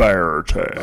Bear 0.00 0.38
attack. 0.38 0.76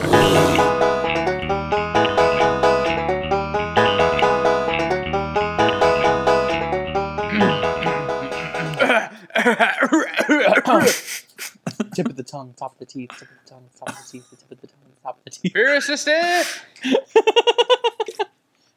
tip 11.96 12.06
of 12.06 12.16
the 12.16 12.24
tongue, 12.24 12.54
top 12.56 12.74
of 12.74 12.78
the 12.78 12.86
teeth, 12.86 13.10
tip 13.18 13.22
of 13.24 13.27
the 13.27 13.50
tongue, 13.50 13.64
top 13.75 13.89
of 13.89 13.95
the 13.95 14.04
teeth, 14.11 14.30
the 14.30 14.36
tip 14.36 14.52
of 14.52 14.61
the 14.61 14.68
tongue, 14.68 14.77
top 15.02 15.18
of 15.18 15.23
the 15.23 15.31
teeth. 15.31 15.52
Fear 15.52 15.77
assistant. 15.77 16.61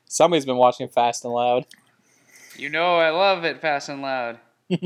Somebody's 0.06 0.46
been 0.46 0.56
watching 0.56 0.88
Fast 0.88 1.26
and 1.26 1.34
Loud. 1.34 1.66
You 2.56 2.70
know 2.70 2.96
I 2.96 3.10
love 3.10 3.44
it 3.44 3.60
fast 3.60 3.90
and 3.90 4.00
loud. 4.00 4.38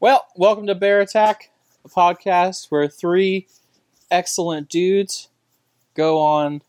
Well, 0.00 0.26
welcome 0.36 0.66
to 0.66 0.74
Bear 0.74 1.00
Attack, 1.00 1.50
a 1.84 1.88
podcast 1.88 2.66
where 2.70 2.88
three 2.88 3.46
excellent 4.10 4.68
dudes 4.68 5.28
go 5.94 6.20
on 6.20 6.62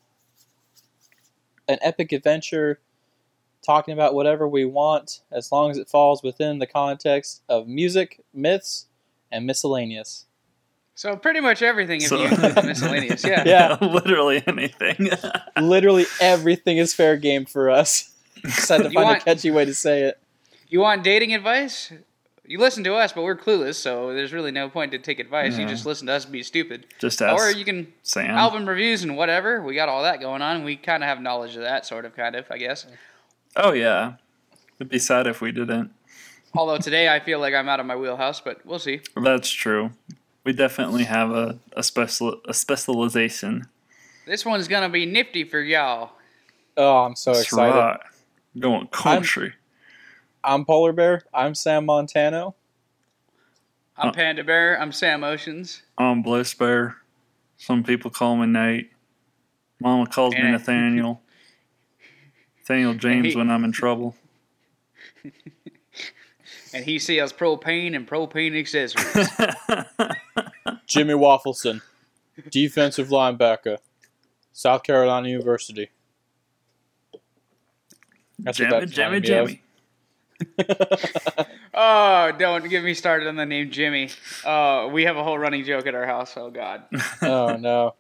an 1.68 1.78
epic 1.82 2.12
adventure 2.12 2.80
talking 3.66 3.94
about 3.94 4.14
whatever 4.14 4.48
we 4.48 4.64
want 4.66 5.22
as 5.32 5.52
long 5.52 5.72
as 5.72 5.78
it 5.78 5.90
falls 5.90 6.22
within 6.22 6.60
the 6.60 6.68
context 6.68 7.42
of 7.50 7.68
music, 7.68 8.24
myths, 8.34 8.86
and 9.32 9.46
miscellaneous. 9.48 10.26
So 10.94 11.16
pretty 11.18 11.42
much 11.42 11.62
everything 11.62 12.02
if 12.02 12.08
So- 12.08 12.18
you 12.20 12.28
include 12.28 12.56
the 12.56 12.64
miscellaneous. 12.64 13.24
Yeah. 13.26 13.44
Yeah. 13.46 13.78
literally 13.82 14.44
anything. 14.48 15.10
Literally 15.60 16.06
everything 16.22 16.78
is 16.78 16.94
fair 16.94 17.18
game 17.18 17.46
for 17.46 17.70
us. 17.72 18.12
Just 18.44 18.70
had 18.70 18.78
to 18.78 18.84
You 18.86 18.92
find 18.92 19.06
want- 19.08 19.22
a 19.22 19.26
catchy 19.26 19.50
way 19.52 19.66
to 19.66 19.74
say 19.74 20.04
it. 20.04 20.20
You 20.70 20.80
want 20.82 21.04
dating 21.04 21.34
advice? 21.34 21.92
You 22.48 22.60
listen 22.60 22.84
to 22.84 22.94
us, 22.96 23.12
but 23.14 23.24
we're 23.24 23.36
clueless, 23.36 23.76
so 23.76 24.14
there's 24.14 24.32
really 24.34 24.52
no 24.52 24.70
point 24.70 24.92
to 24.92 25.00
take 25.00 25.20
advice. 25.20 25.58
You 25.58 25.66
just 25.68 25.86
listen 25.86 26.08
to 26.08 26.14
us 26.14 26.26
be 26.26 26.44
stupid. 26.44 26.86
Just 27.00 27.22
ask 27.22 27.42
Or 27.42 27.50
you 27.52 27.66
can 27.66 27.92
Sam. 28.04 28.30
album 28.32 28.68
reviews 28.70 29.04
and 29.04 29.18
whatever. 29.18 29.62
We 29.64 29.74
got 29.76 29.90
all 29.90 30.04
that 30.04 30.20
going 30.20 30.42
on. 30.42 30.64
We 30.64 30.76
kind 30.76 31.04
of 31.04 31.08
have 31.10 31.20
knowledge 31.22 31.56
of 31.56 31.62
that, 31.64 31.86
sort 31.86 32.06
of, 32.06 32.16
kind 32.16 32.36
of, 32.36 32.46
I 32.52 32.58
guess. 32.58 32.86
Oh 33.56 33.72
yeah, 33.72 34.14
it'd 34.80 34.90
be 34.90 35.00
sad 35.00 35.28
if 35.28 35.42
we 35.42 35.52
didn't. 35.52 35.92
Although 36.54 36.78
today 36.78 37.10
I 37.10 37.20
feel 37.20 37.40
like 37.40 37.54
I'm 37.54 37.68
out 37.68 37.80
of 37.80 37.86
my 37.86 37.96
wheelhouse, 37.96 38.40
but 38.42 38.66
we'll 38.66 38.80
see. 38.80 39.02
That's 39.22 39.50
true. 39.50 39.92
We 40.44 40.54
definitely 40.54 41.06
have 41.06 41.32
a, 41.32 41.58
a 41.76 41.82
special 41.84 42.42
a 42.48 42.54
specialization. 42.54 43.68
This 44.28 44.46
one's 44.46 44.68
gonna 44.68 44.90
be 44.90 45.06
nifty 45.06 45.44
for 45.44 45.60
y'all. 45.60 46.12
Oh, 46.78 46.98
I'm 47.06 47.16
so 47.16 47.32
That's 47.34 47.44
excited. 47.46 47.76
right. 47.78 48.00
Going 48.60 48.88
country. 48.88 49.48
I'm 49.48 49.54
Polar 50.66 50.94
Bear. 50.94 51.24
I'm 51.34 51.56
Sam 51.56 51.86
Montano. 51.86 52.56
I'm 53.98 54.10
Uh. 54.10 54.14
Panda 54.14 54.44
Bear. 54.44 54.80
I'm 54.82 54.92
Sam 54.92 55.24
Oceans. 55.24 55.82
I'm 55.98 56.22
Blitz 56.22 56.54
Bear. 56.54 56.98
Some 57.58 57.84
people 57.84 58.12
call 58.12 58.36
me 58.38 58.46
Nate. 58.48 58.92
Mama 59.80 60.06
calls 60.08 60.34
me 60.34 60.42
Yeah. 60.42 60.52
Nathaniel. 60.52 61.22
Nathaniel 62.60 62.94
James 62.94 63.28
Hey. 63.28 63.36
when 63.36 63.50
I'm 63.50 63.64
in 63.64 63.72
trouble. 63.72 64.16
And 66.74 66.84
he 66.84 67.00
sells 67.00 67.32
propane 67.32 67.96
and 67.96 68.06
propane 68.06 68.60
accessories. 68.60 69.30
Jimmy 70.88 71.14
Waffleson, 71.14 71.82
defensive 72.50 73.08
linebacker, 73.08 73.78
South 74.52 74.84
Carolina 74.84 75.30
University. 75.30 75.90
That's 78.40 78.60
what 78.60 78.90
Jammy, 78.90 79.20
that's 79.22 79.54
oh, 81.74 82.32
don't 82.38 82.68
get 82.70 82.84
me 82.84 82.94
started 82.94 83.28
on 83.28 83.36
the 83.36 83.46
name 83.46 83.72
Jimmy. 83.72 84.10
Uh, 84.44 84.90
we 84.92 85.04
have 85.06 85.18
a 85.18 85.24
whole 85.24 85.38
running 85.38 85.64
joke 85.64 85.88
at 85.88 85.96
our 85.96 86.06
house. 86.06 86.34
Oh 86.38 86.50
God, 86.50 86.84
oh 87.22 87.56
no! 87.58 87.96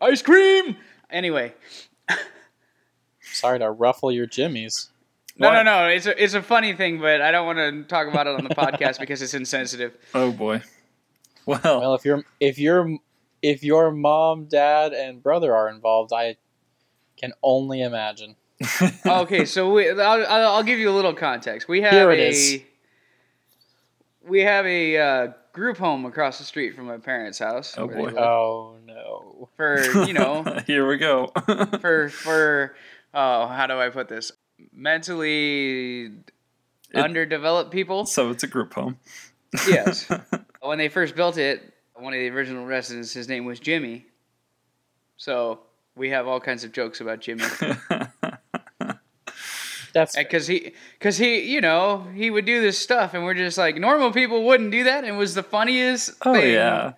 ice 0.00 0.22
cream. 0.22 0.76
Anyway, 1.10 1.52
Sorry 3.20 3.58
to 3.58 3.70
ruffle 3.70 4.10
your 4.10 4.26
jimmies. 4.26 4.88
no, 5.38 5.50
no, 5.50 5.56
What? 5.58 5.62
no. 5.64 5.86
It's 5.88 6.06
a 6.06 6.22
it's 6.22 6.34
a 6.34 6.42
funny 6.42 6.72
thing, 6.72 7.00
but 7.00 7.20
I 7.20 7.30
don't 7.30 7.46
want 7.46 7.58
to 7.58 7.82
talk 7.84 8.08
about 8.08 8.26
it 8.26 8.34
on 8.36 8.44
the 8.44 8.54
podcast 8.54 8.98
because 9.00 9.20
it's 9.22 9.34
insensitive. 9.34 9.92
Oh 10.14 10.32
boy. 10.32 10.62
Well, 11.44 11.60
Well, 11.62 11.94
if 11.94 12.04
your 12.04 12.24
if 12.40 12.58
your 12.58 12.96
if 13.42 13.62
your 13.62 13.90
mom, 13.90 14.46
dad, 14.46 14.92
and 14.92 15.22
brother 15.22 15.54
are 15.54 15.68
involved, 15.68 16.12
I 16.12 16.36
can 17.16 17.32
only 17.42 17.82
imagine. 17.82 18.34
Okay, 19.06 19.44
so 19.44 19.72
we, 19.72 19.90
I'll, 19.90 20.26
I'll 20.26 20.46
I'll 20.54 20.62
give 20.62 20.78
you 20.78 20.90
a 20.90 20.96
little 20.96 21.14
context. 21.14 21.68
We 21.68 21.82
have 21.82 21.92
Here 21.92 22.10
it 22.10 22.18
a 22.18 22.28
is. 22.28 22.60
we 24.26 24.40
have 24.40 24.66
a 24.66 24.98
uh, 24.98 25.32
group 25.52 25.78
home 25.78 26.04
across 26.04 26.38
the 26.38 26.44
street 26.44 26.76
from 26.76 26.86
my 26.86 26.98
parents' 26.98 27.38
house. 27.38 27.74
Oh, 27.76 27.86
boy. 27.88 28.12
Oh 28.12 28.76
no! 28.84 29.48
For 29.56 29.80
you 30.06 30.12
know, 30.12 30.42
here 30.66 30.86
we 30.86 30.96
go. 30.96 31.32
for 31.80 32.08
for 32.08 32.76
oh, 33.14 33.46
how 33.46 33.66
do 33.66 33.78
I 33.78 33.88
put 33.88 34.08
this? 34.08 34.32
Mentally 34.72 36.12
underdeveloped 36.94 37.70
people. 37.70 38.06
so 38.06 38.30
it's 38.30 38.42
a 38.42 38.46
group 38.46 38.74
home. 38.74 38.98
Yes. 39.68 40.08
when 40.60 40.78
they 40.78 40.88
first 40.88 41.14
built 41.14 41.38
it, 41.38 41.74
one 41.94 42.12
of 42.12 42.18
the 42.18 42.28
original 42.28 42.66
residents, 42.66 43.12
his 43.12 43.28
name 43.28 43.44
was 43.44 43.60
Jimmy. 43.60 44.06
So 45.16 45.60
we 45.94 46.10
have 46.10 46.26
all 46.26 46.40
kinds 46.40 46.64
of 46.64 46.72
jokes 46.72 47.00
about 47.00 47.20
Jimmy, 47.20 47.44
That's 49.96 50.14
because 50.14 50.46
he, 50.46 50.74
because 50.98 51.16
he, 51.16 51.40
you 51.50 51.62
know, 51.62 52.06
he 52.14 52.28
would 52.30 52.44
do 52.44 52.60
this 52.60 52.78
stuff, 52.78 53.14
and 53.14 53.24
we're 53.24 53.32
just 53.32 53.56
like 53.56 53.76
normal 53.76 54.12
people 54.12 54.44
wouldn't 54.44 54.70
do 54.70 54.84
that, 54.84 55.04
and 55.04 55.14
it 55.14 55.18
was 55.18 55.34
the 55.34 55.42
funniest 55.42 56.12
oh 56.26 56.34
thing. 56.34 56.52
yeah. 56.52 56.92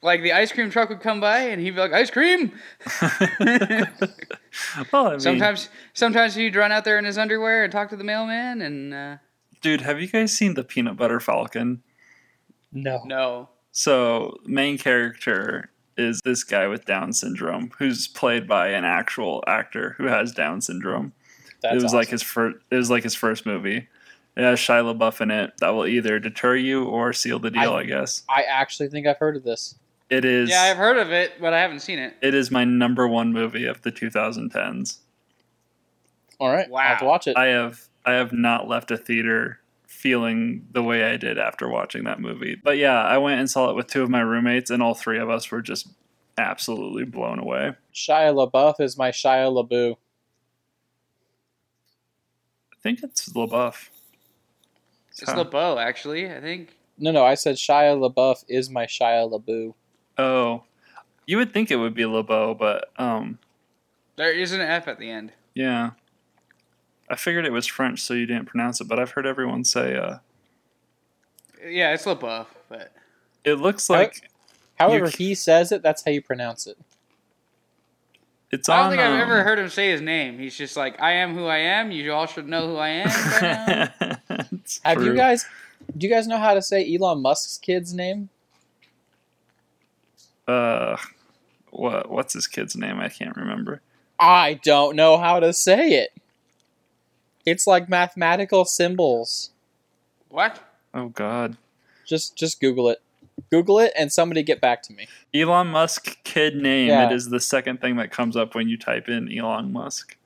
Like 0.00 0.22
the 0.22 0.32
ice 0.32 0.52
cream 0.52 0.70
truck 0.70 0.90
would 0.90 1.00
come 1.00 1.20
by, 1.20 1.40
and 1.40 1.60
he'd 1.60 1.72
be 1.72 1.80
like, 1.80 1.92
"Ice 1.92 2.08
cream." 2.08 2.52
well, 4.92 5.06
I 5.06 5.10
mean, 5.10 5.20
Sometimes, 5.20 5.68
sometimes 5.92 6.34
he'd 6.36 6.54
run 6.54 6.70
out 6.70 6.84
there 6.84 6.98
in 7.00 7.04
his 7.04 7.18
underwear 7.18 7.64
and 7.64 7.72
talk 7.72 7.90
to 7.90 7.96
the 7.96 8.04
mailman, 8.04 8.62
and 8.62 8.94
uh, 8.94 9.16
dude, 9.60 9.80
have 9.80 10.00
you 10.00 10.06
guys 10.06 10.32
seen 10.32 10.54
the 10.54 10.62
Peanut 10.62 10.96
Butter 10.96 11.18
Falcon? 11.18 11.82
no. 12.70 13.02
no, 13.06 13.48
So, 13.72 14.36
main 14.44 14.78
character 14.78 15.70
is 15.96 16.20
this 16.24 16.44
guy 16.44 16.68
with 16.68 16.84
Down 16.84 17.12
syndrome, 17.12 17.72
who's 17.78 18.06
played 18.06 18.46
by 18.46 18.68
an 18.68 18.84
actual 18.84 19.42
actor 19.48 19.94
who 19.98 20.04
has 20.04 20.30
Down 20.30 20.60
syndrome. 20.60 21.12
That's 21.62 21.76
it 21.76 21.82
was 21.82 21.94
like 21.94 22.08
his 22.08 22.22
first. 22.22 22.56
It 22.70 22.76
was 22.76 22.90
like 22.90 23.02
his 23.02 23.14
first 23.14 23.44
movie. 23.46 23.88
It 24.36 24.42
has 24.42 24.58
Shia 24.60 24.96
LaBeouf 24.96 25.20
in 25.20 25.30
it. 25.32 25.54
That 25.58 25.70
will 25.70 25.86
either 25.86 26.18
deter 26.20 26.54
you 26.54 26.84
or 26.84 27.12
seal 27.12 27.38
the 27.40 27.50
deal. 27.50 27.72
I- 27.72 27.80
I, 27.80 27.84
guess 27.84 28.22
I 28.28 28.42
actually 28.42 28.88
think 28.88 29.06
I've 29.06 29.18
heard 29.18 29.36
of 29.36 29.42
this. 29.42 29.74
it 30.10 30.24
is. 30.24 30.48
yeah, 30.48 30.62
I've 30.62 30.76
heard 30.76 30.96
of 30.96 31.10
it, 31.10 31.32
but 31.40 31.52
I 31.52 31.60
haven't 31.60 31.80
seen 31.80 31.98
it. 31.98 32.14
it 32.22 32.34
is 32.34 32.50
my 32.50 32.64
number 32.64 33.08
one 33.08 33.32
movie 33.32 33.64
of 33.66 33.82
the 33.82 33.90
2010s. 33.90 34.98
All 36.40 36.50
right, 36.50 36.68
I'll 36.72 36.78
have 36.78 36.98
to 37.00 37.04
Wow. 37.04 37.10
watch 37.10 37.26
it. 37.26 37.36
I 37.36 37.46
have 37.46 37.80
I 38.06 38.12
have 38.12 38.32
not 38.32 38.68
left 38.68 38.90
a 38.92 38.96
theater 38.96 39.58
feeling 39.88 40.66
the 40.72 40.82
way 40.82 41.02
I 41.02 41.16
did 41.16 41.36
after 41.38 41.68
watching 41.68 42.04
that 42.04 42.20
movie. 42.20 42.54
But 42.54 42.78
yeah, 42.78 43.02
I 43.02 43.18
went 43.18 43.40
and 43.40 43.50
saw 43.50 43.70
it 43.70 43.76
with 43.76 43.88
two 43.88 44.02
of 44.04 44.08
my 44.10 44.20
roommates, 44.20 44.70
and 44.70 44.80
all 44.82 44.94
three 44.94 45.18
of 45.18 45.28
us 45.28 45.50
were 45.50 45.60
just 45.60 45.88
absolutely 46.38 47.04
blown 47.04 47.40
away. 47.40 47.72
Shia 47.92 48.32
LaBeouf 48.32 48.80
is 48.80 48.96
my 48.96 49.10
Shia 49.10 49.50
LaBeouf. 49.52 49.96
I 52.88 52.94
think 52.94 53.02
it's 53.04 53.28
LaBeouf. 53.28 53.88
It's 55.10 55.30
Huh. 55.30 55.36
LeBeau, 55.38 55.78
actually. 55.78 56.30
I 56.32 56.40
think. 56.40 56.74
No, 56.96 57.10
no, 57.12 57.24
I 57.24 57.34
said 57.34 57.56
Shia 57.56 57.94
LaBeouf 57.98 58.44
is 58.48 58.70
my 58.70 58.86
Shia 58.86 59.30
LaBeouf. 59.30 59.74
Oh, 60.16 60.64
you 61.26 61.36
would 61.36 61.52
think 61.52 61.70
it 61.70 61.76
would 61.76 61.92
be 61.94 62.06
LeBeau, 62.06 62.54
but 62.54 62.90
um, 62.96 63.38
There 64.16 64.32
is 64.32 64.52
an 64.52 64.60
F 64.62 64.88
at 64.88 64.98
the 64.98 65.10
end. 65.10 65.32
yeah. 65.54 65.90
I 67.10 67.16
figured 67.16 67.46
it 67.46 67.52
was 67.52 67.66
French, 67.66 68.00
so 68.02 68.12
you 68.12 68.26
didn't 68.26 68.44
pronounce 68.46 68.82
it. 68.82 68.84
But 68.84 68.98
I've 68.98 69.12
heard 69.12 69.24
everyone 69.26 69.64
say 69.64 69.96
uh, 69.96 70.18
Yeah, 71.66 71.94
it's 71.94 72.04
LeBeau, 72.06 72.46
but 72.68 72.92
it 73.44 73.54
looks 73.54 73.88
like 73.90 74.30
However 74.78 75.06
You- 75.06 75.12
he 75.16 75.34
says 75.34 75.72
it, 75.72 75.82
that's 75.82 76.04
how 76.04 76.10
you 76.10 76.20
pronounce 76.22 76.66
it. 76.66 76.76
It's 78.50 78.68
I 78.68 78.76
don't 78.76 78.84
on. 78.84 78.90
think 78.90 79.02
I've 79.02 79.14
um, 79.14 79.20
ever 79.20 79.42
heard 79.42 79.58
him 79.58 79.68
say 79.68 79.90
his 79.90 80.00
name. 80.00 80.38
He's 80.38 80.56
just 80.56 80.76
like, 80.76 81.00
"I 81.00 81.12
am 81.12 81.34
who 81.34 81.46
I 81.46 81.58
am. 81.58 81.90
You 81.90 82.12
all 82.12 82.26
should 82.26 82.48
know 82.48 82.68
who 82.68 82.76
I 82.76 82.88
am." 82.88 83.08
by 83.40 84.18
now." 84.30 84.44
Have 84.84 84.98
you 84.98 85.08
true. 85.08 85.16
guys? 85.16 85.46
Do 85.96 86.06
you 86.06 86.12
guys 86.12 86.26
know 86.26 86.38
how 86.38 86.54
to 86.54 86.62
say 86.62 86.94
Elon 86.94 87.20
Musk's 87.20 87.58
kid's 87.58 87.92
name? 87.92 88.30
Uh, 90.46 90.96
what 91.70 92.10
what's 92.10 92.32
his 92.32 92.46
kid's 92.46 92.74
name? 92.74 92.98
I 93.00 93.08
can't 93.08 93.36
remember. 93.36 93.82
I 94.18 94.54
don't 94.64 94.96
know 94.96 95.18
how 95.18 95.40
to 95.40 95.52
say 95.52 95.90
it. 95.90 96.10
It's 97.44 97.66
like 97.66 97.88
mathematical 97.88 98.64
symbols. 98.64 99.50
what? 100.28 100.60
Oh 100.94 101.08
God. 101.08 101.56
Just 102.06 102.36
just 102.36 102.60
Google 102.60 102.88
it. 102.88 103.02
Google 103.50 103.78
it 103.78 103.92
and 103.98 104.12
somebody 104.12 104.42
get 104.42 104.60
back 104.60 104.82
to 104.84 104.92
me. 104.92 105.06
Elon 105.34 105.68
Musk 105.68 106.22
kid 106.24 106.56
name. 106.56 106.88
Yeah. 106.88 107.06
It 107.06 107.12
is 107.14 107.28
the 107.30 107.40
second 107.40 107.80
thing 107.80 107.96
that 107.96 108.10
comes 108.10 108.36
up 108.36 108.54
when 108.54 108.68
you 108.68 108.76
type 108.76 109.08
in 109.08 109.30
Elon 109.36 109.72
Musk. 109.72 110.16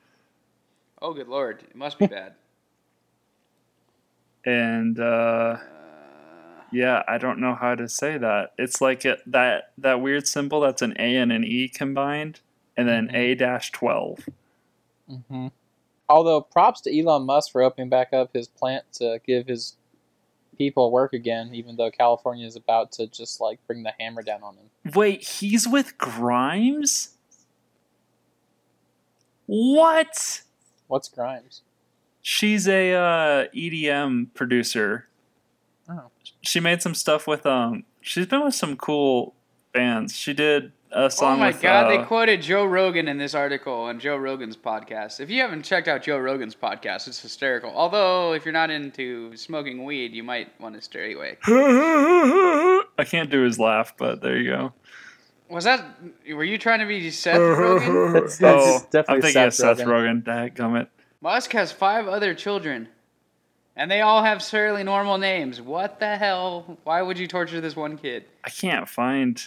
Oh, 1.00 1.12
good 1.12 1.28
lord! 1.28 1.62
It 1.68 1.74
must 1.76 1.98
be 1.98 2.06
bad. 2.06 2.34
And 4.44 4.98
uh, 4.98 5.02
Uh, 5.02 5.58
Yeah, 6.72 7.02
I 7.06 7.18
don't 7.18 7.38
know 7.38 7.54
how 7.54 7.74
to 7.74 7.88
say 7.88 8.18
that. 8.18 8.52
It's 8.58 8.80
like 8.80 9.04
it, 9.04 9.20
that 9.26 9.72
that 9.78 10.00
weird 10.00 10.26
symbol 10.26 10.60
that's 10.60 10.82
an 10.82 10.94
A 10.98 11.16
and 11.16 11.30
an 11.30 11.44
E 11.44 11.68
combined, 11.68 12.40
and 12.76 12.88
then 12.88 13.08
Mhm. 13.08 13.14
A 13.14 13.34
dash 13.34 13.70
twelve. 13.72 14.28
hmm 15.08 15.48
Although 16.08 16.40
props 16.40 16.80
to 16.82 16.98
Elon 16.98 17.22
Musk 17.24 17.52
for 17.52 17.62
opening 17.62 17.88
back 17.88 18.12
up 18.12 18.30
his 18.34 18.48
plant 18.48 18.84
to 18.94 19.20
give 19.26 19.46
his 19.46 19.76
people 20.58 20.90
work 20.90 21.12
again, 21.12 21.54
even 21.54 21.76
though 21.76 21.90
California 21.90 22.46
is 22.46 22.56
about 22.56 22.92
to 22.92 23.06
just 23.06 23.40
like 23.40 23.58
bring 23.66 23.82
the 23.82 23.92
hammer 23.98 24.22
down 24.22 24.42
on 24.42 24.54
him. 24.54 24.92
Wait, 24.94 25.22
he's 25.22 25.68
with 25.68 25.96
Grimes? 25.98 27.16
What? 29.46 30.42
What's 30.86 31.08
Grimes? 31.08 31.62
She's 32.22 32.68
a 32.68 32.92
uh, 32.92 33.46
EDM 33.54 34.32
producer. 34.34 35.08
Oh. 35.88 36.10
She 36.42 36.60
made 36.60 36.82
some 36.82 36.94
stuff 36.94 37.26
with 37.26 37.44
um. 37.46 37.84
She's 38.00 38.26
been 38.26 38.44
with 38.44 38.54
some 38.54 38.76
cool 38.76 39.34
bands. 39.72 40.16
She 40.16 40.32
did 40.32 40.72
a 40.92 41.10
song 41.10 41.34
oh 41.34 41.40
my 41.40 41.46
with. 41.48 41.60
god, 41.60 41.86
uh, 41.86 41.88
they 41.88 42.04
quoted 42.04 42.42
Joe 42.42 42.64
Rogan 42.64 43.08
in 43.08 43.18
this 43.18 43.34
article 43.34 43.74
on 43.74 43.98
Joe 43.98 44.16
Rogan's 44.16 44.56
podcast. 44.56 45.20
If 45.20 45.30
you 45.30 45.40
haven't 45.40 45.62
checked 45.62 45.88
out 45.88 46.02
Joe 46.02 46.18
Rogan's 46.18 46.54
podcast, 46.54 47.08
it's 47.08 47.20
hysterical. 47.20 47.72
Although, 47.74 48.34
if 48.34 48.44
you're 48.44 48.52
not 48.52 48.70
into 48.70 49.36
smoking 49.36 49.84
weed, 49.84 50.12
you 50.12 50.22
might 50.22 50.58
want 50.60 50.74
to 50.74 50.82
stay 50.82 51.14
away. 51.14 51.38
I 51.46 53.04
can't 53.04 53.30
do 53.30 53.42
his 53.42 53.58
laugh, 53.58 53.94
but 53.96 54.20
there 54.20 54.36
you 54.36 54.50
go. 54.50 54.72
Was 55.48 55.64
that? 55.64 55.84
Were 56.28 56.44
you 56.44 56.58
trying 56.58 56.80
to 56.80 56.86
be 56.86 57.10
Seth 57.10 57.36
Rogen? 57.38 58.12
That's, 58.14 58.38
that's 58.38 58.66
oh, 58.66 58.86
definitely 58.90 59.14
I'm 59.14 59.22
thinking 59.22 59.42
of 59.42 59.54
Seth 59.54 59.78
Seth 59.78 59.86
Rogen. 59.86 60.24
Rogen. 60.24 60.54
Dadgummit. 60.56 60.88
Musk 61.20 61.52
has 61.52 61.70
five 61.70 62.08
other 62.08 62.34
children, 62.34 62.88
and 63.76 63.90
they 63.90 64.00
all 64.00 64.22
have 64.22 64.42
fairly 64.42 64.82
normal 64.82 65.18
names. 65.18 65.60
What 65.60 66.00
the 66.00 66.16
hell? 66.16 66.78
Why 66.84 67.00
would 67.02 67.18
you 67.18 67.28
torture 67.28 67.60
this 67.60 67.76
one 67.76 67.96
kid? 67.96 68.24
I 68.44 68.50
can't 68.50 68.88
find. 68.88 69.42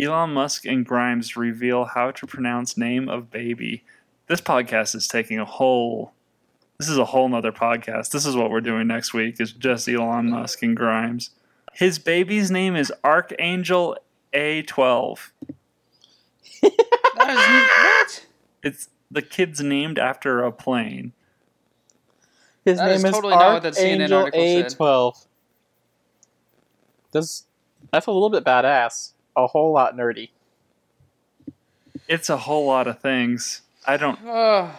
Elon 0.00 0.32
Musk 0.32 0.64
and 0.64 0.86
Grimes 0.86 1.36
reveal 1.36 1.84
how 1.84 2.10
to 2.12 2.26
pronounce 2.26 2.76
name 2.76 3.08
of 3.08 3.30
baby. 3.30 3.84
This 4.28 4.40
podcast 4.40 4.94
is 4.94 5.06
taking 5.06 5.38
a 5.38 5.44
whole. 5.44 6.12
This 6.78 6.88
is 6.88 6.96
a 6.96 7.04
whole 7.04 7.28
nother 7.28 7.52
podcast. 7.52 8.10
This 8.10 8.24
is 8.24 8.34
what 8.34 8.50
we're 8.50 8.62
doing 8.62 8.86
next 8.86 9.12
week. 9.12 9.40
Is 9.40 9.52
just 9.52 9.88
Elon 9.88 10.30
Musk 10.30 10.62
and 10.62 10.74
Grimes. 10.76 11.30
His 11.74 11.98
baby's 11.98 12.50
name 12.50 12.76
is 12.76 12.92
Archangel 13.04 13.96
A12. 14.32 15.30
That 16.62 17.30
is 17.30 17.36
what? 17.36 18.26
It's 18.62 18.88
the 19.10 19.22
kid's 19.22 19.60
named 19.60 19.98
after 19.98 20.42
a 20.42 20.52
plane. 20.52 21.12
His 22.64 22.78
That 22.78 22.92
is 22.92 23.02
name 23.02 23.10
is 23.10 23.14
totally 23.14 23.34
not 23.34 23.52
what 23.54 23.62
that 23.64 23.76
Archangel. 23.76 24.30
A12. 24.30 25.26
Does 27.12 27.44
that's 27.92 28.06
a 28.06 28.12
little 28.12 28.30
bit 28.30 28.44
badass. 28.44 29.12
A 29.36 29.46
whole 29.46 29.72
lot 29.72 29.96
nerdy. 29.96 30.30
It's 32.08 32.28
a 32.28 32.36
whole 32.36 32.66
lot 32.66 32.86
of 32.88 33.00
things. 33.00 33.62
I 33.86 33.96
don't. 33.96 34.18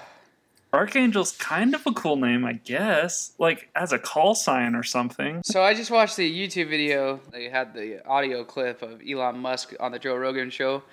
Archangel's 0.74 1.33
kind 1.33 1.75
of 1.75 1.86
a 1.86 1.92
cool 1.92 2.15
name, 2.15 2.45
I 2.45 2.53
guess. 2.53 3.33
Like 3.38 3.69
as 3.75 3.92
a 3.92 4.00
call 4.00 4.36
sign 4.36 4.74
or 4.75 4.83
something. 4.83 5.42
so 5.44 5.62
I 5.63 5.74
just 5.74 5.92
watched 5.92 6.15
the 6.18 6.30
YouTube 6.48 6.69
video. 6.69 7.19
They 7.31 7.50
had 7.50 7.74
the 7.74 8.06
audio 8.07 8.44
clip 8.45 8.81
of 8.81 9.01
Elon 9.07 9.39
Musk 9.39 9.74
on 9.80 9.92
the 9.92 10.00
Joe 10.00 10.15
Rogan 10.15 10.50
show. 10.50 10.83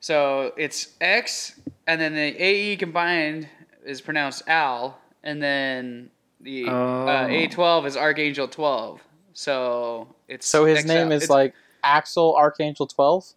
So 0.00 0.52
it's 0.56 0.94
X, 1.00 1.60
and 1.86 2.00
then 2.00 2.14
the 2.14 2.42
AE 2.42 2.76
combined 2.76 3.48
is 3.84 4.00
pronounced 4.00 4.42
Al, 4.48 4.98
and 5.22 5.42
then 5.42 6.10
the 6.40 6.66
Oh. 6.68 7.06
uh, 7.06 7.28
A12 7.28 7.86
is 7.86 7.96
Archangel 7.96 8.48
12. 8.48 9.00
So 9.34 10.08
it's 10.26 10.46
So 10.46 10.64
his 10.64 10.80
XL. 10.80 10.88
name 10.88 11.12
is 11.12 11.24
It's- 11.24 11.30
like 11.30 11.54
Axel 11.82 12.34
Archangel 12.36 12.86
12? 12.86 13.34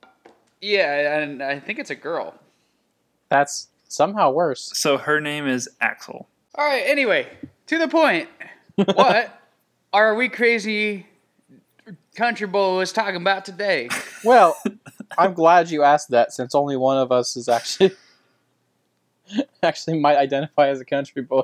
yeah, 0.62 1.20
and 1.20 1.44
I 1.44 1.60
think 1.60 1.78
it's 1.80 1.90
a 1.92 1.96
girl. 1.96 2.34
That's 3.30 3.68
somehow 3.88 4.32
worse. 4.32 4.72
So 4.74 4.98
her 4.98 5.20
name 5.22 5.48
is 5.48 5.70
Axel. 5.82 6.28
All 6.56 6.66
right. 6.66 6.84
Anyway, 6.86 7.28
to 7.68 7.78
the 7.78 7.88
point. 7.88 8.30
What 8.76 9.42
are 9.94 10.16
we 10.16 10.30
crazy 10.30 11.06
country 12.16 12.48
boys 12.48 12.92
talking 12.94 13.18
about 13.18 13.46
today? 13.46 13.90
Well, 14.24 14.58
I'm 15.20 15.34
glad 15.36 15.70
you 15.70 15.84
asked 15.84 16.10
that 16.10 16.34
since 16.34 16.56
only 16.56 16.76
one 16.78 16.98
of 16.98 17.12
us 17.12 17.38
is 17.38 17.48
actually 17.48 17.92
actually 19.64 20.00
might 20.00 20.18
identify 20.18 20.70
as 20.70 20.80
a 20.82 20.86
country 20.86 21.22
boy. 21.22 21.44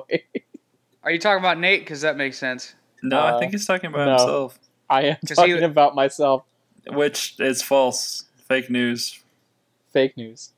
Are 1.04 1.12
you 1.12 1.18
talking 1.20 1.38
about 1.38 1.60
Nate? 1.60 1.80
Because 1.82 2.00
that 2.00 2.16
makes 2.16 2.38
sense. 2.38 2.74
No, 3.04 3.20
Uh, 3.20 3.36
I 3.36 3.38
think 3.38 3.52
he's 3.52 3.64
talking 3.66 3.90
about 3.90 4.06
no. 4.06 4.10
himself, 4.16 4.58
I 4.90 5.02
am 5.02 5.16
talking 5.26 5.58
he- 5.58 5.62
about 5.64 5.94
myself. 5.94 6.44
Which 6.88 7.36
is 7.38 7.62
false, 7.62 8.24
fake 8.48 8.70
news. 8.70 9.18
Fake 9.92 10.16
news. 10.16 10.50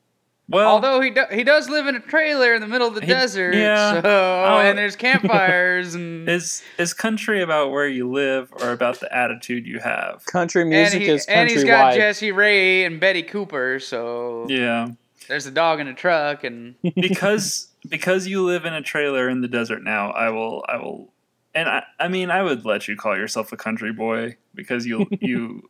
Well, 0.47 0.67
Although 0.69 1.01
he 1.01 1.09
do- 1.09 1.25
he 1.31 1.43
does 1.43 1.69
live 1.69 1.87
in 1.87 1.95
a 1.95 1.99
trailer 1.99 2.53
in 2.53 2.61
the 2.61 2.67
middle 2.67 2.87
of 2.87 2.93
the 2.93 3.01
He- 3.01 3.07
desert, 3.07 3.55
yeah. 3.55 3.99
so 3.99 4.01
Oh. 4.07 4.59
and 4.59 4.77
there's 4.77 4.95
campfires 4.95 5.95
and 5.95 6.29
is 6.37 6.61
is 6.77 6.93
country 6.93 7.41
about 7.41 7.71
where 7.71 7.87
you 7.87 8.07
live 8.11 8.53
or 8.61 8.71
about 8.71 8.99
the 8.99 9.11
attitude 9.15 9.65
you 9.65 9.79
have? 9.79 10.23
Country 10.27 10.61
and, 10.61 10.69
music 10.69 11.01
he, 11.01 11.07
is 11.09 11.25
country 11.25 11.41
and 11.41 11.49
he's 11.49 11.63
got 11.63 11.93
countrywide. 11.93 11.95
Jesse 11.97 12.31
Ray 12.31 12.85
and 12.85 12.99
Betty 12.99 13.23
Cooper. 13.23 13.79
So 13.79 14.45
Yeah, 14.47 14.89
there's 15.27 15.47
a 15.47 15.51
dog 15.51 15.79
in 15.79 15.87
a 15.87 15.95
truck, 15.95 16.43
and 16.43 16.75
because 16.95 17.69
because 17.89 18.27
you 18.27 18.45
live 18.45 18.65
in 18.65 18.73
a 18.75 18.83
trailer 18.83 19.27
in 19.27 19.41
the 19.41 19.47
desert 19.47 19.81
now. 19.83 20.11
I 20.11 20.29
will 20.29 20.63
I 20.67 20.77
will, 20.77 21.09
and 21.55 21.67
I 21.67 21.83
I 21.99 22.07
mean 22.07 22.29
I 22.29 22.43
would 22.43 22.65
let 22.65 22.87
you 22.87 22.95
call 22.95 23.17
yourself 23.17 23.51
a 23.51 23.57
country 23.57 23.91
boy 23.91 24.37
because 24.53 24.85
you 24.91 25.07
you 25.21 25.67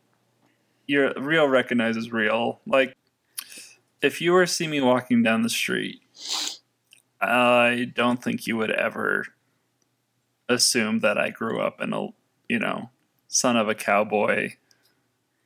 your 0.86 1.12
real 1.16 1.48
recognizes 1.48 2.12
real. 2.12 2.60
Like 2.66 2.96
if 4.02 4.20
you 4.20 4.32
were 4.32 4.46
to 4.46 4.52
see 4.52 4.66
me 4.66 4.80
walking 4.80 5.22
down 5.22 5.42
the 5.42 5.50
street, 5.50 6.00
I 7.20 7.90
don't 7.94 8.22
think 8.22 8.46
you 8.46 8.56
would 8.56 8.70
ever 8.70 9.26
assume 10.48 11.00
that 11.00 11.18
I 11.18 11.30
grew 11.30 11.60
up 11.60 11.80
in 11.80 11.92
a 11.92 12.08
you 12.48 12.58
know 12.58 12.90
son 13.28 13.56
of 13.56 13.68
a 13.68 13.74
cowboy. 13.74 14.52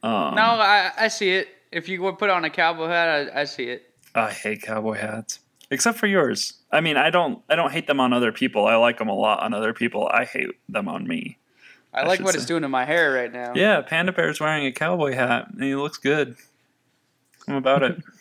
Um, 0.02 0.34
no, 0.34 0.42
I 0.42 0.92
I 0.96 1.08
see 1.08 1.30
it. 1.30 1.48
If 1.72 1.88
you 1.88 2.02
would 2.02 2.18
put 2.18 2.30
on 2.30 2.44
a 2.44 2.50
cowboy 2.50 2.88
hat, 2.88 3.30
I, 3.34 3.42
I 3.42 3.44
see 3.44 3.64
it. 3.64 3.82
I 4.14 4.30
hate 4.30 4.62
cowboy 4.62 4.94
hats, 4.94 5.38
except 5.70 5.98
for 5.98 6.06
yours. 6.06 6.54
I 6.72 6.80
mean, 6.80 6.96
I 6.96 7.10
don't 7.10 7.42
I 7.48 7.56
don't 7.56 7.72
hate 7.72 7.86
them 7.86 8.00
on 8.00 8.12
other 8.12 8.32
people. 8.32 8.66
I 8.66 8.76
like 8.76 8.98
them 8.98 9.08
a 9.08 9.14
lot 9.14 9.42
on 9.42 9.54
other 9.54 9.72
people. 9.72 10.08
I 10.12 10.24
hate 10.24 10.48
them 10.68 10.88
on 10.88 11.06
me. 11.06 11.38
I, 11.92 12.00
I 12.02 12.06
like 12.06 12.18
should 12.18 12.24
what 12.26 12.34
it's 12.34 12.46
doing 12.46 12.62
to 12.62 12.68
my 12.68 12.84
hair 12.84 13.12
right 13.12 13.32
now. 13.32 13.52
Yeah, 13.54 13.80
Panda 13.80 14.12
Bear's 14.12 14.40
wearing 14.40 14.64
a 14.66 14.72
cowboy 14.72 15.14
hat 15.14 15.48
and 15.52 15.62
he 15.62 15.74
looks 15.74 15.98
good. 15.98 16.36
I'm 17.48 17.56
about 17.56 17.82
it. 17.82 18.02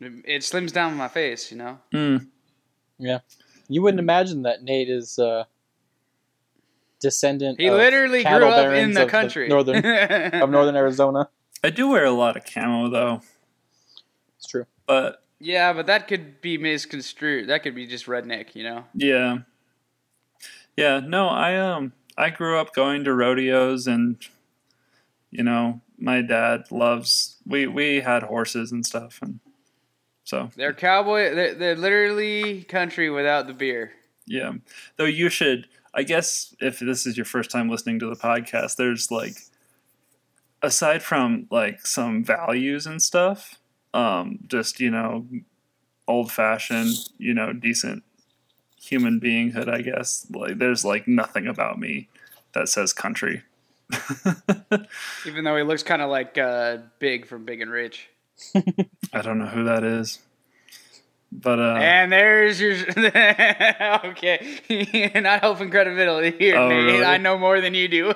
It, 0.00 0.12
it 0.24 0.42
slims 0.42 0.72
down 0.72 0.94
my 0.96 1.08
face, 1.08 1.50
you 1.50 1.56
know. 1.58 1.80
Mm. 1.92 2.28
Yeah, 3.00 3.18
you 3.68 3.82
wouldn't 3.82 3.98
imagine 3.98 4.42
that 4.42 4.62
Nate 4.62 4.88
is 4.88 5.18
uh, 5.18 5.42
descendant. 7.00 7.58
He 7.60 7.66
of 7.66 7.74
literally 7.74 8.22
grew 8.22 8.46
up 8.46 8.64
in 8.66 8.70
barons 8.70 8.94
the 8.94 9.02
of 9.02 9.08
country. 9.08 9.48
northern 9.48 9.84
of 10.40 10.50
northern 10.50 10.76
Arizona. 10.76 11.28
I 11.64 11.70
do 11.70 11.88
wear 11.88 12.04
a 12.04 12.12
lot 12.12 12.36
of 12.36 12.44
camo 12.44 12.88
though, 12.88 13.22
It's 14.36 14.46
true. 14.46 14.66
but 14.86 15.22
yeah, 15.40 15.72
but 15.72 15.86
that 15.86 16.06
could 16.06 16.40
be 16.40 16.58
misconstrued. 16.58 17.48
That 17.48 17.64
could 17.64 17.74
be 17.74 17.84
just 17.86 18.06
redneck, 18.06 18.54
you 18.54 18.62
know. 18.62 18.84
yeah, 18.94 19.38
yeah. 20.76 21.00
No, 21.00 21.26
I 21.28 21.56
um 21.56 21.92
I 22.18 22.28
grew 22.30 22.58
up 22.58 22.74
going 22.74 23.04
to 23.04 23.14
rodeos 23.14 23.86
and 23.86 24.16
you 25.30 25.42
know 25.42 25.80
my 25.98 26.20
dad 26.20 26.70
loves 26.70 27.36
we 27.46 27.66
we 27.66 28.00
had 28.00 28.22
horses 28.24 28.72
and 28.72 28.84
stuff 28.84 29.20
and 29.22 29.40
so 30.28 30.50
They're 30.56 30.74
cowboy. 30.74 31.34
They're, 31.34 31.54
they're 31.54 31.74
literally 31.74 32.62
country 32.64 33.08
without 33.08 33.46
the 33.46 33.54
beer. 33.54 33.92
Yeah. 34.26 34.52
Though 34.96 35.06
you 35.06 35.30
should, 35.30 35.68
I 35.94 36.02
guess, 36.02 36.54
if 36.60 36.80
this 36.80 37.06
is 37.06 37.16
your 37.16 37.24
first 37.24 37.50
time 37.50 37.70
listening 37.70 37.98
to 38.00 38.10
the 38.10 38.14
podcast, 38.14 38.76
there's 38.76 39.10
like, 39.10 39.38
aside 40.60 41.02
from 41.02 41.46
like 41.50 41.86
some 41.86 42.24
values 42.24 42.86
and 42.86 43.00
stuff, 43.00 43.58
um, 43.94 44.40
just, 44.46 44.80
you 44.80 44.90
know, 44.90 45.26
old 46.06 46.30
fashioned, 46.30 46.94
you 47.16 47.32
know, 47.32 47.54
decent 47.54 48.02
human 48.88 49.20
beinghood, 49.20 49.68
I 49.68 49.82
guess. 49.82 50.26
Like, 50.30 50.58
there's 50.58 50.84
like 50.84 51.06
nothing 51.06 51.46
about 51.46 51.78
me 51.78 52.08
that 52.54 52.68
says 52.68 52.92
country. 52.92 53.42
Even 55.26 55.44
though 55.44 55.56
he 55.56 55.62
looks 55.62 55.82
kind 55.82 56.02
of 56.02 56.10
like 56.10 56.36
uh, 56.38 56.78
Big 56.98 57.26
from 57.26 57.44
Big 57.44 57.60
and 57.60 57.70
Rich. 57.70 58.08
I 59.12 59.22
don't 59.22 59.38
know 59.38 59.46
who 59.46 59.64
that 59.64 59.84
is. 59.84 60.18
But, 61.30 61.58
uh, 61.58 61.74
and 61.74 62.10
there's 62.10 62.58
your. 62.60 62.72
okay, 64.06 64.60
you're 64.68 65.20
not 65.22 65.40
helping 65.40 65.70
credibility 65.70 66.36
here, 66.38 66.56
Oh, 66.56 66.68
Nate. 66.68 66.84
really? 66.86 67.04
I 67.04 67.18
know 67.18 67.36
more 67.36 67.60
than 67.60 67.74
you 67.74 67.86
do. 67.88 68.14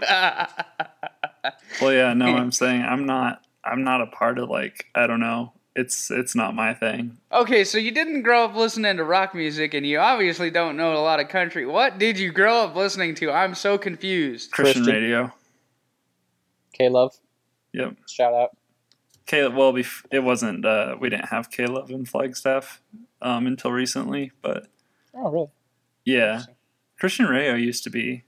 Well, 1.80 1.92
yeah, 1.92 2.14
no, 2.14 2.26
I'm 2.26 2.52
saying 2.52 2.82
I'm 2.82 3.04
not. 3.04 3.42
I'm 3.64 3.84
not 3.84 4.00
a 4.00 4.06
part 4.06 4.38
of 4.38 4.48
like 4.48 4.86
I 4.94 5.06
don't 5.06 5.20
know 5.20 5.52
it's 5.74 6.10
it's 6.10 6.34
not 6.34 6.54
my 6.54 6.74
thing. 6.74 7.16
Okay, 7.32 7.64
so 7.64 7.78
you 7.78 7.90
didn't 7.90 8.22
grow 8.22 8.44
up 8.44 8.54
listening 8.54 8.96
to 8.98 9.04
rock 9.04 9.34
music, 9.34 9.74
and 9.74 9.86
you 9.86 9.98
obviously 9.98 10.50
don't 10.50 10.76
know 10.76 10.94
a 10.94 11.00
lot 11.02 11.20
of 11.20 11.28
country. 11.28 11.64
What 11.66 11.98
did 11.98 12.18
you 12.18 12.30
grow 12.32 12.58
up 12.64 12.76
listening 12.76 13.14
to? 13.16 13.30
I'm 13.30 13.54
so 13.54 13.78
confused. 13.78 14.50
Christian, 14.50 14.84
Christian. 14.84 15.02
radio. 15.02 15.32
K 16.72 16.88
Love, 16.88 17.14
Yep. 17.72 17.96
shout 18.08 18.32
out. 18.34 18.56
K 19.26 19.44
Love, 19.44 19.54
well, 19.54 19.72
bef- 19.72 20.04
it 20.10 20.20
wasn't. 20.20 20.64
Uh, 20.64 20.96
we 21.00 21.08
didn't 21.10 21.28
have 21.28 21.50
K 21.50 21.66
Love 21.66 21.90
in 21.90 22.04
Flagstaff 22.06 22.80
um, 23.20 23.46
until 23.46 23.72
recently, 23.72 24.32
but 24.42 24.66
Oh, 25.14 25.30
really? 25.30 25.48
yeah, 26.04 26.42
Christian 26.98 27.26
radio 27.26 27.54
used 27.54 27.84
to 27.84 27.90
be 27.90 28.24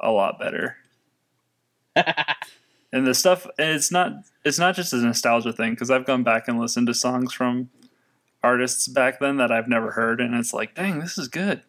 a 0.00 0.10
lot 0.10 0.38
better. 0.38 0.76
and 2.92 3.06
the 3.06 3.14
stuff 3.14 3.46
it's 3.58 3.90
not. 3.90 4.12
It's 4.44 4.58
not 4.58 4.74
just 4.74 4.92
a 4.92 4.96
nostalgia 4.96 5.52
thing 5.52 5.70
because 5.70 5.90
I've 5.90 6.04
gone 6.04 6.22
back 6.22 6.48
and 6.48 6.58
listened 6.58 6.86
to 6.88 6.94
songs 6.94 7.32
from 7.32 7.70
artists 8.42 8.88
back 8.88 9.20
then 9.20 9.36
that 9.36 9.52
I've 9.52 9.68
never 9.68 9.92
heard, 9.92 10.20
and 10.20 10.34
it's 10.34 10.52
like, 10.52 10.74
dang, 10.74 10.98
this 10.98 11.16
is 11.16 11.28
good. 11.28 11.62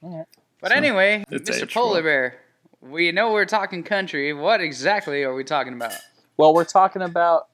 But 0.00 0.26
So, 0.68 0.74
anyway, 0.74 1.24
it's 1.30 1.50
Mr. 1.50 1.70
Polar. 1.70 2.02
Bear, 2.02 2.40
we 2.80 3.12
know 3.12 3.32
we're 3.32 3.44
talking 3.44 3.82
country. 3.82 4.32
What 4.32 4.60
exactly 4.60 5.22
are 5.22 5.34
we 5.34 5.44
talking 5.44 5.74
about? 5.74 5.92
Well, 6.36 6.54
we're 6.54 6.64
talking 6.64 7.02
about 7.02 7.48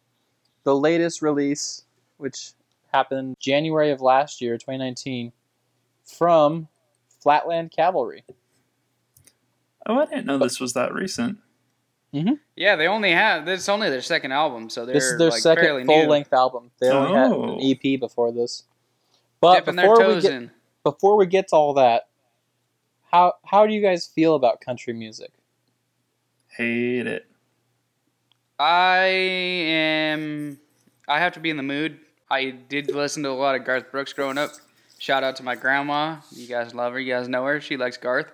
the 0.64 0.76
latest 0.76 1.22
release, 1.22 1.84
which 2.18 2.52
happened 2.92 3.36
January 3.40 3.90
of 3.90 4.00
last 4.00 4.40
year, 4.40 4.54
2019, 4.54 5.32
from 6.04 6.68
Flatland 7.20 7.72
Cavalry. 7.72 8.24
Oh, 9.86 9.98
I 9.98 10.06
didn't 10.06 10.26
know 10.26 10.38
this 10.38 10.60
was 10.60 10.72
that 10.74 10.92
recent. 10.92 11.38
Mm-hmm. 12.14 12.34
Yeah, 12.56 12.76
they 12.76 12.86
only 12.88 13.12
have 13.12 13.46
this. 13.46 13.60
is 13.62 13.68
Only 13.68 13.88
their 13.88 14.02
second 14.02 14.32
album, 14.32 14.68
so 14.68 14.84
they're 14.84 14.94
This 14.94 15.04
is 15.04 15.18
their 15.18 15.30
like 15.30 15.42
fairly 15.42 15.82
second 15.82 15.86
new. 15.86 15.92
full 16.02 16.06
length 16.10 16.32
album. 16.32 16.70
They 16.80 16.88
only 16.90 17.12
had 17.16 17.30
Oh. 17.32 17.54
an 17.54 17.60
EP 17.60 17.96
before 18.00 18.32
this. 18.32 18.64
But 19.40 19.60
dipping 19.60 19.76
their 19.76 19.88
before 19.94 20.14
we 20.14 20.20
get 20.20 20.32
in. 20.32 20.50
before 20.84 21.16
we 21.16 21.26
get 21.26 21.48
to 21.48 21.56
all 21.56 21.74
that, 21.74 22.08
how 23.10 23.34
how 23.44 23.66
do 23.66 23.72
you 23.72 23.80
guys 23.80 24.06
feel 24.06 24.34
about 24.34 24.60
country 24.60 24.92
music? 24.92 25.30
Hate 26.56 27.06
it. 27.06 27.26
I 28.58 28.98
am. 29.06 30.58
I 31.08 31.18
have 31.18 31.32
to 31.34 31.40
be 31.40 31.50
in 31.50 31.56
the 31.56 31.62
mood. 31.62 31.98
I 32.30 32.50
did 32.50 32.94
listen 32.94 33.22
to 33.22 33.30
a 33.30 33.32
lot 33.32 33.54
of 33.54 33.64
Garth 33.64 33.90
Brooks 33.90 34.12
growing 34.12 34.36
up. 34.38 34.50
Shout 34.98 35.24
out 35.24 35.36
to 35.36 35.42
my 35.42 35.54
grandma. 35.56 36.18
You 36.30 36.46
guys 36.46 36.74
love 36.74 36.92
her. 36.92 37.00
You 37.00 37.12
guys 37.14 37.28
know 37.28 37.44
her. 37.46 37.60
She 37.60 37.76
likes 37.76 37.96
Garth. 37.96 38.30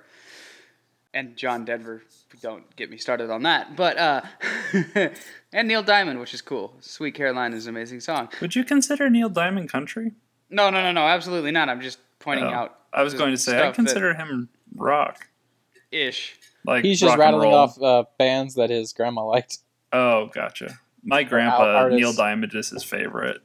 And 1.16 1.35
John 1.35 1.64
Denver. 1.64 2.02
Don't 2.42 2.76
get 2.76 2.90
me 2.90 2.99
started 2.99 3.30
on 3.30 3.42
that. 3.44 3.75
But 3.75 3.96
uh, 3.96 4.20
and 5.52 5.66
Neil 5.66 5.82
Diamond, 5.82 6.20
which 6.20 6.35
is 6.35 6.42
cool. 6.42 6.75
Sweet 6.80 7.14
Caroline 7.14 7.54
is 7.54 7.66
an 7.66 7.75
amazing 7.75 8.00
song. 8.00 8.28
Would 8.42 8.54
you 8.54 8.64
consider 8.64 9.08
Neil 9.08 9.30
Diamond 9.30 9.70
country? 9.70 10.12
No, 10.50 10.68
no, 10.68 10.82
no, 10.82 10.92
no, 10.92 11.00
absolutely 11.00 11.52
not. 11.52 11.70
I'm 11.70 11.80
just 11.80 11.99
pointing 12.18 12.44
Oh, 12.44 12.50
out. 12.50 12.78
I 12.92 13.02
was 13.02 13.14
going 13.14 13.30
to 13.30 13.38
say 13.38 13.66
I 13.66 13.73
consider 13.73 14.12
him 14.12 14.50
rock. 14.75 15.26
ish. 15.90 16.37
Like 16.66 16.85
He's 16.85 17.00
just 17.00 17.16
rattling 17.16 17.52
off 17.54 17.80
uh, 17.80 18.04
bands 18.18 18.56
that 18.56 18.68
his 18.68 18.92
grandma 18.92 19.25
liked. 19.25 19.58
Oh, 19.92 20.26
gotcha. 20.26 20.78
My 21.02 21.23
grandpa. 21.23 21.88
Neil 21.88 22.12
Diamond 22.12 22.52
is 22.54 22.68
his 22.70 22.85
favorite 22.85 23.40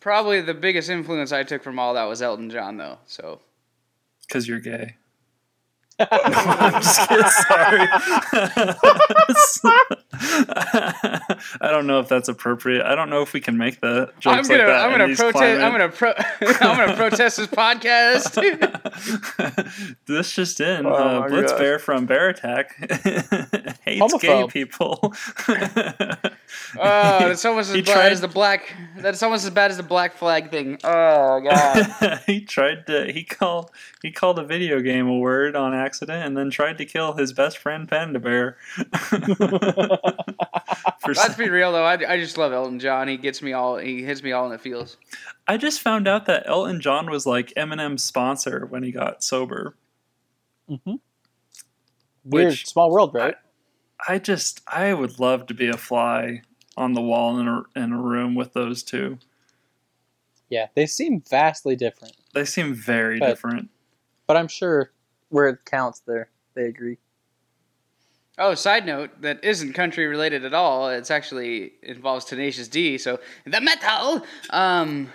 Probably 0.00 0.40
the 0.40 0.54
biggest 0.54 0.90
influence 0.90 1.30
I 1.32 1.44
took 1.44 1.62
from 1.62 1.78
all 1.78 1.94
that 1.94 2.04
was 2.04 2.20
Elton 2.20 2.50
John, 2.50 2.76
though. 2.76 2.98
So 3.06 3.40
because 4.26 4.48
you're 4.48 4.60
gay. 4.60 4.96
I'm 6.10 6.82
just 6.82 7.08
kidding. 7.08 7.26
Sorry. 7.48 7.88
I 9.64 11.68
don't 11.70 11.86
know 11.86 12.00
if 12.00 12.08
that's 12.08 12.28
appropriate. 12.28 12.84
I 12.84 12.94
don't 12.94 13.08
know 13.10 13.22
if 13.22 13.32
we 13.32 13.40
can 13.40 13.56
make 13.56 13.80
the 13.80 14.12
jokes 14.20 14.26
I'm 14.26 14.42
gonna, 14.44 14.58
like 14.58 14.66
that. 14.66 14.84
I'm 14.84 14.90
gonna 14.90 15.16
protest. 15.16 15.62
I'm 15.62 15.72
gonna, 15.72 15.88
pro- 15.88 16.14
I'm 16.68 16.76
gonna 16.76 16.96
protest 16.96 17.36
this 17.38 17.46
podcast. 17.48 18.34
this 20.06 20.32
just 20.32 20.60
in: 20.60 20.86
Oh 20.86 20.90
uh, 20.90 21.28
Blitz 21.28 21.52
gosh. 21.52 21.60
Bear 21.60 21.78
from 21.78 22.06
Bear 22.06 22.28
Attack 22.28 22.74
hates 23.84 24.14
gay 24.18 24.46
people. 24.48 25.14
Oh, 26.76 26.78
that's 26.78 27.44
almost 27.44 27.70
as 27.70 27.74
He 27.74 27.82
bad 27.82 27.92
tried- 27.94 28.12
as 28.12 28.20
the 28.20 28.28
black. 28.28 28.74
That's 28.98 29.22
almost 29.22 29.44
as 29.44 29.50
bad 29.50 29.70
as 29.70 29.76
the 29.76 29.82
black 29.82 30.16
flag 30.16 30.50
thing. 30.50 30.78
Oh 30.84 31.40
god. 31.40 32.20
he 32.26 32.40
tried 32.40 32.86
to 32.86 33.10
he 33.12 33.24
called 33.24 33.70
he 34.02 34.12
called 34.12 34.38
a 34.38 34.44
video 34.44 34.80
game 34.80 35.08
a 35.08 35.18
word 35.18 35.56
on 35.56 35.74
accident 35.74 36.24
and 36.26 36.36
then 36.36 36.50
tried 36.50 36.78
to 36.78 36.84
kill 36.84 37.14
his 37.14 37.32
best 37.32 37.58
friend 37.58 37.88
Panda 37.88 38.20
Bear. 38.20 38.56
For 41.00 41.08
Let's 41.12 41.30
s- 41.30 41.36
be 41.36 41.48
real 41.50 41.72
though. 41.72 41.84
I, 41.84 42.12
I 42.14 42.18
just 42.18 42.38
love 42.38 42.52
Elton 42.52 42.78
John. 42.78 43.08
He 43.08 43.16
gets 43.16 43.42
me 43.42 43.52
all. 43.52 43.76
He 43.76 44.02
hits 44.04 44.22
me 44.22 44.32
all 44.32 44.46
in 44.46 44.52
the 44.52 44.58
feels. 44.58 44.96
I 45.46 45.56
just 45.56 45.80
found 45.80 46.08
out 46.08 46.26
that 46.26 46.44
Elton 46.46 46.80
John 46.80 47.10
was 47.10 47.26
like 47.26 47.52
Eminem's 47.56 48.02
sponsor 48.02 48.66
when 48.66 48.82
he 48.82 48.90
got 48.92 49.22
sober. 49.22 49.76
hmm 50.68 50.94
Weird, 52.24 52.48
Which- 52.52 52.66
small 52.66 52.90
world, 52.90 53.12
right? 53.14 53.34
I 54.08 54.18
just 54.18 54.60
I 54.66 54.92
would 54.94 55.18
love 55.20 55.46
to 55.46 55.54
be 55.54 55.68
a 55.68 55.76
fly 55.76 56.42
on 56.76 56.94
the 56.94 57.00
wall 57.02 57.38
in 57.38 57.46
a 57.48 57.62
in 57.76 57.92
a 57.92 58.00
room 58.00 58.34
with 58.34 58.52
those 58.54 58.82
two. 58.82 59.18
yeah, 60.48 60.66
they 60.74 60.86
seem 60.86 61.22
vastly 61.28 61.76
different, 61.76 62.16
They 62.34 62.44
seem 62.44 62.74
very 62.74 63.18
But- 63.18 63.28
different. 63.28 63.70
but 64.26 64.36
I'm 64.36 64.48
sure 64.48 64.92
where 65.28 65.48
it 65.48 65.64
counts, 65.64 66.00
there 66.00 66.30
they 66.54 66.64
agree. 66.64 66.98
Oh, 68.36 68.54
side 68.54 68.84
note 68.84 69.10
that 69.20 69.44
isn't 69.44 69.74
country 69.74 70.06
related 70.06 70.44
at 70.44 70.54
all. 70.54 70.88
It's 70.88 71.10
actually 71.10 71.72
involves 71.82 72.24
Tenacious 72.24 72.66
D. 72.68 72.98
So 72.98 73.20
the 73.46 73.60
metal. 73.60 74.24
Um, 74.50 75.10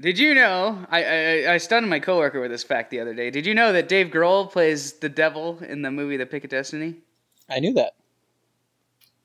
did 0.00 0.18
you 0.18 0.34
know? 0.34 0.84
I, 0.90 1.04
I 1.04 1.54
I 1.54 1.58
stunned 1.58 1.88
my 1.90 1.98
coworker 2.00 2.40
with 2.40 2.50
this 2.50 2.62
fact 2.62 2.90
the 2.90 3.00
other 3.00 3.14
day. 3.14 3.30
Did 3.30 3.46
you 3.46 3.54
know 3.54 3.72
that 3.72 3.88
Dave 3.88 4.08
Grohl 4.08 4.50
plays 4.50 4.94
the 4.94 5.08
devil 5.08 5.58
in 5.62 5.82
the 5.82 5.90
movie 5.90 6.16
The 6.16 6.26
Pick 6.26 6.44
of 6.44 6.50
Destiny? 6.50 6.96
I 7.48 7.58
knew 7.60 7.72
that. 7.74 7.94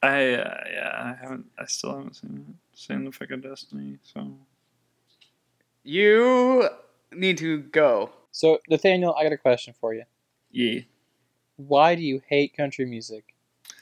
I 0.03 0.33
uh, 0.33 0.63
yeah 0.71 0.91
I 0.95 1.17
haven't 1.21 1.45
I 1.57 1.65
still 1.65 1.95
haven't 1.95 2.15
seen 2.15 2.45
it. 2.49 2.77
Seen 2.79 3.03
the 3.05 3.11
Pick 3.11 3.31
of 3.31 3.41
Destiny 3.41 3.97
so 4.03 4.31
You 5.83 6.67
need 7.11 7.37
to 7.39 7.59
go. 7.59 8.11
So, 8.31 8.59
Nathaniel, 8.69 9.15
I 9.17 9.23
got 9.23 9.31
a 9.33 9.37
question 9.37 9.73
for 9.79 9.93
you. 9.95 10.03
yeah. 10.51 10.81
Why 11.57 11.95
do 11.95 12.01
you 12.01 12.21
hate 12.27 12.55
country 12.55 12.85
music? 12.85 13.33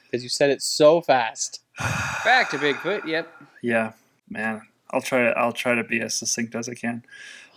Because 0.04 0.24
you 0.24 0.30
said 0.30 0.50
it 0.50 0.62
so 0.62 1.02
fast. 1.02 1.62
Back 2.24 2.50
to 2.52 2.58
Bigfoot. 2.58 3.06
Yep. 3.06 3.32
Yeah, 3.62 3.92
man. 4.30 4.62
I'll 4.92 5.02
try. 5.02 5.28
I'll 5.32 5.52
try 5.52 5.76
to 5.76 5.84
be 5.84 6.02
as 6.02 6.16
succinct 6.16 6.56
as 6.56 6.70
I 6.70 6.74
can. 6.74 7.04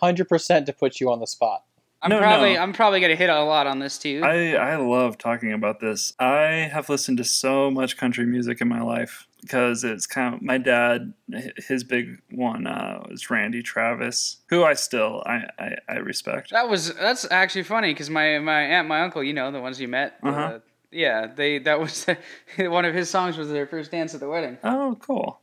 Hundred 0.01 0.29
percent 0.29 0.67
to 0.67 0.73
put 0.73 1.01
you 1.01 1.11
on 1.11 1.21
the 1.21 1.27
spot. 1.27 1.65
I'm 2.03 2.11
No, 2.11 2.19
probably 2.19 2.55
no. 2.55 2.61
I'm 2.61 2.73
probably 2.73 3.01
gonna 3.01 3.17
hit 3.17 3.31
a 3.31 3.43
lot 3.43 3.67
on 3.67 3.79
this 3.79 3.99
too. 3.99 4.21
I 4.25 4.55
I 4.55 4.77
love 4.77 5.19
talking 5.19 5.53
about 5.53 5.81
this. 5.81 6.15
I 6.19 6.69
have 6.73 6.89
listened 6.89 7.19
to 7.19 7.25
so 7.25 7.71
much 7.71 7.97
country 7.97 8.27
music 8.27 8.61
in 8.61 8.69
my 8.69 8.81
life 8.81 9.27
because 9.49 9.83
it's 9.83 10.07
kind 10.07 10.35
of 10.35 10.43
my 10.43 10.59
dad. 10.59 11.15
His 11.57 11.83
big 11.83 12.21
one 12.31 12.67
uh, 12.67 13.03
was 13.09 13.31
Randy 13.31 13.63
Travis, 13.63 14.37
who 14.51 14.63
I 14.63 14.75
still 14.75 15.23
I 15.25 15.49
I, 15.59 15.77
I 15.89 15.95
respect. 15.97 16.51
That 16.51 16.69
was 16.69 16.95
that's 16.95 17.27
actually 17.31 17.63
funny 17.63 17.95
because 17.95 18.11
my 18.11 18.39
my 18.39 18.61
aunt, 18.61 18.87
my 18.87 19.01
uncle, 19.01 19.25
you 19.25 19.33
know, 19.33 19.51
the 19.51 19.61
ones 19.61 19.81
you 19.81 19.89
met. 19.89 20.19
Uh-huh. 20.23 20.41
uh, 20.41 20.59
yeah, 20.93 21.27
they 21.35 21.59
that 21.61 21.81
was 21.81 22.07
one 22.59 22.85
of 22.85 22.95
his 22.95 23.09
songs 23.09 23.39
was 23.39 23.49
their 23.49 23.67
first 23.67 23.91
dance 23.91 24.15
at 24.15 24.21
the 24.21 24.29
wedding. 24.29 24.59
Oh, 24.63 24.99
cool. 25.01 25.41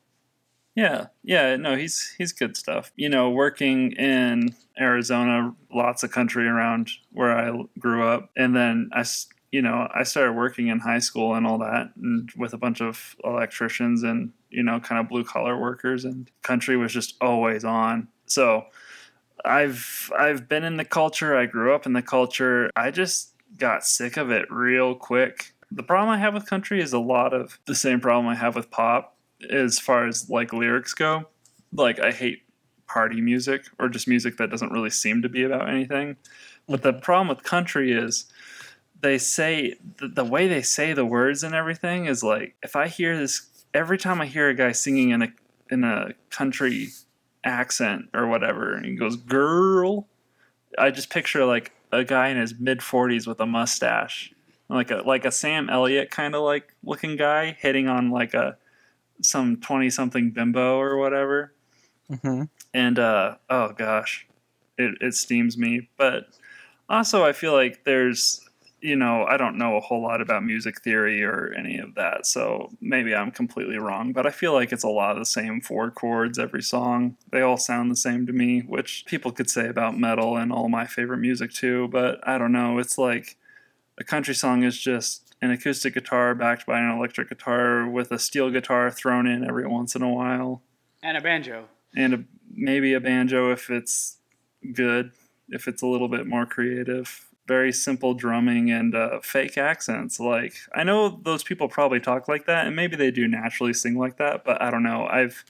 Yeah, 0.75 1.07
yeah, 1.23 1.55
no, 1.55 1.75
he's 1.75 2.13
he's 2.17 2.33
good 2.33 2.57
stuff. 2.57 2.91
You 2.95 3.09
know, 3.09 3.29
working 3.29 3.93
in 3.93 4.53
Arizona, 4.79 5.55
lots 5.73 6.03
of 6.03 6.11
country 6.11 6.47
around 6.47 6.91
where 7.11 7.31
I 7.31 7.63
grew 7.79 8.05
up, 8.05 8.29
and 8.35 8.55
then 8.55 8.89
I, 8.93 9.05
you 9.55 9.61
know, 9.61 9.87
I 9.95 10.03
started 10.03 10.33
working 10.33 10.67
in 10.67 10.79
high 10.79 10.99
school 10.99 11.33
and 11.33 11.47
all 11.47 11.59
that, 11.59 11.91
and 11.95 12.29
with 12.35 12.53
a 12.53 12.57
bunch 12.57 12.81
of 12.81 13.15
electricians 13.23 14.03
and 14.03 14.33
you 14.49 14.61
know, 14.61 14.81
kind 14.81 14.99
of 14.99 15.07
blue 15.07 15.23
collar 15.23 15.57
workers, 15.57 16.03
and 16.03 16.29
country 16.41 16.75
was 16.75 16.91
just 16.91 17.15
always 17.21 17.63
on. 17.63 18.09
So, 18.25 18.65
I've 19.45 20.11
I've 20.19 20.49
been 20.49 20.65
in 20.65 20.75
the 20.75 20.83
culture. 20.83 21.37
I 21.37 21.45
grew 21.45 21.73
up 21.73 21.85
in 21.85 21.93
the 21.93 22.01
culture. 22.01 22.69
I 22.75 22.91
just 22.91 23.31
got 23.57 23.85
sick 23.85 24.17
of 24.17 24.29
it 24.29 24.51
real 24.51 24.93
quick. 24.93 25.53
The 25.71 25.83
problem 25.83 26.09
I 26.09 26.17
have 26.17 26.33
with 26.33 26.49
country 26.49 26.81
is 26.81 26.91
a 26.91 26.99
lot 26.99 27.33
of 27.33 27.57
the 27.65 27.75
same 27.75 28.01
problem 28.01 28.27
I 28.27 28.35
have 28.35 28.57
with 28.57 28.69
pop 28.69 29.15
as 29.49 29.79
far 29.79 30.05
as 30.05 30.29
like 30.29 30.51
lyrics 30.51 30.93
go. 30.93 31.29
Like 31.71 32.01
I 32.01 32.11
hate 32.11 32.41
party 32.87 33.21
music 33.21 33.63
or 33.79 33.87
just 33.87 34.05
music 34.05 34.35
that 34.35 34.49
doesn't 34.49 34.73
really 34.73 34.89
seem 34.89 35.21
to 35.21 35.29
be 35.29 35.43
about 35.43 35.69
anything. 35.69 36.17
But 36.67 36.81
the 36.81 36.91
problem 36.91 37.29
with 37.29 37.43
country 37.43 37.93
is 37.93 38.25
they 39.05 39.17
say 39.17 39.75
the, 39.99 40.07
the 40.07 40.23
way 40.25 40.47
they 40.47 40.61
say 40.61 40.93
the 40.93 41.05
words 41.05 41.43
and 41.43 41.53
everything 41.55 42.05
is 42.05 42.23
like 42.23 42.55
if 42.63 42.75
I 42.75 42.87
hear 42.87 43.17
this 43.17 43.47
every 43.73 43.97
time 43.97 44.19
I 44.21 44.25
hear 44.25 44.49
a 44.49 44.53
guy 44.53 44.71
singing 44.71 45.11
in 45.11 45.21
a 45.21 45.27
in 45.69 45.83
a 45.83 46.13
country 46.29 46.89
accent 47.43 48.09
or 48.13 48.27
whatever 48.27 48.73
and 48.73 48.85
he 48.85 48.95
goes 48.95 49.15
girl 49.15 50.07
I 50.77 50.91
just 50.91 51.09
picture 51.09 51.45
like 51.45 51.71
a 51.91 52.03
guy 52.03 52.29
in 52.29 52.37
his 52.37 52.59
mid 52.59 52.79
40s 52.79 53.27
with 53.27 53.39
a 53.39 53.45
mustache 53.45 54.33
like 54.69 54.89
a 54.91 55.03
like 55.05 55.25
a 55.25 55.31
Sam 55.31 55.69
Elliott 55.69 56.09
kind 56.09 56.33
of 56.35 56.41
like 56.41 56.73
looking 56.83 57.15
guy 57.17 57.51
hitting 57.59 57.87
on 57.87 58.09
like 58.09 58.33
a 58.33 58.57
some 59.21 59.57
twenty 59.57 59.89
something 59.89 60.31
bimbo 60.31 60.77
or 60.77 60.97
whatever, 60.97 61.53
Mm-hmm. 62.11 62.43
and 62.73 62.99
uh, 62.99 63.35
oh 63.49 63.71
gosh, 63.73 64.27
it 64.77 64.95
it 65.01 65.13
steams 65.13 65.57
me. 65.57 65.89
But 65.97 66.27
also, 66.89 67.23
I 67.23 67.31
feel 67.31 67.53
like 67.53 67.83
there's 67.85 68.41
you 68.81 68.95
know 68.95 69.25
I 69.25 69.37
don't 69.37 69.57
know 69.57 69.77
a 69.77 69.81
whole 69.81 70.01
lot 70.01 70.21
about 70.21 70.43
music 70.43 70.81
theory 70.81 71.23
or 71.23 71.53
any 71.57 71.77
of 71.79 71.95
that, 71.95 72.25
so 72.27 72.71
maybe 72.81 73.15
I'm 73.15 73.31
completely 73.31 73.77
wrong. 73.77 74.11
But 74.13 74.27
I 74.27 74.31
feel 74.31 74.53
like 74.53 74.71
it's 74.71 74.83
a 74.83 74.89
lot 74.89 75.13
of 75.13 75.19
the 75.19 75.25
same 75.25 75.61
four 75.61 75.89
chords 75.91 76.37
every 76.37 76.61
song. 76.61 77.17
They 77.31 77.41
all 77.41 77.57
sound 77.57 77.89
the 77.89 77.95
same 77.95 78.25
to 78.27 78.33
me, 78.33 78.61
which 78.61 79.05
people 79.07 79.31
could 79.31 79.49
say 79.49 79.67
about 79.67 79.97
metal 79.97 80.37
and 80.37 80.51
all 80.51 80.69
my 80.69 80.85
favorite 80.85 81.17
music 81.19 81.51
too. 81.51 81.87
But 81.87 82.19
I 82.27 82.37
don't 82.37 82.51
know. 82.51 82.77
It's 82.77 82.97
like 82.97 83.37
a 83.97 84.03
country 84.03 84.35
song 84.35 84.63
is 84.63 84.77
just 84.79 85.35
an 85.41 85.51
acoustic 85.51 85.93
guitar 85.93 86.33
backed 86.35 86.65
by 86.65 86.79
an 86.79 86.89
electric 86.89 87.29
guitar 87.29 87.87
with 87.89 88.11
a 88.11 88.19
steel 88.19 88.49
guitar 88.49 88.89
thrown 88.91 89.27
in 89.27 89.43
every 89.47 89.67
once 89.67 89.95
in 89.95 90.01
a 90.01 90.09
while 90.09 90.61
And 91.03 91.17
a 91.17 91.21
banjo. 91.21 91.65
and 91.95 92.13
a, 92.13 92.23
maybe 92.53 92.93
a 92.93 92.99
banjo 92.99 93.51
if 93.51 93.69
it's 93.69 94.17
good, 94.73 95.11
if 95.49 95.67
it's 95.67 95.81
a 95.81 95.87
little 95.87 96.07
bit 96.07 96.25
more 96.25 96.45
creative. 96.45 97.27
Very 97.47 97.71
simple 97.71 98.13
drumming 98.15 98.71
and 98.71 98.95
uh, 98.95 99.19
fake 99.21 99.57
accents. 99.57 100.19
Like 100.19 100.55
I 100.73 100.83
know 100.83 101.19
those 101.23 101.43
people 101.43 101.67
probably 101.67 101.99
talk 101.99 102.27
like 102.27 102.45
that, 102.45 102.65
and 102.65 102.75
maybe 102.75 102.95
they 102.95 103.11
do 103.11 103.27
naturally 103.27 103.73
sing 103.73 103.95
like 103.97 104.17
that. 104.17 104.43
But 104.43 104.61
I 104.61 104.71
don't 104.71 104.83
know. 104.83 105.07
I've 105.07 105.45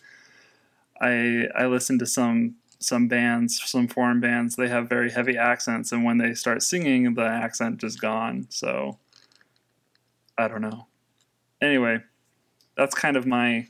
I 1.01 1.47
I 1.55 1.65
listened 1.67 1.99
to 1.99 2.05
some 2.05 2.55
some 2.79 3.07
bands, 3.07 3.61
some 3.65 3.87
foreign 3.87 4.19
bands. 4.19 4.55
They 4.55 4.67
have 4.67 4.89
very 4.89 5.11
heavy 5.11 5.37
accents, 5.37 5.91
and 5.91 6.03
when 6.03 6.17
they 6.17 6.33
start 6.33 6.63
singing, 6.63 7.13
the 7.13 7.25
accent 7.25 7.83
is 7.83 7.95
gone. 7.95 8.47
So 8.49 8.99
I 10.37 10.47
don't 10.47 10.61
know. 10.61 10.87
Anyway, 11.61 11.99
that's 12.75 12.95
kind 12.95 13.15
of 13.15 13.25
my 13.25 13.67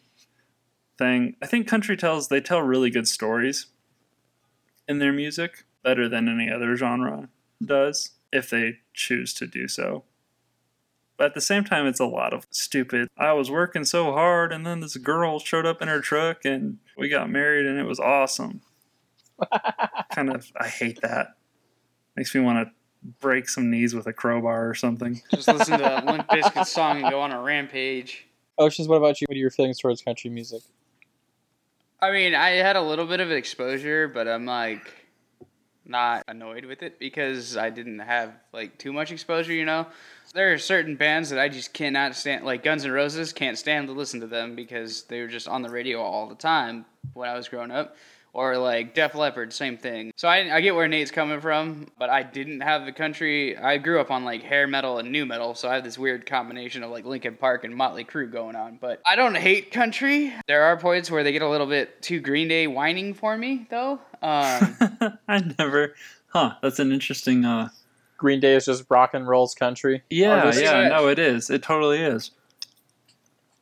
thing. 0.97 1.35
I 1.41 1.45
think 1.45 1.67
country 1.67 1.95
tells 1.95 2.27
they 2.27 2.41
tell 2.41 2.61
really 2.61 2.89
good 2.89 3.07
stories 3.07 3.67
in 4.87 4.99
their 4.99 5.13
music 5.13 5.65
better 5.83 6.09
than 6.09 6.27
any 6.27 6.51
other 6.51 6.75
genre 6.75 7.29
does 7.63 8.11
if 8.35 8.49
they 8.49 8.79
choose 8.93 9.33
to 9.35 9.47
do 9.47 9.67
so. 9.67 10.03
But 11.17 11.27
at 11.27 11.33
the 11.33 11.41
same 11.41 11.63
time 11.63 11.87
it's 11.87 11.99
a 11.99 12.05
lot 12.05 12.33
of 12.33 12.45
stupid. 12.49 13.07
I 13.17 13.31
was 13.33 13.49
working 13.49 13.85
so 13.85 14.11
hard 14.11 14.51
and 14.51 14.65
then 14.65 14.81
this 14.81 14.97
girl 14.97 15.39
showed 15.39 15.65
up 15.65 15.81
in 15.81 15.87
her 15.87 16.01
truck 16.01 16.43
and 16.43 16.79
we 16.97 17.07
got 17.07 17.29
married 17.29 17.65
and 17.65 17.79
it 17.79 17.85
was 17.85 17.99
awesome. 17.99 18.61
kind 20.13 20.29
of 20.29 20.51
I 20.59 20.67
hate 20.67 21.01
that. 21.01 21.35
Makes 22.17 22.35
me 22.35 22.41
want 22.41 22.67
to 22.67 22.73
break 23.21 23.47
some 23.47 23.71
knees 23.71 23.93
with 23.93 24.07
a 24.07 24.13
crowbar 24.13 24.69
or 24.69 24.75
something. 24.75 25.21
Just 25.31 25.47
listen 25.47 25.79
to 25.79 25.85
a 25.85 26.03
Limp 26.03 26.27
Bizkit 26.27 26.65
song 26.65 27.01
and 27.01 27.09
go 27.09 27.21
on 27.21 27.31
a 27.31 27.41
rampage. 27.41 28.27
Oceans, 28.57 28.87
what 28.87 28.97
about 28.97 29.21
you? 29.21 29.25
What 29.29 29.35
are 29.35 29.39
your 29.39 29.51
feelings 29.51 29.79
towards 29.79 30.01
country 30.01 30.29
music? 30.29 30.61
I 32.01 32.11
mean, 32.11 32.35
I 32.35 32.51
had 32.51 32.75
a 32.75 32.81
little 32.81 33.05
bit 33.05 33.19
of 33.19 33.31
exposure, 33.31 34.07
but 34.07 34.27
I'm 34.27 34.45
like 34.45 35.04
not 35.85 36.23
annoyed 36.27 36.65
with 36.65 36.83
it 36.83 36.99
because 36.99 37.57
I 37.57 37.69
didn't 37.69 37.99
have 37.99 38.33
like 38.53 38.77
too 38.77 38.93
much 38.93 39.11
exposure, 39.11 39.53
you 39.53 39.65
know. 39.65 39.87
There 40.33 40.53
are 40.53 40.57
certain 40.57 40.95
bands 40.95 41.29
that 41.29 41.39
I 41.39 41.49
just 41.49 41.73
cannot 41.73 42.15
stand, 42.15 42.43
like 42.43 42.63
Guns 42.63 42.83
N' 42.83 42.91
Roses, 42.91 43.31
can't 43.31 43.57
stand 43.57 43.87
to 43.87 43.93
listen 43.93 44.19
to 44.19 44.27
them 44.27 44.55
because 44.55 45.03
they 45.03 45.21
were 45.21 45.27
just 45.27 45.47
on 45.47 45.61
the 45.61 45.69
radio 45.69 46.01
all 46.01 46.27
the 46.27 46.35
time 46.35 46.85
when 47.13 47.29
I 47.29 47.35
was 47.35 47.47
growing 47.47 47.71
up. 47.71 47.95
Or 48.35 48.57
like 48.57 48.93
Def 48.93 49.15
Leppard, 49.15 49.53
same 49.53 49.77
thing. 49.77 50.11
So 50.17 50.27
I, 50.27 50.57
I 50.57 50.59
get 50.59 50.75
where 50.75 50.89
Nate's 50.89 51.09
coming 51.09 51.39
from, 51.39 51.87
but 51.97 52.09
I 52.09 52.21
didn't 52.21 52.59
have 52.59 52.85
the 52.85 52.91
country. 52.91 53.57
I 53.57 53.77
grew 53.77 54.01
up 54.01 54.11
on 54.11 54.25
like 54.25 54.43
hair 54.43 54.67
metal 54.67 54.97
and 54.97 55.09
new 55.09 55.25
metal, 55.25 55.55
so 55.55 55.69
I 55.69 55.75
have 55.75 55.85
this 55.85 55.97
weird 55.97 56.25
combination 56.25 56.83
of 56.83 56.91
like 56.91 57.05
Linkin 57.05 57.37
Park 57.37 57.63
and 57.63 57.73
Motley 57.73 58.03
Crue 58.03 58.29
going 58.29 58.57
on. 58.57 58.77
But 58.81 59.01
I 59.05 59.15
don't 59.15 59.35
hate 59.35 59.71
country. 59.71 60.33
There 60.47 60.63
are 60.63 60.75
points 60.75 61.09
where 61.09 61.23
they 61.23 61.31
get 61.31 61.43
a 61.43 61.49
little 61.49 61.65
bit 61.65 62.01
too 62.01 62.19
Green 62.19 62.49
Day 62.49 62.67
whining 62.67 63.13
for 63.13 63.37
me, 63.37 63.67
though. 63.69 64.01
Um, 64.21 64.77
I 65.29 65.53
never 65.57 65.95
Huh, 66.35 66.55
that's 66.61 66.79
an 66.79 66.91
interesting 66.91 67.45
uh 67.45 67.69
Green 68.17 68.41
Day 68.41 68.55
is 68.55 68.65
just 68.65 68.83
rock 68.89 69.13
and 69.13 69.25
roll's 69.25 69.55
country. 69.55 70.03
Yeah, 70.09 70.47
this 70.47 70.61
yeah, 70.61 70.89
no 70.89 71.07
it 71.07 71.19
is. 71.19 71.49
It 71.49 71.63
totally 71.63 71.99
is. 71.99 72.31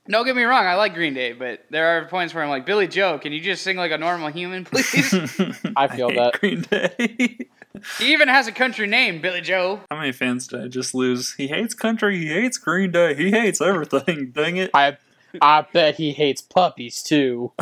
Don't 0.09 0.25
get 0.25 0.35
me 0.35 0.43
wrong, 0.43 0.65
I 0.65 0.75
like 0.75 0.95
Green 0.95 1.13
Day, 1.13 1.31
but 1.31 1.63
there 1.69 1.97
are 1.97 2.05
points 2.05 2.33
where 2.33 2.43
I'm 2.43 2.49
like, 2.49 2.65
Billie 2.65 2.89
Joe, 2.89 3.19
can 3.19 3.31
you 3.31 3.39
just 3.39 3.63
sing 3.63 3.77
like 3.77 3.91
a 3.91 3.97
normal 3.97 4.27
human, 4.29 4.65
please? 4.65 5.13
I 5.77 5.87
feel 5.87 6.09
hate 6.09 6.17
that. 6.17 6.39
Green 6.41 6.61
Day. 6.61 7.37
he 7.99 8.11
even 8.11 8.27
has 8.27 8.47
a 8.47 8.51
country 8.51 8.85
name, 8.85 9.21
Billie 9.21 9.39
Joe. 9.39 9.79
How 9.89 9.97
many 9.97 10.11
fans 10.11 10.47
did 10.47 10.61
I 10.61 10.67
just 10.67 10.93
lose? 10.93 11.35
He 11.35 11.47
hates 11.47 11.73
country, 11.73 12.17
he 12.19 12.27
hates 12.27 12.57
Green 12.57 12.91
Day, 12.91 13.15
he 13.15 13.31
hates 13.31 13.61
everything. 13.61 14.31
Dang 14.35 14.57
it. 14.57 14.71
I 14.73 14.97
I 15.41 15.65
bet 15.71 15.95
he 15.95 16.11
hates 16.11 16.41
puppies 16.41 17.01
too. 17.01 17.53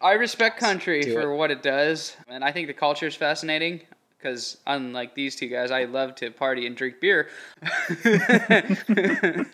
I 0.00 0.12
respect 0.12 0.60
country 0.60 1.00
Do 1.02 1.14
for 1.14 1.34
what 1.34 1.50
it 1.50 1.62
does, 1.62 2.16
and 2.28 2.44
I 2.44 2.52
think 2.52 2.68
the 2.68 2.74
culture 2.74 3.06
is 3.06 3.16
fascinating. 3.16 3.80
Because 4.18 4.56
unlike 4.66 5.14
these 5.14 5.36
two 5.36 5.46
guys, 5.46 5.70
I 5.70 5.84
love 5.84 6.16
to 6.16 6.32
party 6.32 6.66
and 6.66 6.76
drink 6.76 7.00
beer. 7.00 7.28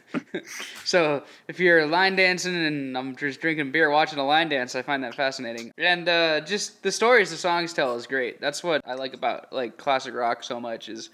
so 0.85 1.23
if 1.49 1.61
you're 1.61 1.87
line 1.87 2.17
dancing 2.17 2.57
and 2.57 2.97
I'm 2.97 3.15
just 3.15 3.43
drinking 3.43 3.73
beer, 3.73 3.91
watching 3.91 4.19
a 4.19 4.27
line 4.27 4.49
dance, 4.49 4.75
I 4.75 4.81
find 4.81 5.05
that 5.05 5.15
fascinating. 5.15 5.71
And 5.77 6.09
uh, 6.09 6.41
just 6.41 6.83
the 6.83 6.91
stories 6.91 7.31
the 7.31 7.37
songs 7.37 7.75
tell 7.75 7.95
is 7.97 8.07
great. 8.07 8.41
That's 8.41 8.65
what 8.65 8.81
I 8.87 8.95
like 8.95 9.13
about 9.13 9.53
like 9.53 9.77
classic 9.77 10.15
rock 10.15 10.43
so 10.43 10.59
much 10.59 10.89
is 10.89 11.11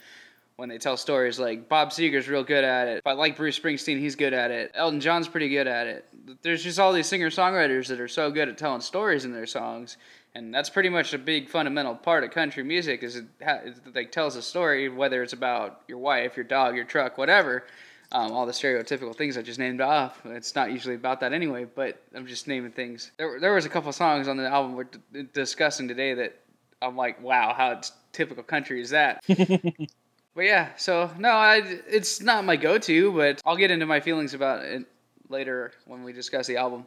when 0.61 0.69
they 0.69 0.79
tell 0.79 0.97
stories 0.97 1.41
like 1.41 1.69
Bob 1.71 1.91
Seger's 1.91 2.29
real 2.29 2.45
good 2.45 2.65
at 2.65 2.87
it. 2.87 3.03
I 3.07 3.13
like 3.13 3.37
Bruce 3.37 3.59
Springsteen, 3.59 3.99
he's 3.99 4.15
good 4.15 4.35
at 4.35 4.51
it. 4.51 4.71
Elton 4.75 5.01
John's 5.01 5.27
pretty 5.27 5.49
good 5.49 5.67
at 5.67 5.87
it. 5.87 6.07
There's 6.43 6.63
just 6.63 6.79
all 6.79 6.93
these 6.93 7.07
singer 7.07 7.31
songwriters 7.31 7.89
that 7.89 7.99
are 7.99 8.09
so 8.09 8.31
good 8.31 8.49
at 8.49 8.59
telling 8.59 8.83
stories 8.83 9.25
in 9.25 9.33
their 9.33 9.47
songs. 9.47 9.97
And 10.35 10.55
that's 10.55 10.71
pretty 10.71 10.89
much 10.89 11.13
a 11.13 11.19
big 11.19 11.49
fundamental 11.49 11.95
part 11.95 12.23
of 12.23 12.31
country 12.31 12.63
music 12.63 13.03
is 13.03 13.17
it, 13.17 13.27
ha- 13.45 13.61
it 13.65 13.95
like 13.95 14.13
tells 14.13 14.37
a 14.37 14.43
story, 14.43 14.89
whether 14.89 15.23
it's 15.23 15.33
about 15.33 15.83
your 15.89 15.99
wife, 15.99 16.37
your 16.37 16.45
dog, 16.45 16.77
your 16.77 16.85
truck, 16.85 17.19
whatever. 17.19 17.65
Um, 18.13 18.33
all 18.33 18.45
the 18.45 18.53
stereotypical 18.53 19.15
things 19.15 19.37
I 19.37 19.43
just 19.43 19.61
named 19.61 19.81
off. 19.81 20.21
It's 20.25 20.57
not 20.57 20.73
usually 20.73 20.97
about 20.97 21.21
that 21.21 21.33
anyway, 21.33 21.65
but 21.65 22.03
I'm 22.15 22.27
just 22.27 22.49
naming 22.49 22.73
things. 22.73 23.13
There, 23.19 23.39
there 23.39 23.55
was 23.55 23.67
a 23.67 23.69
couple 23.69 23.93
songs 23.93 24.27
on 24.27 24.37
the 24.37 24.49
album 24.49 24.75
we're 24.75 24.85
d- 24.85 25.27
discussing 25.33 25.87
today 25.87 26.15
that 26.15 26.41
I'm 26.83 26.97
like, 26.97 27.23
wow, 27.23 27.55
how 27.57 27.81
typical 28.13 28.43
country 28.43 28.81
is 28.81 28.91
that? 28.91 29.23
But 30.35 30.45
yeah, 30.45 30.69
so 30.77 31.11
no, 31.19 31.31
I, 31.31 31.57
it's 31.89 32.23
not 32.23 32.45
my 32.45 32.57
go-to, 32.57 33.13
but 33.13 33.43
I'll 33.45 33.57
get 33.57 33.71
into 33.71 33.87
my 33.87 34.01
feelings 34.01 34.33
about 34.33 34.65
it 34.65 34.87
later 35.29 35.73
when 35.87 36.05
we 36.05 36.13
discuss 36.13 36.47
the 36.47 36.57
album. 36.57 36.87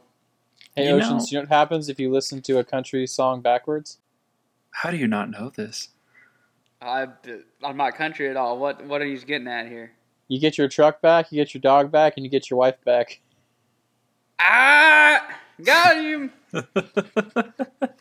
Hey 0.76 0.88
You 0.90 0.96
Oceans, 0.96 1.10
know- 1.10 1.28
you 1.30 1.38
know 1.38 1.42
what 1.44 1.50
happens 1.56 1.90
if 1.90 2.00
you 2.00 2.12
listen 2.12 2.42
to 2.44 2.60
a 2.60 2.64
country 2.64 3.06
song 3.08 3.42
backwards? 3.42 4.00
How 4.72 4.90
do 4.92 4.98
you 4.98 5.08
not 5.08 5.30
know 5.30 5.50
this? 5.50 5.90
I, 6.82 7.08
I'm 7.64 7.78
not 7.78 7.96
country 7.96 8.30
at 8.30 8.36
all. 8.36 8.58
What 8.58 8.84
what 8.86 9.02
are 9.02 9.06
you 9.06 9.18
getting 9.20 9.48
at 9.48 9.68
here? 9.68 9.92
You 10.28 10.40
get 10.40 10.58
your 10.58 10.68
truck 10.68 11.02
back, 11.02 11.32
you 11.32 11.36
get 11.42 11.54
your 11.54 11.62
dog 11.62 11.92
back, 11.92 12.14
and 12.18 12.26
you 12.26 12.30
get 12.30 12.50
your 12.50 12.58
wife 12.60 12.76
back. 12.84 13.22
Ah, 14.40 15.26
got 15.64 15.98
him. 15.98 16.32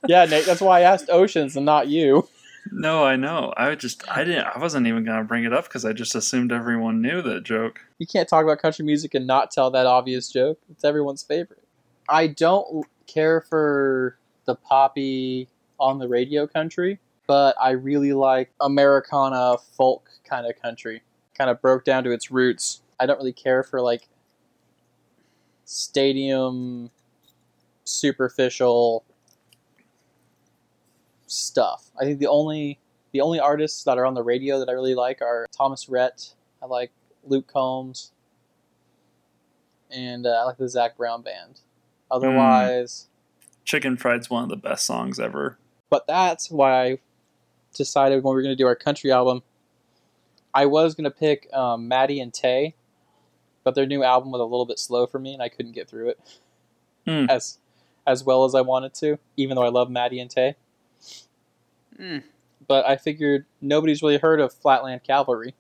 Yeah, 0.09 0.25
Nate, 0.25 0.47
that's 0.47 0.61
why 0.61 0.81
I 0.81 0.83
asked 0.83 1.09
Oceans 1.11 1.57
and 1.57 1.65
not 1.65 1.87
you. 1.87 2.29
no, 2.73 3.05
I 3.05 3.15
know. 3.15 3.55
I 3.57 3.77
just 3.77 4.03
I 4.11 4.25
didn't 4.25 4.47
I 4.47 4.59
wasn't 4.59 4.89
even 4.89 5.05
gonna 5.05 5.23
bring 5.23 5.45
it 5.45 5.53
up 5.53 5.65
because 5.65 5.85
I 5.85 5.93
just 5.93 6.17
assumed 6.17 6.51
everyone 6.51 7.01
knew 7.01 7.23
that 7.23 7.45
joke. 7.45 7.81
You 7.99 8.07
can't 8.09 8.29
talk 8.29 8.43
about 8.43 8.59
country 8.59 8.85
music 8.85 9.15
and 9.15 9.29
not 9.29 9.53
tell 9.53 9.71
that 9.71 9.87
obvious 9.87 10.29
joke. 10.29 10.59
It's 10.71 10.83
everyone's 10.85 11.23
favorite. 11.23 11.62
I 12.09 12.27
don't 12.27 12.87
care 13.07 13.41
for 13.41 14.19
the 14.45 14.55
poppy 14.55 15.49
on 15.79 15.99
the 15.99 16.09
radio 16.09 16.47
country, 16.47 16.99
but 17.27 17.57
I 17.61 17.71
really 17.71 18.13
like 18.13 18.53
Americana 18.61 19.57
folk 19.77 20.09
kind 20.25 20.47
of 20.47 20.61
country. 20.61 21.03
Kind 21.37 21.51
of 21.51 21.61
broke 21.61 21.85
down 21.85 22.05
to 22.05 22.11
its 22.11 22.31
roots. 22.31 22.83
I 23.01 23.07
don't 23.07 23.19
really 23.19 23.33
care 23.33 23.63
for 23.63 23.81
like 23.81 24.09
stadium 25.65 26.91
superficial 27.85 29.05
stuff. 31.27 31.91
I 32.01 32.05
think 32.05 32.19
the 32.19 32.29
only 32.29 32.79
the 33.13 33.21
only 33.21 33.41
artists 33.41 33.85
that 33.85 33.99
are 33.99 34.07
on 34.07 34.15
the 34.15 34.23
radio 34.23 34.59
that 34.59 34.69
I 34.69 34.73
really 34.73 34.95
like 34.95 35.21
are 35.21 35.47
Thomas 35.57 35.89
Rhett. 35.89 36.35
I 36.63 36.67
like 36.67 36.93
Luke 37.25 37.47
Combs, 37.53 38.13
and 39.91 40.27
uh, 40.27 40.31
I 40.31 40.45
like 40.45 40.59
the 40.59 40.69
Zac 40.69 40.97
Brown 40.97 41.23
band. 41.23 41.61
Otherwise, 42.13 43.09
Chicken 43.65 43.97
Fried's 43.97 44.29
one 44.31 44.43
of 44.45 44.49
the 44.49 44.57
best 44.57 44.85
songs 44.87 45.19
ever. 45.19 45.59
but 45.91 46.07
that's 46.07 46.51
why 46.51 46.83
I 46.85 46.99
decided 47.75 48.23
when 48.23 48.33
we 48.33 48.37
were 48.37 48.43
going 48.43 48.53
to 48.53 48.63
do 48.63 48.67
our 48.67 48.77
country 48.77 49.11
album, 49.11 49.43
I 50.55 50.67
was 50.67 50.95
going 50.95 51.05
to 51.05 51.11
pick 51.11 51.49
um, 51.55 51.89
Maddie 51.89 52.21
and 52.21 52.33
Tae, 52.35 52.75
but 53.65 53.75
their 53.75 53.87
new 53.87 54.03
album 54.05 54.31
was 54.31 54.41
a 54.41 54.45
little 54.45 54.67
bit 54.67 54.79
slow 54.79 55.07
for 55.07 55.19
me, 55.19 55.33
and 55.33 55.43
I 55.43 55.49
couldn't 55.49 55.73
get 55.73 55.89
through 55.89 56.11
it 56.11 56.21
Hmm. 57.07 57.27
as 57.29 57.59
as 58.07 58.23
well 58.25 58.45
as 58.45 58.55
I 58.55 58.61
wanted 58.61 58.95
to, 58.95 59.19
even 59.37 59.55
though 59.57 59.65
I 59.65 59.69
love 59.71 59.89
Maddie 59.91 60.21
and 60.21 60.31
Tae. 60.31 60.57
Mm. 61.99 62.23
But 62.67 62.87
I 62.87 62.97
figured 62.97 63.47
nobody's 63.61 64.03
really 64.03 64.19
heard 64.19 64.41
of 64.41 64.53
Flatland 64.53 65.03
Cavalry, 65.05 65.55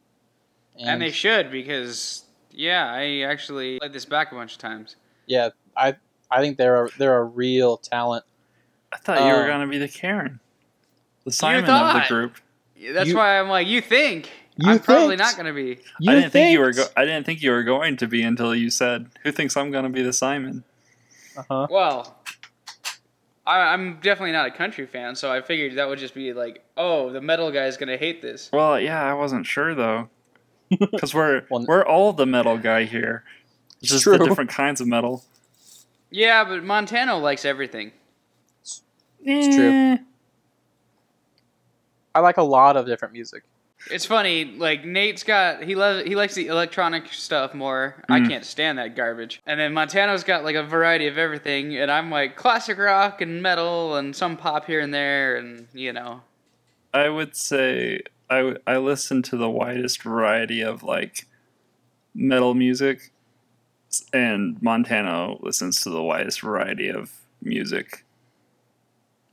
And 0.78 1.00
they 1.00 1.10
should 1.10 1.50
because 1.50 2.24
yeah, 2.50 2.90
I 2.92 3.20
actually 3.20 3.78
played 3.78 3.92
this 3.92 4.04
back 4.04 4.32
a 4.32 4.34
bunch 4.34 4.52
of 4.54 4.58
times. 4.58 4.96
Yeah, 5.26 5.50
I 5.76 5.96
I 6.32 6.40
think 6.40 6.56
they're 6.56 6.86
a, 6.86 6.88
they're 6.98 7.18
a 7.18 7.24
real 7.24 7.76
talent. 7.76 8.24
I 8.92 8.96
thought 8.98 9.20
you 9.20 9.26
were 9.34 9.42
Um, 9.42 9.48
gonna 9.48 9.66
be 9.66 9.78
the 9.78 9.88
Karen, 9.88 10.40
the 11.24 11.32
Simon 11.32 11.60
of 11.60 11.66
the 11.66 11.72
thought. 11.72 12.08
group. 12.08 12.36
That's 12.92 13.08
You- 13.10 13.16
why 13.16 13.38
I'm 13.38 13.48
like, 13.48 13.66
you 13.66 13.80
think? 13.80 14.30
You 14.56 14.70
I'm 14.72 14.78
probably 14.80 15.16
think? 15.16 15.20
not 15.20 15.36
gonna 15.36 15.52
be. 15.54 15.78
You 16.00 16.12
I 16.12 16.14
didn't 16.14 16.30
think 16.30 16.52
you 16.52 16.60
were. 16.60 16.72
Go- 16.72 16.86
I 16.96 17.04
didn't 17.04 17.24
think 17.24 17.42
you 17.42 17.50
were 17.52 17.62
going 17.62 17.96
to 17.98 18.06
be 18.06 18.22
until 18.22 18.54
you 18.54 18.68
said, 18.70 19.08
"Who 19.22 19.32
thinks 19.32 19.56
I'm 19.56 19.70
gonna 19.70 19.88
be 19.88 20.02
the 20.02 20.12
Simon?" 20.12 20.64
Uh-huh. 21.36 21.66
Well, 21.70 22.18
I, 23.46 23.58
I'm 23.72 23.94
definitely 24.02 24.32
not 24.32 24.46
a 24.46 24.50
country 24.50 24.86
fan, 24.86 25.16
so 25.16 25.32
I 25.32 25.40
figured 25.40 25.76
that 25.76 25.88
would 25.88 25.98
just 25.98 26.14
be 26.14 26.32
like, 26.32 26.62
oh, 26.76 27.10
the 27.10 27.20
metal 27.20 27.50
guy's 27.50 27.76
gonna 27.76 27.96
hate 27.96 28.20
this. 28.22 28.50
Well, 28.52 28.78
yeah, 28.78 29.02
I 29.02 29.14
wasn't 29.14 29.46
sure 29.46 29.74
though, 29.74 30.08
because 30.70 31.14
we're 31.14 31.42
Well, 31.50 31.64
we're 31.66 31.84
all 31.84 32.12
the 32.12 32.26
metal 32.26 32.58
guy 32.58 32.84
here. 32.84 33.24
It's 33.80 33.90
just 33.90 34.04
True. 34.04 34.18
the 34.18 34.24
different 34.24 34.50
kinds 34.50 34.80
of 34.80 34.86
metal. 34.86 35.24
Yeah, 36.12 36.44
but 36.44 36.62
Montano 36.62 37.18
likes 37.18 37.44
everything. 37.44 37.90
It's 39.24 39.56
true. 39.56 39.70
Eh. 39.70 39.96
I 42.14 42.20
like 42.20 42.36
a 42.36 42.42
lot 42.42 42.76
of 42.76 42.86
different 42.86 43.14
music. 43.14 43.42
It's 43.90 44.04
funny, 44.06 44.44
like 44.44 44.84
Nate's 44.84 45.24
got 45.24 45.62
he 45.64 45.74
loves 45.74 46.06
he 46.06 46.14
likes 46.14 46.34
the 46.34 46.46
electronic 46.46 47.08
stuff 47.12 47.52
more. 47.52 47.96
I 48.08 48.20
Mm. 48.20 48.28
can't 48.28 48.44
stand 48.44 48.78
that 48.78 48.94
garbage. 48.94 49.40
And 49.44 49.58
then 49.58 49.72
Montano's 49.72 50.22
got 50.22 50.44
like 50.44 50.54
a 50.54 50.62
variety 50.62 51.08
of 51.08 51.18
everything, 51.18 51.76
and 51.76 51.90
I'm 51.90 52.08
like 52.10 52.36
classic 52.36 52.78
rock 52.78 53.20
and 53.20 53.42
metal 53.42 53.96
and 53.96 54.14
some 54.14 54.36
pop 54.36 54.66
here 54.66 54.78
and 54.80 54.94
there, 54.94 55.34
and 55.36 55.66
you 55.72 55.92
know. 55.92 56.22
I 56.94 57.08
would 57.08 57.34
say 57.34 58.02
I 58.30 58.56
I 58.68 58.76
listen 58.76 59.22
to 59.22 59.36
the 59.36 59.50
widest 59.50 60.02
variety 60.02 60.60
of 60.60 60.84
like 60.84 61.26
metal 62.14 62.54
music, 62.54 62.98
s- 62.98 63.10
and 64.12 64.60
Montano 64.62 65.38
listens 65.42 65.80
to 65.82 65.90
the 65.90 66.02
widest 66.02 66.40
variety 66.40 66.88
of 66.88 67.12
music. 67.42 68.04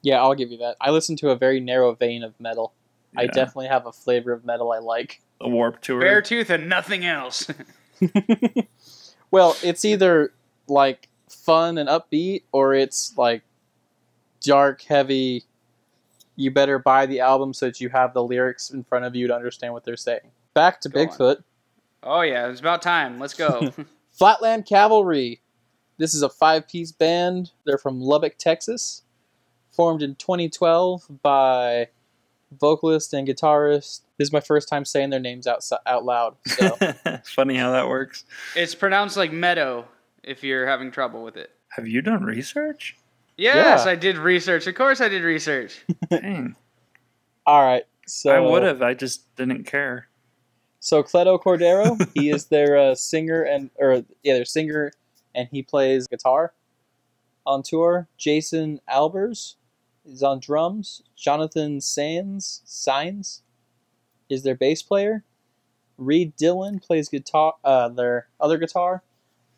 Yeah, 0.01 0.21
I'll 0.21 0.35
give 0.35 0.51
you 0.51 0.57
that. 0.59 0.77
I 0.79 0.91
listen 0.91 1.15
to 1.17 1.29
a 1.29 1.35
very 1.35 1.59
narrow 1.59 1.93
vein 1.93 2.23
of 2.23 2.39
metal. 2.39 2.73
I 3.17 3.25
definitely 3.25 3.67
have 3.67 3.85
a 3.85 3.91
flavor 3.91 4.31
of 4.31 4.45
metal 4.45 4.71
I 4.71 4.79
like. 4.79 5.21
the 5.41 5.49
Warp 5.49 5.81
Tour. 5.81 6.01
Beartooth 6.01 6.49
and 6.49 6.69
nothing 6.69 7.05
else. 7.05 7.47
well, 9.31 9.57
it's 9.63 9.83
either 9.83 10.31
like 10.67 11.09
fun 11.27 11.77
and 11.77 11.89
upbeat 11.89 12.43
or 12.51 12.73
it's 12.73 13.17
like 13.17 13.41
dark, 14.41 14.81
heavy. 14.83 15.43
You 16.35 16.51
better 16.51 16.79
buy 16.79 17.05
the 17.05 17.19
album 17.19 17.53
so 17.53 17.65
that 17.65 17.81
you 17.81 17.89
have 17.89 18.13
the 18.13 18.23
lyrics 18.23 18.69
in 18.69 18.83
front 18.83 19.05
of 19.05 19.15
you 19.15 19.27
to 19.27 19.35
understand 19.35 19.73
what 19.73 19.83
they're 19.83 19.97
saying. 19.97 20.31
Back 20.53 20.79
to 20.81 20.89
Go 20.89 21.01
on. 21.01 21.07
Bigfoot. 21.07 21.43
oh 22.03 22.21
yeah, 22.21 22.47
it's 22.47 22.59
about 22.59 22.81
time. 22.81 23.19
Let's 23.19 23.33
go. 23.33 23.73
Flatland 24.19 24.65
Cavalry. 24.65 25.41
This 25.97 26.13
is 26.13 26.21
a 26.21 26.29
five 26.29 26.67
piece 26.67 26.91
band. 26.91 27.51
They're 27.65 27.77
from 27.77 28.01
Lubbock, 28.01 28.37
Texas. 28.37 29.03
Formed 29.71 30.03
in 30.03 30.15
2012 30.15 31.21
by 31.23 31.87
vocalist 32.59 33.13
and 33.13 33.25
guitarist. 33.25 34.01
This 34.17 34.27
is 34.27 34.33
my 34.33 34.41
first 34.41 34.67
time 34.67 34.83
saying 34.83 35.09
their 35.09 35.21
names 35.21 35.47
out, 35.47 35.63
out 35.85 36.03
loud. 36.03 36.35
So 36.45 36.75
Funny 37.23 37.55
how 37.55 37.71
that 37.71 37.87
works. 37.87 38.25
it's 38.57 38.75
pronounced 38.75 39.15
like 39.15 39.31
meadow 39.31 39.85
if 40.23 40.43
you're 40.43 40.67
having 40.67 40.91
trouble 40.91 41.23
with 41.23 41.37
it. 41.37 41.51
Have 41.69 41.87
you 41.87 42.01
done 42.01 42.23
research? 42.23 42.97
Yes, 43.37 43.85
Yeah. 43.85 43.91
I 43.91 43.95
did 43.95 44.17
research. 44.17 44.67
Of 44.67 44.75
course, 44.75 44.99
I 44.99 45.07
did 45.07 45.23
research. 45.23 45.79
Dang, 46.09 46.57
all 47.45 47.63
right. 47.63 47.85
So 48.05 48.31
I 48.31 48.39
would 48.41 48.63
have. 48.63 48.81
I 48.81 48.95
just 48.95 49.33
didn't 49.37 49.63
care. 49.63 50.08
So 50.79 51.03
Cleto 51.03 51.41
Cordero, 51.41 51.97
he 52.13 52.29
is 52.29 52.45
their 52.45 52.77
uh, 52.77 52.95
singer 52.95 53.43
and 53.43 53.69
or 53.77 54.05
yeah, 54.23 54.33
their 54.35 54.45
singer, 54.45 54.91
and 55.35 55.47
he 55.51 55.61
plays 55.61 56.07
guitar 56.07 56.53
on 57.45 57.63
tour. 57.63 58.07
Jason 58.17 58.79
Albers 58.89 59.55
is 60.05 60.23
on 60.23 60.39
drums. 60.39 61.03
Jonathan 61.15 61.81
Sands 61.81 62.61
Saenz 62.65 63.41
is 64.29 64.43
their 64.43 64.55
bass 64.55 64.81
player. 64.81 65.23
Reid 65.97 66.35
Dillon 66.37 66.79
plays 66.79 67.09
guitar, 67.09 67.55
uh, 67.63 67.89
their 67.89 68.27
other 68.39 68.57
guitar. 68.57 69.03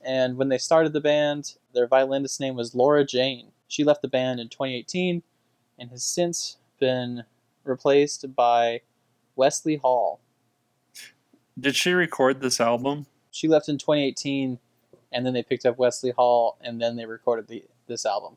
And 0.04 0.38
when 0.38 0.50
they 0.50 0.58
started 0.58 0.94
the 0.94 1.02
band, 1.02 1.56
their 1.74 1.88
violinist 1.88 2.40
name 2.40 2.56
was 2.56 2.74
Laura 2.74 3.06
Jane. 3.06 3.52
She 3.68 3.84
left 3.84 4.02
the 4.02 4.08
band 4.08 4.40
in 4.40 4.50
2018 4.50 5.22
and 5.78 5.92
has 5.92 6.04
since 6.04 6.58
been 6.80 7.26
replaced 7.64 8.36
by 8.36 8.82
Wesley 9.36 9.76
Hall. 9.76 10.20
Did 11.60 11.76
she 11.76 11.92
record 11.92 12.42
this 12.42 12.60
album? 12.60 13.06
she 13.34 13.48
left 13.48 13.70
in 13.70 13.78
2018 13.78 14.60
and 15.14 15.26
then 15.26 15.34
they 15.34 15.42
picked 15.42 15.66
up 15.66 15.78
wesley 15.78 16.12
hall 16.12 16.58
and 16.62 16.82
then 16.82 16.98
they 16.98 17.06
recorded 17.06 17.48
the, 17.48 17.64
this 17.88 18.06
album 18.06 18.36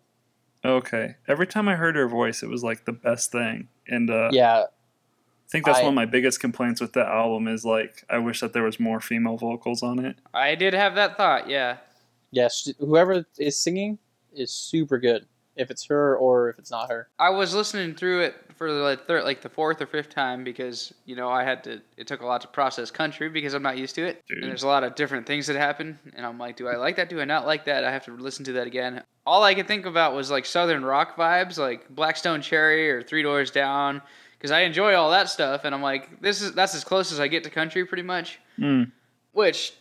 Okay. 0.65 1.17
Every 1.29 1.47
time 1.47 1.69
I 1.69 1.75
heard 1.75 1.95
her 1.95 2.09
voice, 2.09 2.43
it 2.43 2.49
was 2.49 2.65
like 2.65 2.87
the 2.87 2.93
best 2.93 3.31
thing. 3.31 3.69
And 3.87 4.09
uh, 4.11 4.31
yeah 4.33 4.63
I 4.63 5.51
think 5.51 5.67
that's 5.67 5.81
I- 5.81 5.83
one 5.83 5.91
of 5.91 5.95
my 5.95 6.07
biggest 6.07 6.41
complaints 6.41 6.81
with 6.81 6.95
that 6.95 7.07
album 7.07 7.49
is 7.49 7.65
like 7.67 8.05
I 8.09 8.17
wish 8.19 8.41
that 8.41 8.53
there 8.55 8.63
was 8.63 8.81
more 8.81 8.99
female 9.01 9.37
vocals 9.37 9.83
on 9.83 9.99
it. 10.05 10.17
I 10.33 10.55
did 10.55 10.73
have 10.73 10.95
that 10.95 11.17
thought. 11.19 11.51
Yeah. 11.51 11.77
yeah 12.31 12.49
whoever 12.79 13.27
is 13.39 13.57
singing 13.57 13.99
is 14.33 14.51
super 14.51 14.99
good 14.99 15.27
if 15.57 15.71
it's 15.71 15.87
her 15.87 16.17
or 16.17 16.51
if 16.51 16.59
it's 16.59 16.71
not 16.71 16.91
her 16.91 17.09
I 17.19 17.31
was 17.31 17.55
listening 17.55 17.95
through 17.95 18.21
it 18.21 18.35
for 18.57 18.73
the 18.73 19.01
third, 19.07 19.25
like 19.25 19.43
the 19.43 19.49
fourth 19.49 19.81
or 19.83 19.87
fifth 19.87 20.11
time 20.11 20.45
because 20.45 20.93
you 21.05 21.17
know 21.17 21.29
I 21.29 21.45
had 21.45 21.65
to. 21.65 21.81
It 21.97 22.07
took 22.07 22.23
a 22.23 22.27
lot 22.27 22.41
to 22.43 22.49
process 22.49 22.91
country 22.91 23.29
because 23.29 23.55
I'm 23.55 23.63
not 23.63 23.77
used 23.77 23.95
to 23.97 24.07
it, 24.07 24.23
Dude. 24.29 24.39
and 24.39 24.49
there's 24.49 24.63
a 24.63 24.69
lot 24.69 24.85
of 24.85 24.95
different 24.95 25.27
things 25.27 25.47
that 25.47 25.57
happen, 25.57 25.99
and 26.15 26.25
I'm 26.25 26.39
like, 26.39 26.57
do 26.57 26.69
I 26.69 26.77
like 26.77 26.97
that? 26.97 27.09
Do 27.09 27.21
I 27.21 27.25
not 27.25 27.47
like 27.47 27.65
that? 27.67 27.85
I 27.85 27.91
have 27.91 28.05
to 28.07 28.17
listen 28.17 28.45
to 28.47 28.53
that 28.53 28.67
again. 28.67 29.03
All 29.27 29.43
I 29.43 29.55
could 29.55 29.67
think 29.67 29.87
about 29.87 30.15
was 30.15 30.31
like 30.31 30.47
southern 30.47 30.85
rock 30.85 31.17
vibes, 31.17 31.59
like 31.59 31.89
Black 31.89 32.17
Stone 32.17 32.43
Cherry 32.43 32.91
or 32.91 33.03
Three 33.03 33.23
Doors 33.23 33.51
Down, 33.51 34.03
because 34.39 34.51
I 34.51 34.61
enjoy 34.61 34.95
all 34.95 35.11
that 35.11 35.29
stuff, 35.29 35.65
and 35.65 35.75
I'm 35.75 35.83
like, 35.83 36.21
this 36.21 36.41
is 36.41 36.53
that's 36.53 36.75
as 36.75 36.85
close 36.85 37.13
as 37.13 37.21
I 37.21 37.29
get 37.29 37.45
to 37.45 37.51
country, 37.51 37.85
pretty 37.85 38.03
much. 38.03 38.39
Mm. 38.59 38.93
Which 39.33 39.75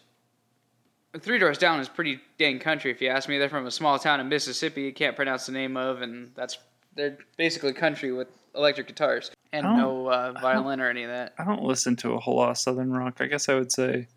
Three 1.20 1.38
Doors 1.38 1.58
Down 1.60 1.80
is 1.80 1.88
pretty 1.88 2.20
dang 2.40 2.60
country, 2.60 2.90
if 2.92 3.02
you 3.02 3.10
ask 3.10 3.30
me. 3.30 3.38
They're 3.38 3.50
from 3.50 3.68
a 3.68 3.72
small 3.72 4.00
town 4.00 4.20
in 4.20 4.30
Mississippi. 4.30 4.82
You 4.84 4.94
can't 4.94 5.16
pronounce 5.16 5.46
the 5.46 5.52
name 5.52 5.78
of, 5.78 6.02
and 6.02 6.32
that's 6.36 6.58
they're 6.96 7.18
basically 7.38 7.74
country 7.74 8.12
with 8.12 8.28
electric 8.56 8.88
guitars 8.88 9.32
and 9.52 9.64
no 9.64 10.08
uh, 10.12 10.32
violin 10.42 10.80
or 10.80 10.90
any 10.90 11.04
of 11.04 11.10
that. 11.10 11.34
I 11.38 11.44
don't 11.46 11.64
listen 11.64 11.96
to 11.98 12.14
a 12.14 12.20
whole 12.20 12.36
lot 12.38 12.50
of 12.50 12.58
southern 12.58 12.92
rock. 12.92 13.18
I 13.20 13.26
guess 13.28 13.48
I 13.50 13.54
would 13.56 13.72
say 13.72 14.08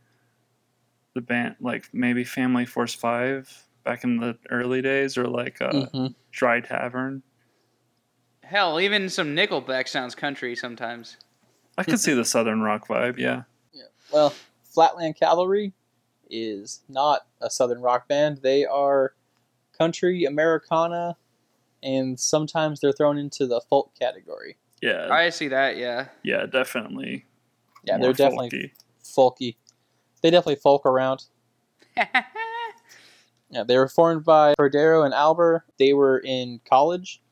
the 1.15 1.21
band, 1.21 1.57
like 1.61 1.89
maybe 1.93 2.25
Family 2.25 2.65
Force 2.65 2.95
Five 2.95 3.65
back 3.85 4.03
in 4.03 4.17
the 4.19 4.37
early 4.51 4.81
days, 4.83 5.19
or 5.19 5.27
like 5.27 5.61
uh, 5.61 5.71
Mhm. 5.73 6.15
Dry 6.33 6.61
Tavern. 6.61 7.23
Hell, 8.43 8.81
even 8.81 9.09
some 9.11 9.35
Nickelback 9.37 9.89
sounds 9.89 10.15
country 10.15 10.55
sometimes. 10.57 11.17
I 11.77 11.83
could 11.83 12.01
see 12.01 12.15
the 12.15 12.25
southern 12.35 12.63
rock 12.63 12.89
vibe. 12.89 13.19
yeah. 13.19 13.43
Yeah. 13.75 13.83
well 14.13 14.33
flatland 14.65 15.17
cavalry 15.19 15.73
is 16.31 16.81
not 16.89 17.27
a 17.41 17.49
southern 17.51 17.81
rock 17.81 18.09
band 18.09 18.39
they 18.43 18.65
are 18.65 19.15
country 19.77 20.25
americana 20.25 21.17
and 21.83 22.19
sometimes 22.19 22.81
they're 22.81 22.93
thrown 22.93 23.19
into 23.19 23.47
the 23.47 23.61
folk 23.69 23.93
category 23.99 24.57
Yeah. 24.83 25.09
I 25.11 25.29
see 25.31 25.49
that, 25.49 25.77
yeah. 25.77 26.09
yeah. 26.23 26.47
Definitely. 26.47 27.27
yeah 27.85 27.97
more 27.97 28.13
they're 28.13 28.29
definitely 28.29 28.51
folky. 28.51 28.71
folky 29.05 29.57
they 30.23 30.31
definitely 30.31 30.57
folk 30.57 30.85
around 30.87 31.25
Yeah, 33.51 33.63
they 33.63 33.77
were 33.77 33.89
formed 33.89 34.25
by 34.25 34.55
Cordero 34.59 35.05
and 35.05 35.15
Albers. 35.15 35.61
They 35.79 35.93
were 35.93 36.19
in 36.19 36.61
college, 36.69 37.23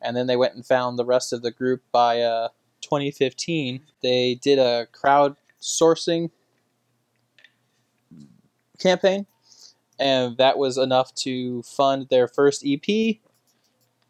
and 0.00 0.16
then 0.16 0.26
they 0.26 0.36
went 0.36 0.54
and 0.54 0.64
found 0.64 0.98
the 0.98 1.04
rest 1.04 1.30
of 1.32 1.42
the 1.42 1.50
group 1.50 1.82
by 1.92 2.22
uh, 2.22 2.48
2015. 2.80 3.82
They 4.02 4.34
did 4.36 4.58
a 4.58 4.86
crowd 4.92 5.36
sourcing 5.60 6.30
campaign, 8.82 9.26
and 9.98 10.36
that 10.38 10.58
was 10.58 10.78
enough 10.78 11.14
to 11.16 11.62
fund 11.62 12.08
their 12.10 12.28
first 12.28 12.64
EP, 12.66 13.16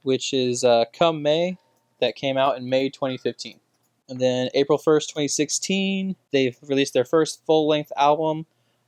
which 0.03 0.33
is 0.33 0.65
uh, 0.65 0.85
Come 0.93 1.23
May, 1.23 1.59
that 2.01 2.17
came 2.17 2.37
out 2.37 2.57
in 2.57 2.69
May 2.69 2.89
2015. 2.89 3.61
And 4.09 4.21
then 4.21 4.49
April 4.55 4.79
1st, 4.79 5.09
2016, 5.09 6.17
they 6.33 6.55
released 6.63 6.93
their 6.93 7.05
first 7.05 7.47
full 7.47 7.69
length 7.69 7.93
album, 7.97 8.47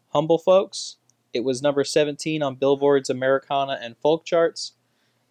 Humble 0.08 0.38
Folks. 0.38 0.96
It 1.32 1.44
was 1.44 1.62
number 1.62 1.84
17 1.84 2.42
on 2.42 2.56
Billboard's 2.56 3.10
Americana 3.10 3.78
and 3.80 3.96
Folk 3.96 4.24
charts 4.24 4.72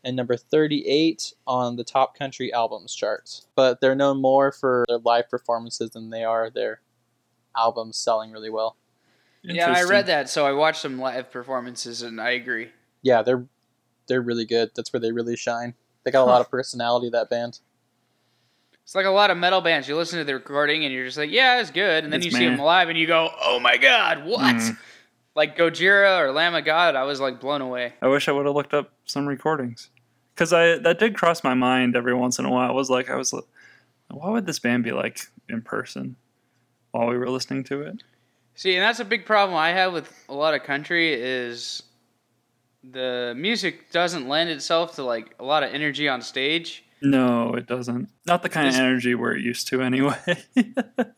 and 0.04 0.16
number 0.16 0.36
38 0.36 1.34
on 1.48 1.76
the 1.76 1.84
top 1.84 2.18
country 2.18 2.52
albums 2.52 2.96
charts. 2.96 3.48
But 3.56 3.80
they're 3.80 3.96
known 3.96 4.22
more 4.22 4.52
for 4.52 4.86
their 4.88 4.98
live 4.98 5.30
performances 5.30 5.92
than 5.92 6.10
they 6.10 6.24
are 6.24 6.50
their 6.50 6.82
albums 7.56 7.98
selling 7.98 8.32
really 8.32 8.50
well. 8.50 8.78
Yeah, 9.43 9.73
I 9.75 9.84
read 9.84 10.08
that, 10.08 10.29
so 10.29 10.45
I 10.45 10.53
watched 10.53 10.82
some 10.82 10.99
live 10.99 11.32
performances, 11.32 12.01
and 12.01 12.19
I 12.19 12.32
agree. 12.32 12.69
Yeah, 13.01 13.21
they're 13.21 13.45
they're 14.08 14.21
really 14.21 14.45
good. 14.45 14.71
That's 14.75 14.91
where 14.93 14.99
they 14.99 15.12
really 15.12 15.36
shine. 15.36 15.73
They 16.03 16.12
got 16.12 16.23
a 16.23 16.29
lot 16.29 16.41
of 16.41 16.49
personality 16.51 17.10
that 17.10 17.29
band. 17.29 17.60
It's 18.84 18.95
like 18.95 19.06
a 19.06 19.12
lot 19.12 19.32
of 19.32 19.38
metal 19.38 19.62
bands. 19.62 19.88
You 19.88 19.95
listen 19.95 20.19
to 20.19 20.25
the 20.25 20.34
recording, 20.34 20.84
and 20.86 20.93
you're 20.93 21.06
just 21.06 21.17
like, 21.17 21.32
yeah, 21.32 21.60
it's 21.62 21.71
good. 21.71 22.03
And 22.03 22.12
then 22.12 22.19
It's 22.19 22.25
you 22.25 22.32
see 22.32 22.45
them 22.45 22.58
live, 22.58 22.89
and 22.89 22.97
you 22.97 23.08
go, 23.08 23.29
oh 23.41 23.60
my 23.60 23.77
god, 23.77 24.25
what? 24.25 24.56
Mm. 24.56 24.77
Like 25.36 25.58
Gojira 25.58 26.19
or 26.19 26.32
Lamb 26.32 26.53
of 26.53 26.63
God, 26.63 26.95
I 26.95 27.03
was 27.03 27.19
like 27.19 27.41
blown 27.41 27.62
away. 27.62 27.93
I 28.01 28.08
wish 28.08 28.27
I 28.27 28.32
would 28.32 28.45
have 28.45 28.56
looked 28.56 28.73
up 28.73 28.91
some 29.06 29.25
recordings 29.25 29.89
because 30.36 30.53
I 30.53 30.77
that 30.77 30.99
did 30.99 31.15
cross 31.15 31.43
my 31.43 31.53
mind 31.53 31.95
every 31.95 32.13
once 32.13 32.39
in 32.39 32.45
a 32.45 32.51
while. 32.51 32.69
I 32.69 32.73
was 32.73 32.89
like, 32.89 33.10
I 33.10 33.15
was, 33.15 33.34
like, 33.34 33.45
what 34.12 34.32
would 34.32 34.45
this 34.45 34.60
band 34.60 34.84
be 34.84 34.91
like 34.91 35.21
in 35.49 35.62
person 35.62 36.15
while 36.91 37.08
we 37.08 37.17
were 37.17 37.29
listening 37.29 37.63
to 37.65 37.82
it? 37.82 38.03
See, 38.56 38.76
and 38.76 38.84
that's 38.84 39.00
a 39.00 39.06
big 39.06 39.26
problem 39.26 39.58
I 39.58 39.70
have 39.72 39.94
with 39.94 40.12
a 40.30 40.34
lot 40.34 40.54
of 40.54 40.63
country 40.63 41.13
is 41.13 41.84
the 42.84 43.34
music 43.36 43.92
doesn't 43.92 44.28
lend 44.28 44.50
itself 44.50 44.96
to 44.96 45.04
like 45.04 45.34
a 45.39 45.44
lot 45.44 45.63
of 45.63 45.74
energy 45.74 46.08
on 46.08 46.22
stage. 46.22 46.84
No, 47.02 47.54
it 47.56 47.66
doesn't. 47.68 48.10
Not 48.26 48.44
the 48.44 48.50
kind 48.50 48.68
This- 48.68 48.76
of 48.76 48.82
energy 48.82 49.16
we're 49.16 49.36
used 49.36 49.68
to 49.70 49.82
anyway. 49.82 50.18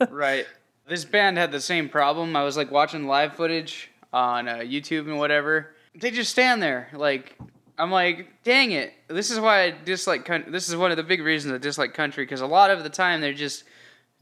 Right. 0.09 0.45
This 0.87 1.03
band 1.03 1.37
had 1.37 1.51
the 1.51 1.59
same 1.59 1.89
problem. 1.89 2.35
I 2.35 2.43
was 2.43 2.55
like 2.55 2.71
watching 2.71 3.05
live 3.07 3.33
footage 3.35 3.89
on 4.13 4.47
uh, 4.47 4.55
YouTube 4.57 5.07
and 5.07 5.17
whatever. 5.17 5.75
They 5.93 6.09
just 6.11 6.31
stand 6.31 6.61
there. 6.63 6.89
Like, 6.93 7.37
I'm 7.77 7.91
like, 7.91 8.27
dang 8.43 8.71
it. 8.71 8.93
This 9.09 9.29
is 9.29 9.39
why 9.39 9.63
I 9.63 9.71
dislike 9.83 10.23
country. 10.25 10.51
This 10.51 10.69
is 10.69 10.75
one 10.77 10.91
of 10.91 10.97
the 10.97 11.03
big 11.03 11.21
reasons 11.21 11.53
I 11.53 11.57
dislike 11.57 11.93
country 11.93 12.23
because 12.23 12.39
a 12.41 12.47
lot 12.47 12.71
of 12.71 12.83
the 12.83 12.89
time 12.89 13.19
they're 13.19 13.33
just 13.33 13.63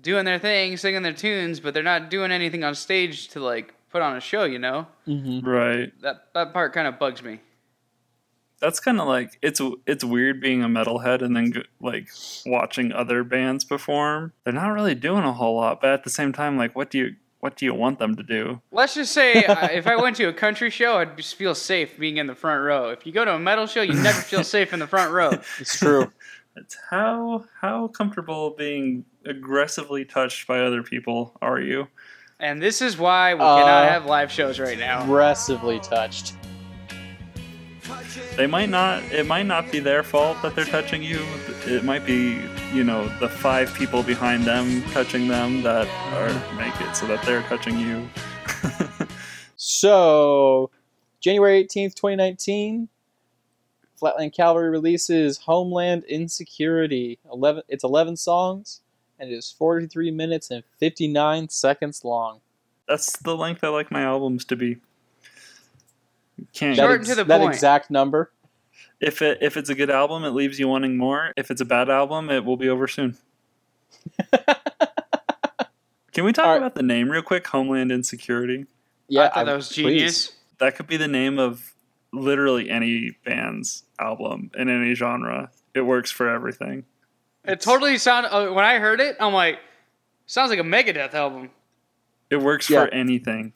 doing 0.04 0.26
their 0.26 0.38
thing, 0.38 0.78
singing 0.78 1.02
their 1.02 1.14
tunes, 1.14 1.60
but 1.60 1.74
they're 1.74 1.82
not 1.82 2.12
doing 2.12 2.32
anything 2.32 2.64
on 2.64 2.76
stage 2.76 3.30
to 3.30 3.40
like 3.40 3.74
put 3.90 4.02
on 4.02 4.16
a 4.16 4.20
show, 4.20 4.44
you 4.44 4.60
know? 4.60 4.88
Mm-hmm. 5.08 5.48
right. 5.48 6.02
That, 6.02 6.28
that 6.34 6.54
part 6.54 6.74
kind 6.74 6.88
of 6.88 7.00
bugs 7.00 7.24
me. 7.24 7.40
That's 8.60 8.80
kind 8.80 9.02
of 9.02 9.08
like 9.10 9.38
it's 9.42 9.60
it's 9.86 10.06
weird 10.06 10.40
being 10.40 10.64
a 10.64 10.70
metalhead 10.70 11.22
and 11.22 11.36
then 11.36 11.52
like 11.82 12.08
watching 12.46 12.94
other 12.94 13.26
bands 13.26 13.66
perform. 13.66 14.32
They're 14.46 14.54
not 14.54 14.70
really 14.70 14.96
doing 14.96 15.26
a 15.26 15.34
whole 15.34 15.58
lot, 15.58 15.82
but 15.82 15.90
at 15.90 16.06
the 16.06 16.10
same 16.10 16.32
time, 16.32 16.58
like, 16.58 16.74
what 16.74 16.90
do 16.90 16.98
you 16.98 17.16
what 17.42 17.58
do 17.58 17.66
you 17.66 17.74
want 17.74 18.00
them 18.00 18.16
to 18.16 18.24
do? 18.24 18.62
Let's 18.72 18.94
just 18.94 19.12
say 19.12 19.44
uh, 19.44 19.68
if 19.68 19.86
I 19.86 19.98
went 19.98 20.16
to 20.16 20.30
a 20.30 20.34
country 20.34 20.70
show, 20.70 20.96
I'd 21.00 21.18
just 21.18 21.36
feel 21.36 21.54
safe 21.54 22.00
being 22.00 22.16
in 22.16 22.28
the 22.28 22.36
front 22.36 22.64
row. 22.64 22.88
If 22.92 23.06
you 23.06 23.12
go 23.12 23.26
to 23.26 23.36
a 23.36 23.40
metal 23.40 23.68
show, 23.68 23.82
you 23.82 23.96
never 23.96 24.22
feel 24.22 24.46
safe 24.46 24.72
in 24.72 24.80
the 24.80 24.88
front 24.88 25.12
row. 25.12 25.32
It's 25.60 25.78
true. 25.78 26.10
It's 26.56 26.78
how 26.90 27.46
how 27.62 27.88
comfortable 27.88 28.52
being 28.52 29.06
aggressively 29.26 30.06
touched 30.06 30.48
by 30.48 30.60
other 30.60 30.84
people 30.84 31.36
are 31.42 31.60
you? 31.60 31.88
And 32.40 32.62
this 32.62 32.82
is 32.82 32.98
why 32.98 33.34
we 33.34 33.42
Uh, 33.42 33.58
cannot 33.58 33.90
have 33.90 34.06
live 34.06 34.32
shows 34.32 34.60
right 34.60 34.78
now. 34.78 35.04
Aggressively 35.04 35.80
touched. 35.80 36.34
They 38.38 38.48
might 38.48 38.70
not. 38.70 39.04
It 39.12 39.26
might 39.26 39.46
not 39.46 39.72
be 39.72 39.80
their 39.80 40.04
fault 40.04 40.42
that 40.42 40.56
they're 40.56 40.66
touching 40.66 41.04
you. 41.04 41.26
It 41.66 41.84
might 41.84 42.06
be, 42.06 42.40
you 42.74 42.84
know, 42.84 43.08
the 43.20 43.30
five 43.30 43.74
people 43.74 44.04
behind 44.04 44.46
them 44.46 44.84
touching 44.92 45.28
them 45.28 45.62
that 45.64 45.88
are 46.14 46.56
make 46.58 46.80
it 46.82 46.96
so 46.96 47.06
that 47.08 47.24
they're 47.24 47.44
touching 47.44 47.80
you. 47.80 48.10
So, 49.56 50.72
January 51.22 51.64
18th, 51.64 51.94
2019, 51.96 52.90
Flatland 54.04 54.34
Cavalry 54.34 54.70
releases 54.70 55.38
Homeland 55.38 56.04
Insecurity. 56.10 57.20
11, 57.32 57.64
it's 57.70 57.86
11 57.86 58.18
songs, 58.18 58.82
and 59.18 59.32
it 59.32 59.34
is 59.34 59.50
43 59.58 60.12
minutes 60.12 60.52
and 60.52 60.62
59 60.78 61.48
seconds 61.48 62.04
long. 62.04 62.42
That's 62.86 63.18
the 63.20 63.34
length 63.34 63.64
I 63.64 63.70
like 63.70 63.92
my 63.92 64.02
albums 64.02 64.44
to 64.46 64.58
be. 64.58 64.80
Can't 66.54 66.76
Short 66.76 67.00
That, 67.04 67.08
to 67.08 67.16
the 67.16 67.24
that 67.24 67.40
point. 67.40 67.54
exact 67.54 67.90
number. 67.90 68.34
if 69.00 69.22
it 69.22 69.38
if 69.42 69.56
it's 69.56 69.70
a 69.70 69.76
good 69.76 69.90
album, 69.90 70.26
it 70.26 70.32
leaves 70.32 70.60
you 70.60 70.68
wanting 70.68 70.98
more. 70.98 71.32
If 71.38 71.50
it's 71.50 71.62
a 71.62 71.66
bad 71.66 71.90
album, 71.90 72.30
it 72.30 72.44
will 72.44 72.58
be 72.58 72.68
over 72.68 72.90
soon. 72.90 73.16
Can 76.12 76.26
we 76.26 76.34
talk 76.34 76.46
All 76.46 76.52
right. 76.52 76.58
about 76.58 76.76
the 76.76 76.84
name 76.84 77.10
real 77.10 77.22
quick? 77.22 77.48
Homeland 77.48 77.90
Insecurity. 77.90 78.66
Yeah, 79.08 79.22
I 79.22 79.30
thought 79.30 79.46
that 79.46 79.54
I- 79.54 79.56
was 79.56 79.70
please. 79.70 79.76
genius. 79.76 80.32
That 80.60 80.76
could 80.76 80.88
be 80.88 80.98
the 80.98 81.08
name 81.08 81.40
of 81.40 81.73
literally 82.14 82.70
any 82.70 83.18
band's 83.26 83.84
album 84.00 84.52
in 84.56 84.70
any 84.70 84.94
genre. 84.94 85.50
It 85.74 85.82
works 85.82 86.12
for 86.12 86.30
everything. 86.30 86.86
It 87.44 87.60
totally 87.60 87.98
sounded. 87.98 88.30
Uh, 88.34 88.52
when 88.54 88.64
I 88.64 88.78
heard 88.80 89.02
it, 89.02 89.18
I'm 89.20 89.34
like, 89.34 89.60
sounds 90.28 90.50
like 90.50 90.60
a 90.60 90.64
Megadeth 90.64 91.14
album. 91.14 91.50
It 92.30 92.38
works 92.38 92.70
Yeah. 92.70 92.86
for 92.86 92.94
anything. 92.94 93.54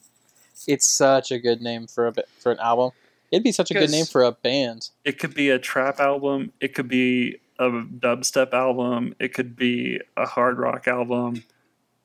It's 0.68 0.86
such 0.88 1.32
a 1.32 1.40
good 1.40 1.62
name 1.62 1.88
for 1.88 2.08
a 2.08 2.12
ba- 2.12 2.26
for 2.40 2.52
an 2.52 2.60
album. 2.60 2.92
It'd 3.32 3.44
be 3.44 3.52
such 3.52 3.72
a 3.72 3.74
good 3.74 3.90
name 3.92 4.06
for 4.06 4.24
a 4.24 4.32
band. 4.32 4.90
It 5.06 5.20
could 5.20 5.34
be 5.34 5.50
a 5.50 5.60
trap 5.60 6.00
album. 6.00 6.52
It 6.60 6.74
could 6.74 6.88
be 6.88 7.38
a 7.60 7.70
dubstep 7.70 8.54
album. 8.54 9.16
It 9.20 9.34
could 9.34 9.56
be 9.56 10.02
a 10.16 10.26
hard 10.26 10.58
rock 10.60 10.88
album. 10.88 11.44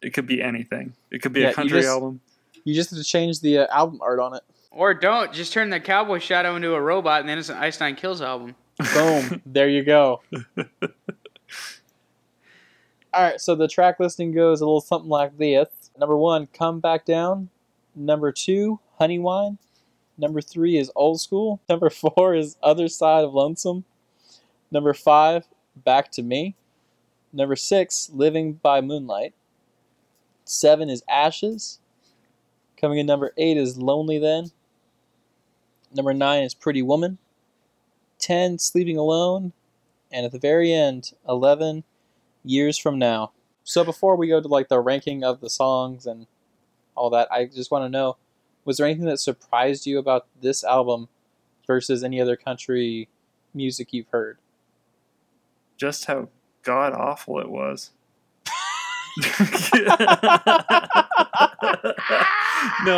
It 0.03 0.11
could 0.15 0.27
be 0.27 0.43
anything. 0.43 0.95
It 1.11 1.23
could 1.23 1.33
be 1.33 1.41
Yeah, 1.41 1.47
a 1.47 1.51
you 1.51 1.55
country 1.55 1.79
just- 1.81 1.89
album. 1.89 2.21
You 2.65 2.75
just 2.75 2.91
have 2.91 2.99
to 2.99 3.05
change 3.05 3.41
the 3.41 3.59
uh, 3.59 3.67
album 3.77 3.99
art 4.03 4.21
on 4.21 4.35
it. 4.35 4.43
Or 4.75 4.95
don't 4.95 5.33
just 5.33 5.53
turn 5.53 5.69
the 5.71 5.81
Cowboy 5.81 6.19
Shadow 6.19 6.57
into 6.57 6.75
a 6.75 6.81
robot, 6.81 7.21
and 7.21 7.29
then 7.29 7.39
it's 7.39 7.51
an 7.51 7.59
Einstein 7.59 7.95
Kills 7.95 8.23
album. 8.23 8.55
Boom. 8.95 9.43
there 9.47 9.69
you 9.69 9.85
go. 9.85 10.23
All 13.15 13.23
right, 13.23 13.39
so 13.39 13.55
the 13.55 13.69
track 13.69 14.01
listing 14.01 14.33
goes 14.33 14.63
a 14.63 14.65
little 14.65 14.81
something 14.81 15.11
like 15.11 15.37
this. 15.37 15.69
Number 15.99 16.17
one, 16.17 16.47
Come 16.47 16.81
Back 16.81 17.05
Down. 17.05 17.51
Number 17.95 18.33
two, 18.33 18.81
Honey 18.99 19.19
Wine. 19.19 19.59
Number 20.17 20.41
three 20.41 20.79
is 20.79 20.91
Old 20.97 21.21
School. 21.21 21.61
Number 21.69 21.91
four 21.91 22.35
is 22.35 22.57
Other 22.63 22.89
Side 22.89 23.25
of 23.25 23.35
Lonesome. 23.35 23.85
Number 24.71 24.95
five, 24.95 25.47
Back 25.77 26.11
to 26.13 26.23
Me. 26.23 26.57
Number 27.31 27.57
six, 27.57 28.11
Living 28.13 28.55
by 28.55 28.81
Moonlight. 28.81 29.35
Seven 30.47 30.89
is 30.89 31.03
Ashes. 31.09 31.79
Coming 32.81 32.99
in 32.99 33.07
number 33.07 33.33
eight 33.37 33.59
is 33.59 33.77
Lonely 33.77 34.19
Then. 34.19 34.51
Number 35.95 36.15
nine 36.15 36.43
is 36.45 36.55
Pretty 36.55 36.83
Woman. 36.83 37.19
10 38.19 38.59
sleeping 38.59 38.97
alone 38.97 39.53
and 40.13 40.25
at 40.25 40.31
the 40.31 40.39
very 40.39 40.73
end 40.73 41.13
11 41.29 41.83
years 42.45 42.79
from 42.79 42.97
now 42.97 43.33
so 43.65 43.83
before 43.83 44.15
we 44.15 44.29
go 44.29 44.41
to 44.41 44.47
like 44.47 44.69
the 44.69 44.79
ranking 44.79 45.25
of 45.25 45.41
the 45.41 45.51
songs 45.51 46.07
and 46.07 46.29
all 46.95 47.11
that 47.11 47.27
i 47.33 47.45
just 47.45 47.73
want 47.73 47.85
to 47.85 47.89
know 47.89 48.17
was 48.65 48.77
there 48.77 48.87
anything 48.87 49.07
that 49.07 49.19
surprised 49.19 49.87
you 49.87 49.99
about 49.99 50.29
this 50.41 50.63
album 50.63 51.09
versus 51.67 52.05
any 52.05 52.21
other 52.21 52.37
country 52.37 53.09
music 53.53 53.93
you've 53.93 54.09
heard 54.09 54.39
Just 55.77 56.05
how 56.05 56.29
god 56.63 56.93
awful 56.93 57.41
it 57.41 57.51
was. 57.51 57.91
no, 59.19 59.25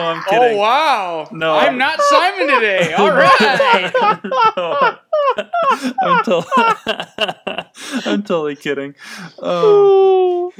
I'm 0.00 0.22
kidding. 0.24 0.54
Oh 0.54 0.56
wow! 0.56 1.28
No. 1.32 1.54
I'm 1.54 1.76
not 1.76 2.00
Simon 2.02 2.48
today. 2.54 2.92
All 2.98 3.10
right. 3.10 3.92
No. 4.56 4.96
I'm, 6.02 6.24
to- 6.24 7.66
I'm 8.06 8.22
totally 8.22 8.54
kidding. 8.54 8.94
Um, 9.40 10.50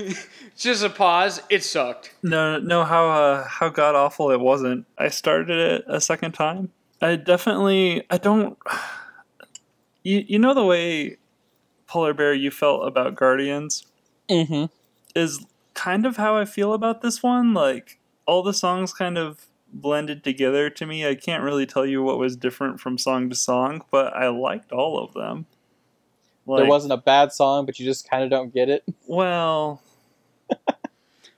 just 0.57 0.83
a 0.83 0.91
pause. 0.91 1.41
It 1.49 1.63
sucked. 1.63 2.15
no, 2.25 2.59
no, 2.59 2.83
how 2.85 3.09
uh, 3.09 3.47
how 3.47 3.69
god 3.69 3.95
awful 3.95 4.33
it 4.33 4.41
wasn't. 4.41 4.87
I 4.99 5.09
started 5.09 5.57
it 5.57 5.85
a 5.87 6.01
second 6.01 6.33
time. 6.33 6.71
I 7.01 7.15
definitely, 7.17 8.03
I 8.11 8.19
don't. 8.19 8.59
You 10.07 10.23
you 10.29 10.39
know 10.39 10.53
the 10.53 10.63
way 10.63 11.17
Polar 11.87 12.13
Bear 12.13 12.35
you 12.35 12.51
felt 12.51 12.87
about 12.87 13.15
Guardians 13.15 13.87
mm-hmm. 14.29 14.67
Is 15.15 15.45
kind 15.75 16.07
of 16.07 16.17
how 16.17 16.37
I 16.37 16.45
feel 16.45 16.73
about 16.73 17.03
this 17.03 17.23
one. 17.23 17.55
Like 17.55 18.01
all 18.27 18.43
the 18.43 18.55
songs 18.55 18.93
kind 18.93 19.19
of 19.19 19.47
blended 19.73 20.23
together 20.25 20.71
to 20.71 20.87
me. 20.87 21.07
I 21.07 21.15
can't 21.15 21.43
really 21.43 21.67
tell 21.67 21.85
you 21.85 22.03
what 22.03 22.19
was 22.19 22.37
different 22.37 22.81
from 22.81 22.99
song 22.99 23.29
to 23.31 23.37
song, 23.37 23.83
but 23.91 24.15
I 24.15 24.29
liked 24.29 24.73
all 24.73 24.99
of 24.99 25.15
them. 25.15 25.47
there 26.47 26.67
wasn't 26.67 26.93
a 26.93 26.99
bad 26.99 27.33
song 27.33 27.65
but 27.65 27.79
you 27.79 27.87
just 27.87 28.09
kind 28.09 28.23
of 28.23 28.31
don't 28.31 28.53
get 28.53 28.69
it 28.69 28.85
well, 29.07 29.81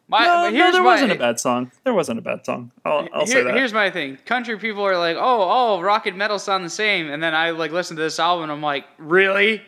My, 0.09 0.25
no, 0.25 0.45
but 0.45 0.53
no, 0.53 0.73
there 0.73 0.83
my, 0.83 0.93
wasn't 0.93 1.13
a 1.13 1.17
bad 1.17 1.41
song. 1.41 1.73
There 1.83 1.95
wasn't 1.95 2.21
a 2.21 2.23
bad 2.23 2.47
song. 2.47 2.71
I'll, 2.85 3.09
I'll 3.13 3.27
say 3.27 3.43
that. 3.43 3.55
Here's 3.55 3.73
my 3.73 3.91
thing. 3.91 4.19
Country 4.25 4.57
people 4.57 4.85
are 4.85 4.97
like, 4.97 5.17
oh, 5.17 5.21
oh, 5.21 5.81
rock 5.81 6.07
and 6.07 6.17
metal 6.17 6.39
sound 6.39 6.65
the 6.65 6.71
same, 6.71 7.11
and 7.11 7.21
then 7.21 7.35
I 7.35 7.51
like 7.51 7.73
listen 7.73 7.97
to 7.97 8.03
this 8.03 8.21
album, 8.21 8.45
and 8.45 8.53
I'm 8.53 8.63
like, 8.63 8.85
really, 8.99 9.63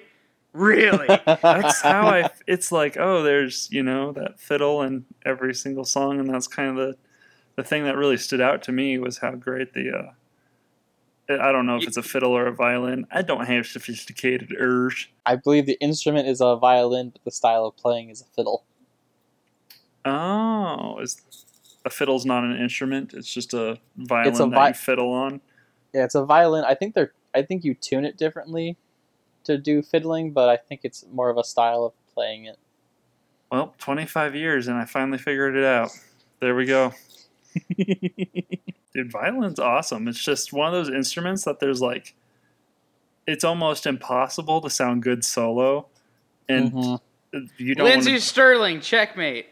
really? 0.59 1.07
that's 1.27 1.81
how 1.83 2.07
I. 2.07 2.31
It's 2.47 2.71
like, 2.73 2.97
oh, 2.99 3.23
there's 3.23 3.68
you 3.71 3.83
know 3.83 4.12
that 4.12 4.38
fiddle 4.40 4.83
in 4.83 5.05
every 5.25 5.55
single 5.55 5.85
song, 5.85 6.18
and 6.18 6.29
that's 6.29 6.47
kind 6.47 6.71
of 6.71 6.77
the 6.77 6.97
the 7.57 7.64
thing 7.64 7.85
that 7.85 7.97
really 7.97 8.16
stood 8.16 8.40
out 8.40 8.62
to 8.64 8.73
me 8.73 8.99
was 8.99 9.18
how 9.18 9.33
great 9.33 9.73
the. 9.75 9.90
uh 9.97 10.12
I 11.31 11.53
don't 11.53 11.66
know 11.66 11.77
if 11.77 11.87
it's 11.87 11.99
a 11.99 12.03
fiddle 12.03 12.33
or 12.33 12.47
a 12.47 12.55
violin. 12.55 13.07
I 13.11 13.21
don't 13.21 13.44
have 13.47 13.66
sophisticated 13.66 14.51
ears. 14.53 15.09
i 15.27 15.37
believe 15.37 15.66
the 15.66 15.79
instrument 15.79 16.27
is 16.27 16.40
a 16.40 16.57
violin 16.57 17.11
but 17.11 17.23
the 17.25 17.31
style 17.31 17.66
of 17.66 17.77
playing 17.77 18.09
is 18.09 18.23
a 18.23 18.25
fiddle 18.35 18.64
Oh, 20.07 20.99
is 21.03 21.21
a 21.85 21.90
fiddle's 21.90 22.25
not 22.25 22.44
an 22.44 22.57
instrument? 22.57 23.12
It's 23.12 23.33
just 23.33 23.53
a 23.53 23.79
violin 23.97 24.31
It's 24.31 24.40
a 24.40 24.47
that 24.47 24.68
you 24.68 24.75
fiddle 24.75 25.12
on. 25.12 25.40
yeah 25.92 26.05
it's 26.05 26.14
a 26.14 26.25
violin 26.25 26.64
i 26.64 26.75
think 26.75 26.94
they're 26.94 27.12
i 27.35 27.42
think 27.42 27.62
you 27.64 27.75
tune 27.75 28.05
it 28.07 28.16
differently 28.16 28.77
to 29.48 29.58
do 29.58 29.82
fiddling 29.82 30.30
but 30.32 30.48
i 30.48 30.56
think 30.56 30.82
it's 30.84 31.04
more 31.12 31.28
of 31.30 31.37
a 31.37 31.42
style 31.44 31.84
of 31.84 31.92
playing 32.14 32.44
it 32.46 32.56
Well, 33.50 33.74
25 33.78 34.34
years, 34.34 34.68
and 34.68 34.76
I 34.76 34.84
finally 34.84 35.18
figured 35.18 35.56
it 35.56 35.64
out. 35.64 35.90
There 36.40 36.54
we 36.54 36.66
go. 36.66 36.92
Dude, 38.94 39.11
violin's 39.11 39.58
awesome. 39.58 40.06
It's 40.08 40.22
just 40.22 40.52
one 40.52 40.66
of 40.68 40.72
those 40.74 40.94
instruments 40.94 41.44
that 41.44 41.58
there's 41.61 41.80
like, 41.80 42.14
it's 43.26 43.44
almost 43.44 43.87
impossible 43.87 44.61
to 44.61 44.70
sound 44.70 45.02
good 45.02 45.24
solo, 45.24 45.87
and 46.48 46.72
Mhm. 46.72 47.00
you 47.56 47.74
don't. 47.74 47.87
Lindsey 47.87 48.11
Wanna, 48.12 48.20
Stirling, 48.20 48.80
checkmate. 48.80 49.46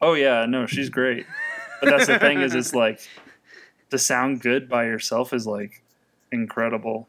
oh 0.00 0.14
yeah, 0.14 0.46
no, 0.46 0.66
she's 0.66 0.88
great. 0.90 1.26
But 1.80 1.90
that's 1.90 2.06
the 2.06 2.18
thing 2.18 2.40
is, 2.40 2.54
it's 2.54 2.74
like 2.74 3.00
to 3.90 3.98
sound 3.98 4.40
good 4.40 4.68
by 4.68 4.84
yourself 4.84 5.32
is 5.32 5.46
like 5.46 5.82
incredible. 6.32 7.08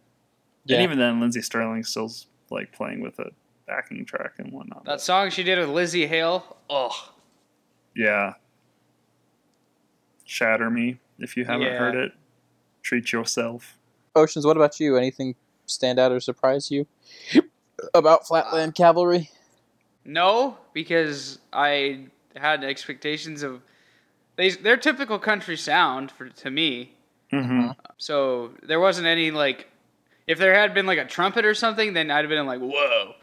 Yeah. 0.66 0.78
And 0.78 0.84
even 0.84 0.98
then, 1.00 1.20
Lindsey 1.20 1.42
Stirling 1.42 1.84
still's 1.84 2.28
like 2.50 2.72
playing 2.72 3.02
with 3.02 3.18
a 3.20 3.32
backing 3.68 4.06
track 4.06 4.34
and 4.38 4.52
whatnot. 4.52 4.86
That 4.86 5.02
song 5.02 5.30
she 5.30 5.44
did 5.44 5.60
with 5.60 5.70
Lzzy 5.70 6.08
Hale. 6.08 6.58
Oh, 6.70 7.12
yeah. 7.96 8.34
Shatter 10.26 10.70
Me. 10.70 11.00
If 11.18 11.36
you 11.36 11.46
haven't 11.46 11.68
Yeah. 11.68 11.78
heard 11.78 11.96
it, 11.96 12.12
treat 12.84 13.12
yourself. 13.12 13.78
Oceans, 14.16 14.46
what 14.46 14.58
about 14.58 14.80
you? 14.80 14.96
Anything 14.96 15.36
stand 15.66 16.00
out 16.00 16.12
or 16.12 16.20
surprise 16.20 16.72
you 16.72 16.88
about 17.94 18.28
Flatland 18.28 18.76
Cavalry? 18.76 19.30
no, 20.06 20.58
because 20.74 21.40
I 21.54 22.06
had 22.36 22.64
expectations 22.64 23.44
of 23.44 23.62
they 24.38 24.50
their 24.52 24.78
typical 24.78 25.20
country 25.20 25.58
sound 25.58 26.12
for 26.12 26.30
to 26.30 26.50
me. 26.50 26.94
Mm-hmm. 27.32 27.72
So 27.98 28.52
there 28.64 28.80
wasn't 28.80 29.06
any 29.08 29.30
like, 29.32 29.68
if 30.30 30.38
there 30.38 30.54
had 30.54 30.74
been 30.74 30.86
like 30.86 31.00
a 31.00 31.06
trumpet 31.06 31.44
or 31.44 31.54
something, 31.54 31.94
then 31.94 32.10
I'd 32.12 32.20
have 32.24 32.30
been 32.30 32.46
like, 32.46 32.60
whoa. 32.62 33.16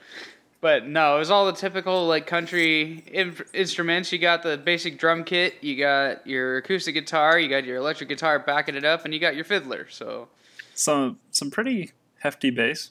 But 0.61 0.87
no, 0.87 1.17
it 1.17 1.19
was 1.21 1.31
all 1.31 1.47
the 1.47 1.53
typical 1.53 2.07
like 2.07 2.27
country 2.27 3.05
in- 3.07 3.37
instruments. 3.55 4.11
You 4.11 4.19
got 4.19 4.43
the 4.43 4.57
basic 4.59 4.99
drum 4.99 5.23
kit, 5.25 5.55
you 5.63 5.77
got 5.77 6.27
your 6.27 6.57
acoustic 6.59 6.95
guitar, 6.95 7.39
you 7.39 7.49
got 7.49 7.65
your 7.65 7.77
electric 7.77 8.09
guitar 8.09 8.39
backing 8.41 8.75
it 8.75 8.85
up, 8.85 9.05
and 9.05 9.15
you 9.15 9.21
got 9.21 9.37
your 9.37 9.45
fiddler. 9.45 9.87
So 9.89 10.29
Some 10.75 11.19
some 11.31 11.51
pretty 11.51 11.93
hefty 12.21 12.51
bass. 12.51 12.91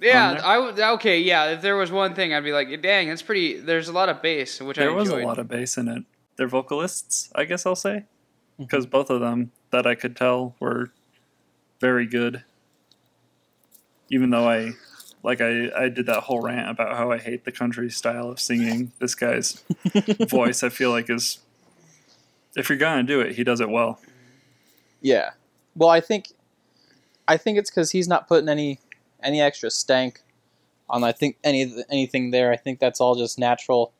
yeah, 0.00 0.34
there? 0.34 0.44
I 0.44 0.58
would 0.58 0.80
okay. 0.80 1.20
Yeah, 1.20 1.50
if 1.52 1.62
there 1.62 1.76
was 1.76 1.92
one 1.92 2.14
thing, 2.14 2.34
I'd 2.34 2.42
be 2.42 2.52
like, 2.52 2.82
dang, 2.82 3.08
that's 3.08 3.22
pretty. 3.22 3.60
There's 3.60 3.88
a 3.88 3.92
lot 3.92 4.08
of 4.08 4.20
bass, 4.22 4.60
which 4.60 4.78
There 4.78 4.90
I 4.90 4.94
was 4.94 5.08
enjoyed. 5.08 5.24
a 5.24 5.26
lot 5.26 5.38
of 5.38 5.46
bass 5.46 5.76
in 5.76 5.88
it. 5.88 6.04
Their 6.36 6.48
vocalists, 6.48 7.30
I 7.34 7.44
guess 7.44 7.64
I'll 7.66 7.76
say, 7.76 8.04
Mm-hmm. 8.54 8.64
because 8.64 8.86
both 8.86 9.08
of 9.10 9.20
them 9.20 9.52
that 9.70 9.86
I 9.86 9.94
could 9.94 10.16
tell 10.16 10.56
were 10.58 10.90
very 11.80 12.06
good. 12.06 12.42
Even 14.10 14.30
though 14.30 14.48
I, 14.48 14.72
like 15.22 15.40
I, 15.40 15.70
I 15.76 15.88
did 15.88 16.06
that 16.06 16.22
whole 16.24 16.40
rant 16.40 16.70
about 16.70 16.96
how 16.96 17.10
I 17.10 17.18
hate 17.18 17.44
the 17.44 17.52
country 17.52 17.90
style 17.90 18.30
of 18.30 18.40
singing. 18.40 18.92
This 18.98 19.14
guy's 19.14 19.62
voice, 20.28 20.62
I 20.62 20.68
feel 20.68 20.90
like, 20.90 21.10
is 21.10 21.38
if 22.56 22.68
you're 22.68 22.78
gonna 22.78 23.02
do 23.02 23.20
it, 23.20 23.34
he 23.34 23.44
does 23.44 23.60
it 23.60 23.68
well. 23.68 24.00
Yeah. 25.00 25.30
Well, 25.76 25.90
I 25.90 26.00
think 26.00 26.32
I 27.26 27.36
think 27.36 27.58
it's 27.58 27.70
because 27.70 27.90
he's 27.90 28.08
not 28.08 28.28
putting 28.28 28.48
any 28.48 28.80
any 29.22 29.40
extra 29.40 29.70
stank 29.70 30.22
on. 30.88 31.04
I 31.04 31.12
think 31.12 31.36
any 31.44 31.84
anything 31.90 32.30
there. 32.30 32.50
I 32.50 32.56
think 32.56 32.80
that's 32.80 33.00
all 33.00 33.14
just 33.14 33.38
natural 33.38 33.92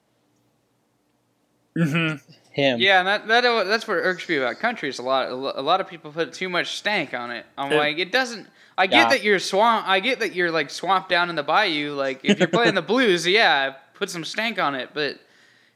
Mm-hmm. 1.79 2.33
Him. 2.59 2.81
Yeah, 2.81 2.99
and 2.99 3.09
that, 3.09 3.27
that 3.29 3.43
that's 3.67 3.87
what 3.87 3.95
irks 3.95 4.29
me 4.29 4.37
about 4.37 4.59
country 4.59 4.89
is 4.89 4.99
a 4.99 5.03
lot. 5.03 5.31
A 5.31 5.35
lot 5.63 5.81
of 5.81 5.87
people 5.89 6.11
put 6.13 6.33
too 6.33 6.49
much 6.49 6.77
stank 6.77 7.15
on 7.15 7.31
it. 7.31 7.47
I'm 7.57 7.71
like, 7.71 7.99
it 7.99 8.11
doesn't. 8.13 8.49
I 8.77 8.87
get 8.87 8.97
Yeah. 8.97 9.09
that 9.11 9.23
you're 9.23 9.39
swamp. 9.39 9.89
I 9.89 10.01
get 10.01 10.21
that 10.21 10.35
you're 10.35 10.51
like 10.51 10.71
swamped 10.71 11.09
down 11.09 11.31
in 11.31 11.37
the 11.37 11.43
bayou. 11.43 11.95
Like 11.95 12.21
if 12.25 12.39
you're 12.39 12.49
playing 12.49 12.75
the 12.75 12.83
blues, 12.95 13.27
yeah, 13.27 13.75
put 13.95 14.11
some 14.11 14.25
stank 14.25 14.59
on 14.59 14.75
it. 14.75 14.91
But 14.93 15.19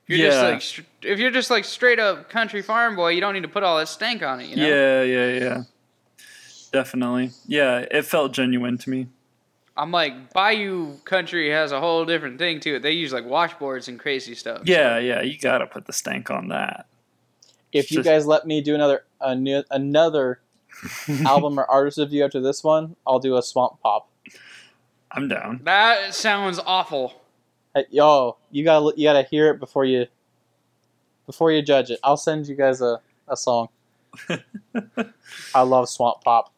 if 0.07 0.09
you're 0.09 0.19
just 0.31 0.43
like 0.43 0.87
if 1.03 1.19
you're 1.19 1.31
just 1.31 1.51
like 1.51 1.65
straight 1.65 1.99
up 1.99 2.29
country 2.29 2.63
farm 2.63 2.97
boy, 2.97 3.11
you 3.11 3.21
don't 3.21 3.35
need 3.35 3.43
to 3.43 3.49
put 3.49 3.63
all 3.63 3.79
that 3.79 3.89
stank 3.89 4.23
on 4.23 4.41
it. 4.41 4.49
You 4.49 4.57
know? 4.57 4.67
Yeah, 4.69 5.03
yeah, 5.03 5.39
yeah. 5.41 5.63
Definitely. 6.73 7.31
Yeah, 7.47 7.85
it 7.91 8.05
felt 8.07 8.33
genuine 8.33 8.79
to 8.79 8.91
me. 8.91 9.07
I'm 9.77 9.91
like 9.91 10.33
bayou 10.35 10.99
country 11.05 11.51
has 11.51 11.73
a 11.73 11.81
whole 11.81 12.05
different 12.05 12.39
thing 12.39 12.61
to 12.61 12.77
it. 12.77 12.83
They 12.83 12.93
use 12.93 13.13
like 13.13 13.25
washboards 13.25 13.89
and 13.89 13.99
crazy 13.99 14.35
stuff. 14.35 14.63
Yeah, 14.65 14.99
yeah, 14.99 15.23
you 15.23 15.39
gotta 15.39 15.67
put 15.67 15.87
the 15.87 15.93
stank 15.93 16.31
on 16.31 16.49
that. 16.49 16.87
If 17.73 17.91
you 17.91 17.99
Just- 17.99 18.07
guys 18.07 18.27
let 18.27 18.47
me 18.47 18.61
do 18.61 18.75
another 18.75 19.05
a 19.21 19.35
new, 19.35 19.63
another 19.71 20.41
album 21.25 21.59
or 21.59 21.65
artist 21.71 21.99
review 21.99 22.25
after 22.25 22.41
this 22.41 22.63
one, 22.63 22.97
I'll 23.07 23.19
do 23.19 23.37
a 23.37 23.43
Swamp 23.43 23.81
Pop. 23.83 24.09
I'm 25.11 25.29
down. 25.29 25.61
That 25.65 26.15
sounds 26.15 26.59
awful. 26.65 27.15
Hey, 27.75 27.87
yo, 27.91 28.37
you 28.51 28.65
gotta 28.65 28.93
you 28.97 29.05
gotta 29.09 29.23
hear 29.23 29.51
it 29.51 29.59
before 29.61 29.85
you 29.87 30.07
before 31.25 31.51
you 31.51 31.63
judge 31.63 31.91
it. 31.91 31.99
I'll 32.03 32.17
send 32.19 32.47
you 32.47 32.55
guys 32.55 32.83
a, 32.83 33.01
a 33.29 33.37
song. 33.37 33.69
I 35.55 35.63
love 35.63 35.89
Swamp 35.89 36.23
Pop. 36.23 36.52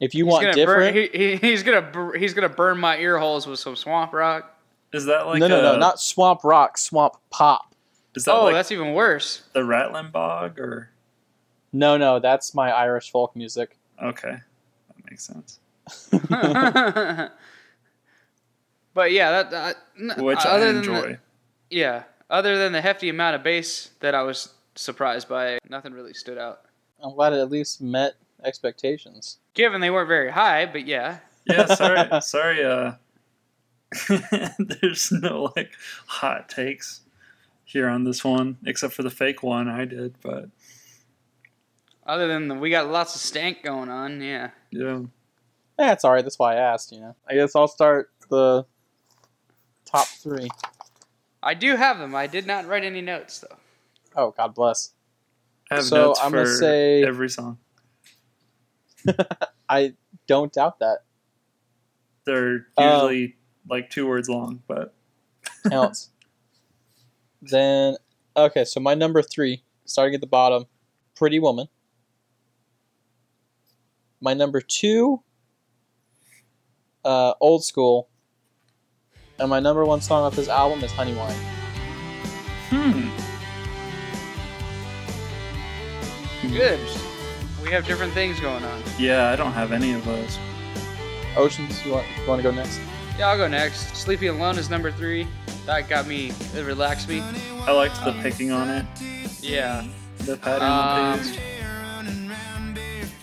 If 0.00 0.14
you 0.14 0.24
He's 0.26 0.32
want 0.32 0.42
gonna 0.44 0.54
different, 0.54 0.94
burn, 0.94 1.08
he, 1.12 1.30
he, 1.30 1.36
he's 1.36 1.62
gonna 1.62 1.82
bur- 1.82 2.16
he's 2.18 2.34
gonna 2.34 2.48
burn 2.48 2.78
my 2.78 2.98
ear 2.98 3.18
holes 3.18 3.46
with 3.46 3.58
some 3.58 3.76
swamp 3.76 4.12
rock. 4.12 4.54
Is 4.92 5.06
that 5.06 5.26
like 5.26 5.40
no, 5.40 5.48
no, 5.48 5.60
no, 5.62 5.76
not 5.78 6.00
Swamp 6.00 6.44
Rock, 6.44 6.78
Swamp 6.78 7.16
Pop. 7.30 7.74
Is 8.14 8.24
that 8.24 8.34
Oh, 8.34 8.44
like 8.44 8.54
that's 8.54 8.70
even 8.72 8.92
worse. 8.94 9.42
the 9.52 9.64
Rattling 9.64 10.10
Bog 10.10 10.58
or 10.58 10.90
No, 11.72 11.96
no, 11.96 12.18
that's 12.18 12.54
my 12.54 12.70
Irish 12.70 13.10
folk 13.10 13.34
music. 13.36 13.76
okay, 14.02 14.36
that 14.88 15.10
makes 15.10 15.24
sense. 15.24 15.58
but 18.94 19.12
yeah, 19.12 19.30
that, 19.42 19.50
that 19.50 19.76
n- 19.98 20.24
Which 20.24 20.38
I 20.44 20.50
other 20.50 20.66
than 20.68 20.76
enjoy. 20.78 21.00
the- 21.12 21.18
yeah, 21.70 22.04
other 22.30 22.56
than 22.58 22.72
the 22.72 22.80
hefty 22.80 23.08
amount 23.08 23.36
of 23.36 23.42
bass 23.42 23.90
that 24.00 24.14
I 24.14 24.22
was 24.22 24.52
surprised 24.74 25.28
by, 25.28 25.58
nothing 25.68 25.92
really 25.92 26.14
stood 26.14 26.38
out. 26.38 26.62
I'm 27.02 27.14
glad 27.14 27.32
it 27.32 27.40
at 27.40 27.50
least 27.50 27.82
met 27.82 28.14
expectations. 28.44 29.38
Given 29.56 29.80
they 29.80 29.90
weren't 29.90 30.06
very 30.08 30.30
high, 30.30 30.66
but 30.66 30.86
yeah. 30.86 31.18
Yeah, 31.46 31.66
sorry, 31.66 32.08
sorry. 32.22 32.64
Uh, 32.64 32.92
there's 34.58 35.10
no 35.10 35.52
like 35.56 35.72
hot 36.06 36.48
takes 36.48 37.00
here 37.64 37.88
on 37.88 38.04
this 38.04 38.24
one, 38.24 38.58
except 38.64 38.92
for 38.94 39.02
the 39.02 39.10
fake 39.10 39.42
one 39.42 39.68
I 39.68 39.84
did. 39.86 40.14
But 40.22 40.50
Other 42.06 42.28
than 42.28 42.48
the, 42.48 42.54
we 42.54 42.70
got 42.70 42.88
lots 42.88 43.14
of 43.14 43.20
stank 43.20 43.62
going 43.64 43.88
on, 43.88 44.20
yeah. 44.20 44.50
yeah, 44.70 45.02
That's 45.78 46.04
all 46.04 46.12
right. 46.12 46.22
That's 46.24 46.38
why 46.38 46.54
I 46.54 46.58
asked. 46.58 46.92
You 46.92 47.00
know, 47.00 47.16
I 47.28 47.34
guess 47.34 47.56
I'll 47.56 47.66
start 47.68 48.10
the 48.28 48.66
top 49.84 50.06
three. 50.06 50.48
I 51.42 51.54
do 51.54 51.76
have 51.76 51.98
them. 51.98 52.14
I 52.14 52.26
did 52.26 52.46
not 52.46 52.66
write 52.66 52.84
any 52.84 53.00
notes 53.00 53.38
though. 53.38 53.56
Oh, 54.16 54.30
God 54.36 54.54
bless. 54.54 54.92
I 55.70 55.76
have 55.76 55.84
So, 55.84 55.96
notes 55.96 56.20
I'm 56.22 56.30
for 56.30 56.44
gonna 56.44 56.56
say- 56.56 57.02
every 57.04 57.30
song. 57.30 57.58
I 59.68 59.94
don't 60.26 60.52
doubt 60.52 60.78
that. 60.80 60.98
They're 62.24 62.66
Um, 62.76 62.84
usually 62.92 63.36
like 63.68 63.90
two 63.90 64.06
words 64.06 64.28
long, 64.28 64.62
but 64.66 64.94
counts. 65.70 66.10
then, 67.42 67.96
okay, 68.36 68.64
so 68.64 68.80
my 68.80 68.94
number 68.94 69.22
three, 69.22 69.62
starting 69.84 70.14
at 70.14 70.20
the 70.20 70.26
bottom, 70.26 70.66
Pretty 71.14 71.38
Woman. 71.38 71.68
My 74.20 74.34
number 74.34 74.60
two, 74.60 75.22
uh, 77.04 77.34
Old 77.40 77.64
School. 77.64 78.08
And 79.38 79.50
my 79.50 79.60
number 79.60 79.84
one 79.84 80.00
song 80.00 80.22
off 80.24 80.34
this 80.34 80.48
album 80.48 80.82
is 80.82 80.90
Honey 80.92 81.14
Wine. 81.14 81.36
hmm. 82.70 83.10
Good. 86.48 86.80
We 87.66 87.72
have 87.72 87.84
different 87.84 88.12
things 88.12 88.38
going 88.38 88.62
on. 88.62 88.80
Yeah, 88.96 89.30
I 89.30 89.34
don't 89.34 89.50
have 89.50 89.72
any 89.72 89.92
of 89.92 90.04
those. 90.04 90.38
Oceans, 91.36 91.84
you 91.84 91.90
want, 91.94 92.06
you 92.16 92.24
want 92.28 92.40
to 92.40 92.48
go 92.48 92.54
next? 92.54 92.78
Yeah, 93.18 93.26
I'll 93.26 93.36
go 93.36 93.48
next. 93.48 93.96
Sleepy 93.96 94.28
Alone 94.28 94.56
is 94.56 94.70
number 94.70 94.92
three. 94.92 95.26
That 95.66 95.88
got 95.88 96.06
me. 96.06 96.30
It 96.54 96.64
relaxed 96.64 97.08
me. 97.08 97.24
I 97.66 97.72
liked 97.72 98.04
the 98.04 98.12
picking 98.22 98.52
on 98.52 98.68
it, 98.70 98.86
Yeah. 99.42 99.84
the 100.18 100.36
pattern 100.36 100.62
Um, 100.62 101.18
of 101.18 101.26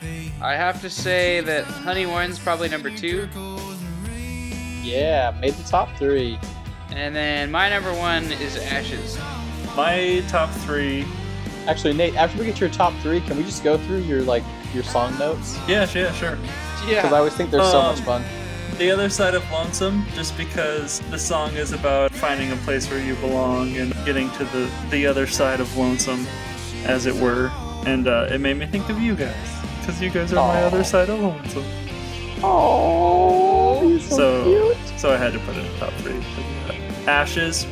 the. 0.01 0.31
I 0.41 0.55
have 0.57 0.81
to 0.81 0.89
say 0.89 1.39
that 1.39 1.63
Honey 1.63 2.05
Wine's 2.05 2.37
probably 2.37 2.67
number 2.67 2.89
two. 2.89 3.29
Yeah, 4.81 5.33
made 5.39 5.53
the 5.53 5.63
top 5.69 5.95
three. 5.97 6.37
And 6.91 7.15
then 7.15 7.49
my 7.49 7.69
number 7.69 7.93
one 7.93 8.25
is 8.25 8.57
Ashes. 8.57 9.17
My 9.77 10.21
top 10.27 10.49
three. 10.51 11.05
Actually, 11.67 11.93
Nate, 11.93 12.15
after 12.15 12.37
we 12.39 12.45
get 12.45 12.59
your 12.59 12.69
top 12.69 12.93
three, 13.01 13.21
can 13.21 13.37
we 13.37 13.43
just 13.43 13.63
go 13.63 13.77
through 13.77 13.99
your 13.99 14.21
like 14.21 14.43
your 14.73 14.83
song 14.83 15.17
notes? 15.17 15.57
Yeah, 15.67 15.87
yeah, 15.93 16.11
sure. 16.13 16.37
Yeah. 16.85 17.01
Because 17.01 17.13
I 17.13 17.17
always 17.19 17.33
think 17.33 17.51
they're 17.51 17.61
so 17.63 17.79
Um, 17.79 17.95
much 17.95 18.03
fun. 18.03 18.23
The 18.77 18.89
other 18.91 19.07
side 19.09 19.35
of 19.35 19.43
Lonesome, 19.51 20.05
just 20.15 20.35
because 20.35 20.99
the 21.11 21.17
song 21.19 21.51
is 21.53 21.71
about 21.73 22.11
finding 22.11 22.51
a 22.51 22.55
place 22.57 22.89
where 22.89 22.99
you 23.01 23.15
belong 23.15 23.77
and 23.77 23.93
getting 24.03 24.29
to 24.31 24.43
the, 24.45 24.69
the 24.89 25.05
other 25.05 25.27
side 25.27 25.59
of 25.59 25.77
Lonesome, 25.77 26.25
as 26.85 27.05
it 27.05 27.15
were. 27.15 27.51
And 27.85 28.07
uh, 28.07 28.27
it 28.31 28.39
made 28.41 28.57
me 28.57 28.65
think 28.65 28.89
of 28.89 28.99
you 28.99 29.15
guys, 29.15 29.35
because 29.79 30.01
you 30.01 30.09
guys 30.09 30.33
are 30.33 30.35
my 30.37 30.63
other 30.63 30.83
side 30.83 31.09
of 31.09 31.19
Lonesome. 31.19 31.63
Oh, 32.41 33.97
so, 33.99 34.15
So- 34.17 34.43
cute. 34.75 34.99
So 34.99 35.11
I 35.13 35.17
had 35.17 35.33
to 35.33 35.39
put 35.39 35.55
it 35.55 35.65
in 35.65 35.79
top 35.79 35.93
three. 35.95 36.13
because 36.13 36.37
of 36.37 36.67
that. 36.67 37.07
Ashes, 37.07 37.65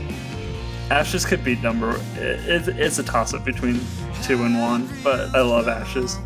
Ashes 0.92 1.26
could 1.26 1.42
be 1.44 1.56
number. 1.56 1.96
It, 2.16 2.68
it's 2.68 3.00
a 3.00 3.04
toss 3.04 3.34
up 3.34 3.46
between 3.46 3.80
two 4.24 4.44
and 4.44 4.60
one, 4.60 4.90
but 5.02 5.34
I 5.34 5.42
love 5.42 5.70
Ashes. 5.70 6.18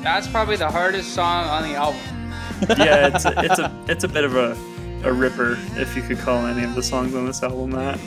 That's 0.00 0.28
probably 0.28 0.54
the 0.54 0.70
hardest 0.70 1.12
song 1.12 1.44
on 1.46 1.64
the 1.64 1.74
album. 1.74 2.00
Yeah, 2.78 3.08
it's 3.14 3.24
a, 3.24 3.32
it's 3.44 3.58
a 3.58 3.84
it's 3.88 4.04
a 4.04 4.08
bit 4.08 4.22
of 4.22 4.36
a 4.36 4.56
a 5.04 5.12
ripper 5.12 5.58
if 5.72 5.96
you 5.96 6.02
could 6.02 6.18
call 6.18 6.46
any 6.46 6.62
of 6.62 6.76
the 6.76 6.82
songs 6.84 7.16
on 7.16 7.26
this 7.26 7.42
album 7.42 7.72
that. 7.72 7.98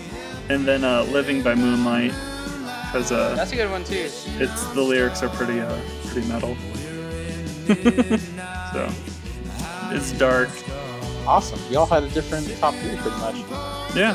And 0.48 0.66
then 0.66 0.86
uh, 0.86 1.04
"Living 1.04 1.44
by 1.44 1.54
Moonlight" 1.54 2.12
because 2.12 3.12
uh, 3.12 3.36
That's 3.36 3.52
a 3.52 3.56
good 3.58 3.70
one 3.70 3.84
too. 3.84 4.10
it's 4.40 4.64
the 4.68 4.82
lyrics 4.82 5.22
are 5.22 5.30
pretty 5.30 5.60
uh 5.60 5.78
pretty 6.08 6.30
metal. 6.30 6.56
so 8.72 8.90
it's 9.94 10.14
dark. 10.14 10.50
Awesome. 11.28 11.60
Y'all 11.70 11.86
had 11.88 12.04
a 12.04 12.10
different 12.10 12.48
top 12.60 12.74
three, 12.76 12.96
pretty 12.98 13.18
much, 13.18 13.36
Yeah. 13.96 14.14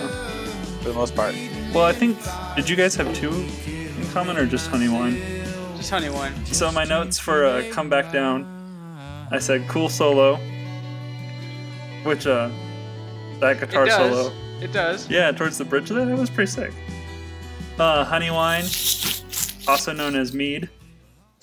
for 0.78 0.88
the 0.88 0.94
most 0.94 1.14
part. 1.14 1.34
Well, 1.72 1.84
I 1.84 1.92
think 1.92 2.18
did 2.56 2.68
you 2.68 2.74
guys 2.76 2.96
have 2.96 3.14
two 3.14 3.30
in 3.30 4.06
common 4.12 4.36
or 4.36 4.44
just 4.44 4.68
Honey 4.68 4.88
Wine? 4.88 5.16
Just 5.76 5.90
honey 5.90 6.10
one. 6.10 6.34
So 6.46 6.70
my 6.72 6.84
notes 6.84 7.18
for 7.18 7.44
uh, 7.46 7.64
"Come 7.70 7.88
Back 7.88 8.12
Down," 8.12 8.44
I 9.30 9.38
said 9.38 9.66
cool 9.68 9.88
solo, 9.88 10.36
which 12.02 12.26
uh 12.26 12.50
that 13.38 13.60
guitar 13.60 13.86
it 13.86 13.92
solo, 13.92 14.32
It 14.60 14.72
does. 14.72 15.08
yeah, 15.08 15.32
towards 15.32 15.56
the 15.56 15.64
bridge 15.64 15.88
there, 15.88 16.04
that 16.04 16.12
it 16.12 16.18
was 16.18 16.28
pretty 16.28 16.50
sick. 16.50 16.72
Uh, 17.78 18.04
Honey 18.04 18.30
Wine, 18.30 18.64
also 19.66 19.94
known 19.94 20.16
as 20.16 20.34
mead, 20.34 20.68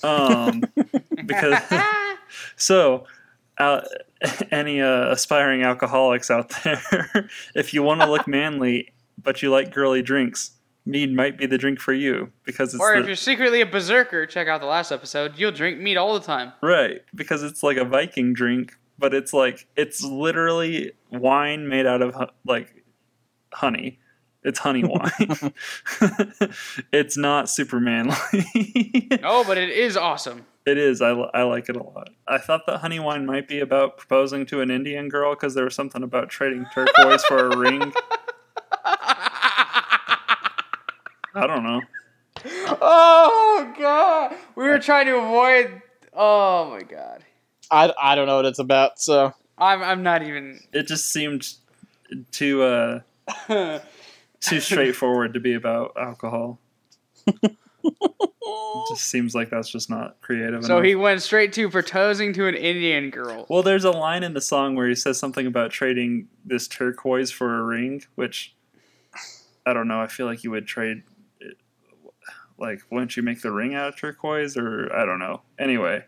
um, 0.02 0.62
because 1.26 1.58
so. 2.56 3.06
Uh, 3.56 3.80
any 4.52 4.80
uh, 4.80 5.10
aspiring 5.10 5.62
alcoholics 5.64 6.30
out 6.30 6.48
there, 6.62 7.28
if 7.56 7.74
you 7.74 7.82
want 7.82 8.00
to 8.00 8.08
look 8.08 8.28
manly 8.28 8.92
but 9.28 9.42
you 9.42 9.50
like 9.50 9.74
girly 9.74 10.00
drinks, 10.00 10.52
mead 10.86 11.14
might 11.14 11.36
be 11.36 11.44
the 11.44 11.58
drink 11.58 11.78
for 11.80 11.92
you 11.92 12.32
because 12.44 12.72
it's 12.72 12.82
Or 12.82 12.94
the, 12.94 13.00
if 13.00 13.06
you're 13.06 13.14
secretly 13.14 13.60
a 13.60 13.66
berserker, 13.66 14.24
check 14.24 14.48
out 14.48 14.62
the 14.62 14.66
last 14.66 14.90
episode. 14.90 15.34
You'll 15.36 15.52
drink 15.52 15.78
mead 15.78 15.98
all 15.98 16.14
the 16.14 16.24
time. 16.24 16.54
Right, 16.62 17.02
because 17.14 17.42
it's 17.42 17.62
like 17.62 17.76
a 17.76 17.84
Viking 17.84 18.32
drink, 18.32 18.72
but 18.98 19.12
it's 19.12 19.34
like 19.34 19.66
it's 19.76 20.02
literally 20.02 20.92
wine 21.10 21.68
made 21.68 21.84
out 21.84 22.00
of 22.00 22.14
hu- 22.14 22.32
like 22.46 22.72
honey. 23.52 23.98
It's 24.44 24.60
honey 24.60 24.82
wine. 24.86 25.52
it's 26.90 27.18
not 27.18 27.50
super 27.50 27.80
manly. 27.80 28.16
Oh, 29.22 29.44
but 29.46 29.58
it 29.58 29.68
is 29.68 29.94
awesome. 29.98 30.46
it 30.64 30.78
is. 30.78 31.02
I, 31.02 31.10
I 31.10 31.42
like 31.42 31.68
it 31.68 31.76
a 31.76 31.82
lot. 31.82 32.08
I 32.26 32.38
thought 32.38 32.64
that 32.66 32.78
honey 32.78 32.98
wine 32.98 33.26
might 33.26 33.46
be 33.46 33.60
about 33.60 33.98
proposing 33.98 34.46
to 34.46 34.62
an 34.62 34.70
Indian 34.70 35.10
girl 35.10 35.34
because 35.34 35.54
there 35.54 35.64
was 35.64 35.74
something 35.74 36.02
about 36.02 36.30
trading 36.30 36.64
turquoise 36.72 37.22
for 37.24 37.48
a 37.48 37.56
ring. 37.58 37.92
I 41.42 41.46
don't 41.46 41.62
know. 41.62 41.80
oh 42.80 43.74
god, 43.78 44.36
we 44.54 44.64
were 44.64 44.78
trying 44.78 45.06
to 45.06 45.16
avoid. 45.16 45.82
Oh 46.14 46.70
my 46.70 46.82
god, 46.82 47.24
I, 47.70 47.92
I 48.00 48.14
don't 48.14 48.26
know 48.26 48.36
what 48.36 48.46
it's 48.46 48.58
about, 48.58 49.00
so 49.00 49.32
I'm 49.56 49.82
I'm 49.82 50.02
not 50.02 50.22
even. 50.22 50.60
It 50.72 50.86
just 50.86 51.06
seemed 51.10 51.48
too 52.30 52.62
uh, 52.62 53.00
too 54.40 54.60
straightforward 54.60 55.34
to 55.34 55.40
be 55.40 55.54
about 55.54 55.94
alcohol. 55.96 56.58
It 57.26 58.84
just 58.90 59.06
seems 59.06 59.34
like 59.34 59.50
that's 59.50 59.68
just 59.68 59.90
not 59.90 60.20
creative 60.20 60.54
enough. 60.54 60.64
so 60.64 60.76
enough. 60.78 60.86
he 60.86 60.94
went 60.94 61.22
straight 61.22 61.52
to 61.54 61.68
proposing 61.68 62.32
to 62.34 62.46
an 62.46 62.54
Indian 62.54 63.10
girl. 63.10 63.46
well, 63.48 63.62
there's 63.62 63.84
a 63.84 63.90
line 63.90 64.22
in 64.22 64.34
the 64.34 64.40
song 64.40 64.74
where 64.74 64.88
he 64.88 64.94
says 64.94 65.18
something 65.18 65.46
about 65.46 65.70
trading 65.70 66.28
this 66.44 66.68
turquoise 66.68 67.30
for 67.30 67.58
a 67.58 67.62
ring, 67.62 68.02
which 68.14 68.54
I 69.66 69.72
don't 69.72 69.88
know. 69.88 70.00
I 70.00 70.06
feel 70.06 70.26
like 70.26 70.44
you 70.44 70.50
would 70.50 70.66
trade, 70.66 70.98
it, 70.98 71.02
like, 72.58 72.82
wouldn't 72.90 73.16
you 73.16 73.22
make 73.22 73.40
the 73.40 73.52
ring 73.52 73.74
out 73.74 73.88
of 73.88 73.96
turquoise, 73.96 74.56
or 74.56 74.92
I 74.94 75.04
don't 75.04 75.18
know. 75.18 75.42
Anyway, 75.58 76.04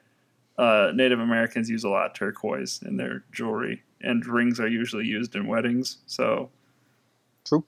uh, 0.58 0.92
Native 0.94 1.20
Americans 1.20 1.70
use 1.70 1.84
a 1.84 1.88
lot 1.88 2.06
of 2.06 2.14
turquoise 2.14 2.80
in 2.84 2.96
their 2.96 3.24
jewelry, 3.32 3.82
and 4.00 4.24
rings 4.26 4.60
are 4.60 4.68
usually 4.68 5.06
used 5.06 5.34
in 5.34 5.46
weddings. 5.46 5.98
So, 6.06 6.50
True. 7.44 7.64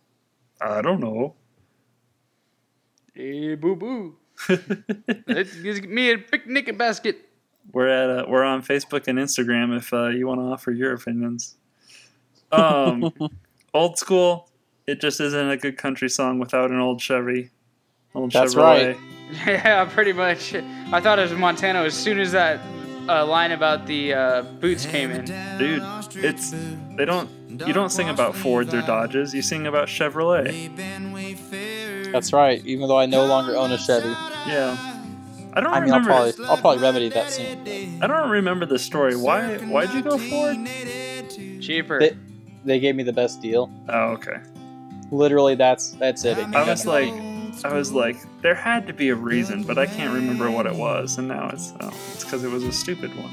I 0.61 0.83
don't 0.83 1.01
know. 1.01 1.35
Hey, 3.15 3.55
boo 3.55 3.77
boo. 3.77 4.17
Let's 5.27 5.55
get 5.57 5.89
me 5.89 6.13
a 6.13 6.19
picnic 6.19 6.77
basket. 6.77 7.29
We're 7.73 7.89
at 7.89 8.11
uh, 8.11 8.25
we're 8.29 8.43
on 8.43 8.63
Facebook 8.63 9.07
and 9.07 9.19
Instagram 9.19 9.77
if 9.77 9.93
uh, 9.93 10.09
you 10.09 10.27
want 10.27 10.41
to 10.41 10.45
offer 10.45 10.73
your 10.73 10.95
opinions. 10.95 11.57
Um, 12.51 13.13
old 13.75 13.99
school. 13.99 14.49
It 14.87 15.01
just 15.01 15.21
isn't 15.21 15.51
a 15.51 15.57
good 15.57 15.79
country 15.79 16.09
song 16.09 16.39
without 16.41 16.71
an 16.71 16.81
old 16.81 17.01
Chevy. 17.01 17.51
Old 18.15 18.33
That's 18.33 18.55
Chevrolet. 18.55 18.95
right. 18.95 18.99
Yeah, 19.47 19.87
pretty 19.87 20.13
much. 20.13 20.55
I 20.55 21.01
thought 21.01 21.19
it 21.19 21.23
was 21.23 21.33
Montana 21.33 21.81
as 21.85 21.95
soon 21.95 22.19
as 22.21 22.33
that 22.33 22.61
uh, 23.09 23.25
line 23.25 23.53
about 23.53 23.87
the 23.87 24.13
uh, 24.13 24.43
boots 24.43 24.85
came 24.85 25.11
in. 25.11 25.25
dude. 25.59 25.83
It's 26.23 26.51
they 26.97 27.07
don't 27.07 27.31
you 27.67 27.73
don't 27.73 27.89
sing 27.91 28.11
about 28.11 28.37
Fords 28.37 28.75
or 28.75 28.83
Dodges. 28.83 29.33
You 29.35 29.41
sing 29.41 29.67
about 29.67 29.89
Chevrolet. 29.89 30.53
That's 32.13 32.33
right. 32.35 32.63
Even 32.67 32.89
though 32.89 32.99
I 32.99 33.07
no 33.07 33.25
longer 33.25 33.57
own 33.57 33.73
a 33.73 33.79
Chevy, 33.79 34.09
Yeah. 34.47 34.77
I 35.55 35.61
don't 35.61 35.73
I 35.73 35.81
mean, 35.81 35.93
I'll 35.93 36.01
remember. 36.01 36.33
probably 36.33 36.45
I'll 36.47 36.57
probably 36.59 36.83
remedy 36.83 37.09
that 37.11 37.31
soon. 37.31 38.03
I 38.03 38.07
don't 38.07 38.29
remember 38.31 38.67
the 38.67 38.79
story. 38.79 39.17
Why? 39.17 39.57
Why'd 39.59 39.95
you 39.95 40.03
go 40.03 40.19
Ford? 40.19 40.57
Cheaper. 41.63 42.01
They, 42.01 42.17
they 42.67 42.81
gave 42.81 42.97
me 42.97 43.03
the 43.03 43.13
best 43.15 43.41
deal. 43.41 43.71
Oh, 43.89 44.13
okay. 44.13 44.37
Literally, 45.11 45.55
that's 45.55 45.93
that's 45.93 46.25
it. 46.27 46.37
It 46.39 46.55
I 46.55 46.69
was 46.69 46.87
like, 46.87 47.13
money. 47.15 47.32
I 47.65 47.73
was 47.75 47.93
like, 47.93 48.17
there 48.43 48.55
had 48.55 48.87
to 48.89 48.93
be 48.93 49.09
a 49.11 49.15
reason, 49.15 49.63
but 49.63 49.79
I 49.79 49.87
can't 49.87 50.13
remember 50.15 50.51
what 50.51 50.67
it 50.67 50.75
was. 50.75 51.19
And 51.19 51.29
now 51.29 51.49
it's 51.51 51.73
oh, 51.81 51.89
it's 52.13 52.25
because 52.25 52.43
it 52.45 52.51
was 52.51 52.65
a 52.65 52.73
stupid 52.73 53.15
one. 53.17 53.31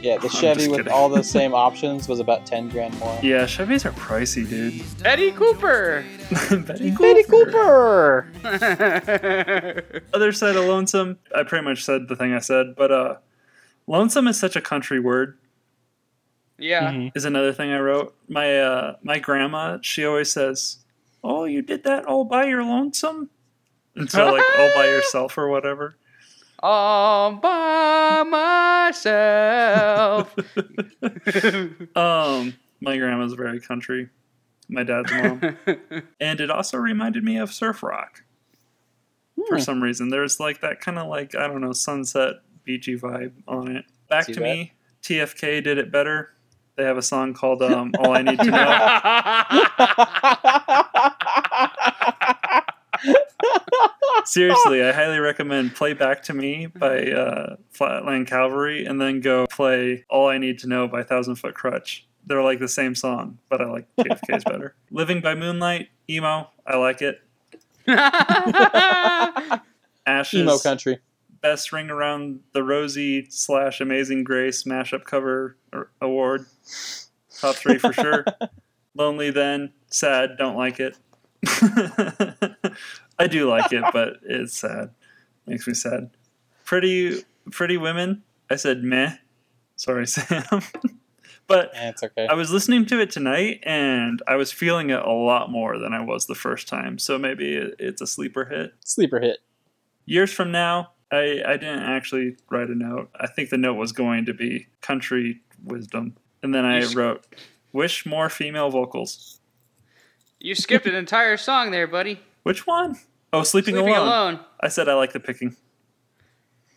yeah, 0.00 0.16
the 0.18 0.26
I'm 0.32 0.32
Chevy 0.32 0.68
with 0.68 0.86
all 0.88 1.08
the 1.08 1.24
same 1.24 1.52
options 1.66 2.08
was 2.08 2.20
about 2.20 2.46
ten 2.46 2.68
grand 2.68 2.96
more. 3.00 3.18
Yeah, 3.22 3.44
Chevys 3.44 3.84
are 3.84 3.92
pricey, 3.92 4.48
dude. 4.48 4.82
Eddie 5.04 5.32
Cooper. 5.32 6.04
Betty 6.50 6.90
Betty 6.92 7.22
Cooper. 7.24 8.28
Other 10.14 10.32
side 10.32 10.56
of 10.56 10.64
lonesome, 10.64 11.18
I 11.34 11.42
pretty 11.42 11.64
much 11.64 11.84
said 11.84 12.08
the 12.08 12.16
thing 12.16 12.32
I 12.32 12.38
said, 12.38 12.74
but 12.76 12.90
uh, 12.92 13.16
lonesome 13.86 14.28
is 14.28 14.38
such 14.38 14.56
a 14.56 14.60
country 14.60 15.00
word. 15.00 15.36
yeah. 16.58 16.92
Mhm. 16.92 17.12
Is 17.16 17.24
another 17.24 17.52
thing 17.52 17.70
I 17.72 17.78
wrote. 17.80 18.14
My 18.28 18.60
uh, 18.60 18.96
my 19.02 19.18
grandma, 19.18 19.78
she 19.82 20.04
always 20.04 20.32
says, 20.32 20.78
"Oh, 21.24 21.44
you 21.44 21.62
did 21.62 21.84
that 21.84 22.04
all 22.06 22.24
by 22.24 22.44
your 22.46 22.64
lonesome," 22.64 23.30
and 23.96 24.10
so 24.10 24.32
like 24.32 24.42
all 24.58 24.70
by 24.74 24.84
yourself 24.86 25.36
or 25.38 25.48
whatever. 25.48 25.96
All 26.60 27.32
by 27.34 28.22
myself. 28.24 30.34
Um, 31.96 32.54
my 32.80 32.96
grandma's 32.98 33.34
very 33.34 33.60
country. 33.60 34.08
My 34.68 34.82
dad's 34.84 35.12
mom. 35.12 35.56
and 36.20 36.40
it 36.40 36.50
also 36.50 36.78
reminded 36.78 37.24
me 37.24 37.36
of 37.36 37.52
surf 37.52 37.82
rock 37.82 38.22
for 39.48 39.56
Hmm. 39.56 39.62
some 39.62 39.82
reason. 39.82 40.08
There's 40.10 40.38
like 40.40 40.60
that 40.60 40.80
kind 40.80 40.98
of 40.98 41.08
like 41.08 41.34
I 41.34 41.46
don't 41.48 41.60
know 41.60 41.72
sunset 41.72 42.36
beachy 42.64 42.96
vibe 42.98 43.32
on 43.48 43.76
it. 43.76 43.84
Back 44.08 44.24
See 44.26 44.34
to 44.34 44.40
that? 44.40 44.44
me, 44.46 44.72
TFK 45.02 45.62
did 45.64 45.78
it 45.78 45.90
better. 45.90 46.30
They 46.76 46.84
have 46.84 46.96
a 46.96 47.02
song 47.02 47.34
called 47.34 47.62
um, 47.62 47.92
"All 47.98 48.16
I 48.16 48.22
Need 48.22 48.38
to 48.38 48.50
Know." 48.50 49.42
Seriously, 54.24 54.82
I 54.82 54.92
highly 54.92 55.18
recommend 55.18 55.74
"Play 55.74 55.92
Back 55.92 56.22
to 56.24 56.34
Me" 56.34 56.66
by 56.66 57.10
uh, 57.10 57.56
Flatland 57.70 58.26
Cavalry, 58.26 58.86
and 58.86 59.00
then 59.00 59.20
go 59.20 59.46
play 59.48 60.04
"All 60.08 60.28
I 60.28 60.38
Need 60.38 60.60
to 60.60 60.68
Know" 60.68 60.88
by 60.88 61.02
Thousand 61.02 61.36
Foot 61.36 61.54
Crutch. 61.54 62.06
They're 62.24 62.42
like 62.42 62.60
the 62.60 62.68
same 62.68 62.94
song, 62.94 63.38
but 63.48 63.60
I 63.60 63.66
like 63.66 63.86
TFK's 63.96 64.44
better. 64.44 64.74
"Living 64.90 65.20
by 65.20 65.34
Moonlight," 65.34 65.88
emo, 66.08 66.48
I 66.66 66.76
like 66.76 67.02
it. 67.02 67.20
Ashes, 70.06 70.40
Emo 70.40 70.58
country. 70.58 71.00
Best 71.42 71.72
ring 71.72 71.90
around 71.90 72.40
the 72.52 72.62
rosy 72.62 73.26
slash 73.28 73.80
amazing 73.80 74.24
grace 74.24 74.62
mashup 74.64 75.04
cover 75.04 75.56
award. 76.00 76.46
Top 77.40 77.56
three 77.56 77.78
for 77.78 77.92
sure. 77.92 78.24
Lonely 78.94 79.30
then 79.30 79.72
sad 79.88 80.36
don't 80.38 80.56
like 80.56 80.78
it. 80.80 80.96
I 83.18 83.26
do 83.26 83.48
like 83.48 83.72
it 83.72 83.84
but 83.92 84.14
it's 84.22 84.56
sad. 84.56 84.90
Makes 85.46 85.66
me 85.66 85.74
sad. 85.74 86.10
Pretty 86.64 87.24
pretty 87.50 87.76
women. 87.76 88.22
I 88.50 88.56
said 88.56 88.82
meh. 88.82 89.14
Sorry 89.76 90.06
sam. 90.08 90.62
But 91.48 91.72
Eh, 91.74 91.88
it's 91.88 92.02
okay. 92.02 92.26
I 92.28 92.34
was 92.34 92.52
listening 92.52 92.86
to 92.86 93.00
it 93.00 93.10
tonight 93.10 93.60
and 93.64 94.22
I 94.28 94.36
was 94.36 94.52
feeling 94.52 94.90
it 94.90 95.00
a 95.00 95.10
lot 95.12 95.50
more 95.50 95.78
than 95.78 95.92
I 95.92 96.00
was 96.00 96.26
the 96.26 96.34
first 96.36 96.68
time. 96.68 96.98
So 96.98 97.18
maybe 97.18 97.54
it's 97.56 98.00
a 98.00 98.06
sleeper 98.06 98.44
hit. 98.44 98.74
Sleeper 98.84 99.18
hit. 99.20 99.38
years 100.06 100.32
from 100.32 100.52
now, 100.52 100.92
I, 101.12 101.42
I 101.46 101.56
didn't 101.58 101.82
actually 101.82 102.36
write 102.50 102.70
a 102.70 102.74
note. 102.74 103.10
I 103.20 103.26
think 103.26 103.50
the 103.50 103.58
note 103.58 103.74
was 103.74 103.92
going 103.92 104.24
to 104.26 104.34
be 104.34 104.66
country 104.80 105.42
wisdom. 105.62 106.16
And 106.42 106.54
then 106.54 106.64
I 106.64 106.80
You 106.80 106.96
wrote, 106.96 107.26
wish 107.72 108.06
more 108.06 108.28
female 108.30 108.70
vocals. 108.70 109.38
you 110.40 110.54
skipped 110.54 110.86
an 110.86 110.94
entire 110.94 111.36
song 111.36 111.70
there, 111.70 111.86
buddy. 111.86 112.18
Which 112.44 112.66
one? 112.66 112.98
Oh, 113.32 113.42
Sleeping, 113.42 113.74
Sleeping 113.74 113.94
alone. 113.94 114.06
alone. 114.34 114.40
I 114.60 114.68
said 114.68 114.88
I 114.88 114.94
like 114.94 115.12
the 115.12 115.20
picking. 115.20 115.54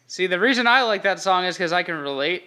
See, 0.07 0.27
the 0.27 0.39
reason 0.39 0.67
I 0.67 0.83
like 0.83 1.03
that 1.03 1.19
song 1.19 1.45
is 1.45 1.55
because 1.55 1.73
I 1.73 1.83
can 1.83 1.95
relate. 1.95 2.43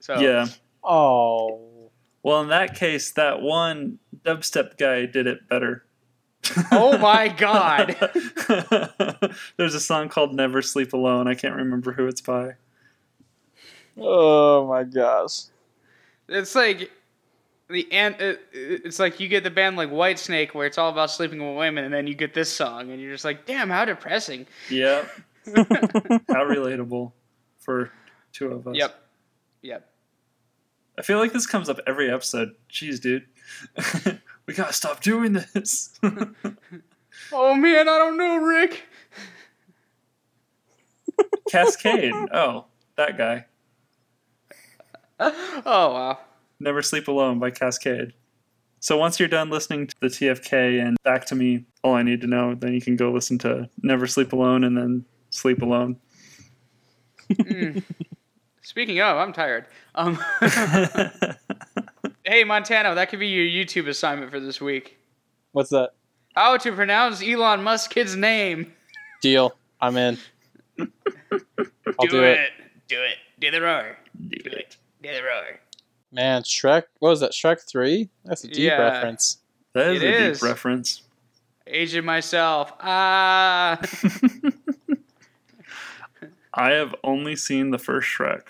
So 0.00 0.18
Yeah. 0.18 0.46
Oh. 0.82 1.90
Well, 2.22 2.42
in 2.42 2.48
that 2.48 2.74
case, 2.74 3.12
that 3.12 3.40
one 3.40 3.98
dubstep 4.24 4.78
guy 4.78 5.06
did 5.06 5.26
it 5.26 5.48
better. 5.48 5.84
Oh 6.70 6.98
my 6.98 7.28
god. 7.28 7.96
There's 9.56 9.74
a 9.74 9.80
song 9.80 10.08
called 10.08 10.34
Never 10.34 10.62
Sleep 10.62 10.92
Alone. 10.92 11.26
I 11.26 11.34
can't 11.34 11.56
remember 11.56 11.92
who 11.92 12.06
it's 12.06 12.20
by. 12.20 12.54
Oh 13.96 14.66
my 14.66 14.84
gosh. 14.84 15.42
It's 16.28 16.54
like 16.54 16.90
the 17.68 17.90
and 17.92 18.14
uh, 18.20 18.24
uh, 18.24 18.36
it's 18.52 18.98
like 18.98 19.20
you 19.20 19.28
get 19.28 19.42
the 19.44 19.50
band 19.50 19.76
like 19.76 19.90
Whitesnake 19.90 20.54
where 20.54 20.66
it's 20.66 20.78
all 20.78 20.90
about 20.90 21.10
sleeping 21.10 21.44
with 21.44 21.56
women, 21.56 21.84
and 21.84 21.94
then 21.94 22.06
you 22.06 22.14
get 22.14 22.34
this 22.34 22.50
song, 22.50 22.90
and 22.90 23.00
you're 23.00 23.12
just 23.12 23.24
like, 23.24 23.46
damn, 23.46 23.70
how 23.70 23.84
depressing. 23.84 24.46
Yep. 24.70 25.10
How 25.46 26.42
relatable 26.46 27.12
for 27.58 27.90
two 28.32 28.48
of 28.48 28.66
us. 28.66 28.76
Yep. 28.76 28.94
Yep. 29.60 29.90
I 30.98 31.02
feel 31.02 31.18
like 31.18 31.34
this 31.34 31.46
comes 31.46 31.68
up 31.68 31.80
every 31.86 32.10
episode. 32.10 32.54
Jeez, 32.70 32.98
dude. 32.98 33.26
We 34.46 34.54
gotta 34.54 34.72
stop 34.72 35.00
doing 35.00 35.32
this. 35.32 35.98
Oh 37.32 37.54
man, 37.54 37.88
I 37.88 37.98
don't 37.98 38.16
know, 38.16 38.36
Rick. 38.38 38.82
Kaskade. 41.50 42.28
Oh, 42.32 42.66
that 42.96 43.16
guy. 43.16 43.46
Oh 45.20 45.92
wow. 45.92 46.18
Never 46.58 46.82
Sleep 46.82 47.06
Alone 47.08 47.38
by 47.38 47.50
Kaskade. 47.50 48.12
So 48.80 48.98
once 48.98 49.18
you're 49.18 49.28
done 49.28 49.48
listening 49.48 49.86
to 49.86 49.94
the 50.00 50.08
TFK 50.08 50.84
and 50.84 50.96
back 51.04 51.24
to 51.26 51.34
me, 51.34 51.64
all 51.82 51.94
I 51.94 52.02
need 52.02 52.20
to 52.22 52.26
know, 52.26 52.54
then 52.54 52.74
you 52.74 52.80
can 52.80 52.96
go 52.96 53.10
listen 53.12 53.38
to 53.38 53.70
Never 53.80 54.06
Sleep 54.06 54.32
Alone 54.32 54.64
and 54.64 54.76
then 54.76 55.04
Sleep 55.30 55.62
Alone. 55.62 55.96
Speaking 58.62 59.00
of, 59.00 59.16
I'm 59.16 59.32
tired. 59.32 59.66
Um, 59.94 60.18
hey 62.24 62.44
Montano, 62.44 62.94
that 62.94 63.08
could 63.08 63.18
be 63.20 63.28
your 63.28 63.44
YouTube 63.44 63.88
assignment 63.88 64.30
for 64.30 64.40
this 64.40 64.60
week. 64.60 64.98
What's 65.52 65.70
that? 65.70 65.90
How 66.34 66.56
to 66.56 66.72
pronounce 66.72 67.22
Elon 67.22 67.62
Musk's 67.62 67.88
kid's 67.92 68.16
name? 68.16 68.72
Deal. 69.22 69.54
I'm 69.80 69.96
in. 69.96 70.18
I'll 70.80 72.06
do, 72.08 72.22
it. 72.24 72.38
it. 72.38 72.50
Do 72.88 73.00
it. 73.02 73.16
Do 73.40 73.50
the 73.50 73.60
roar. 73.60 73.96
Do 74.28 74.36
it. 74.50 74.76
Do 75.02 75.12
the 75.12 75.22
roar. 75.22 75.60
Man, 76.10 76.42
Shrek. 76.42 76.84
What 76.98 77.10
was 77.10 77.20
that? 77.20 77.32
Shrek 77.32 77.60
Three? 77.68 78.08
That's 78.24 78.44
a 78.44 78.48
deep 78.48 78.58
Yeah. 78.58 78.78
reference. 78.80 79.38
That 79.74 79.88
is 79.96 80.02
It 80.02 80.06
a 80.06 80.16
is. 80.30 80.38
deep 80.40 80.48
reference. 80.48 81.02
Aging 81.66 82.04
myself. 82.04 82.72
Ah. 82.80 83.80
I 86.54 86.70
have 86.72 86.94
only 87.02 87.34
seen 87.36 87.70
the 87.70 87.78
first 87.78 88.08
Shrek. 88.08 88.42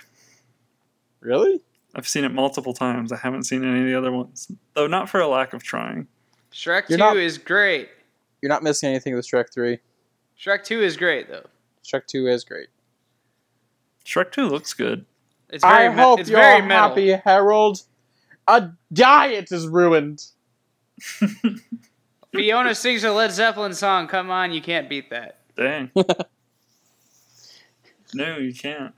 Really? 1.20 1.60
I've 1.94 2.08
seen 2.08 2.24
it 2.24 2.32
multiple 2.32 2.74
times. 2.74 3.12
I 3.12 3.16
haven't 3.16 3.44
seen 3.44 3.64
any 3.64 3.80
of 3.80 3.86
the 3.86 3.94
other 3.94 4.12
ones, 4.12 4.50
though 4.74 4.86
not 4.86 5.08
for 5.08 5.20
a 5.20 5.28
lack 5.28 5.52
of 5.52 5.62
trying. 5.62 6.08
Shrek 6.52 6.88
You're 6.88 6.98
2 6.98 7.04
not- 7.04 7.16
is 7.16 7.38
great. 7.38 7.88
You're 8.42 8.50
not 8.50 8.62
missing 8.62 8.90
anything 8.90 9.14
with 9.14 9.26
Shrek 9.26 9.52
Three. 9.52 9.78
Shrek 10.38 10.64
2 10.64 10.82
is 10.82 10.96
great 10.96 11.28
though. 11.28 11.46
Shrek 11.84 12.06
Two 12.06 12.26
is 12.26 12.44
great. 12.44 12.68
Shrek 14.04 14.32
2 14.32 14.48
looks 14.48 14.74
good. 14.74 15.06
It's 15.50 15.64
very 15.64 15.86
I 15.86 15.88
me- 15.88 15.94
hope 16.02 16.20
it's 16.20 16.28
you're 16.28 16.40
very 16.40 16.62
metal. 16.62 16.88
happy, 16.90 17.12
Harold. 17.12 17.82
A 18.48 18.70
diet 18.92 19.50
is 19.52 19.66
ruined. 19.68 20.24
Fiona 22.34 22.74
sings 22.74 23.04
a 23.04 23.12
Led 23.12 23.30
Zeppelin 23.32 23.72
song. 23.74 24.08
Come 24.08 24.30
on, 24.30 24.52
you 24.52 24.60
can't 24.60 24.88
beat 24.88 25.10
that. 25.10 25.38
Dang. 25.56 25.90
no, 28.14 28.36
you 28.38 28.52
can't. 28.54 28.94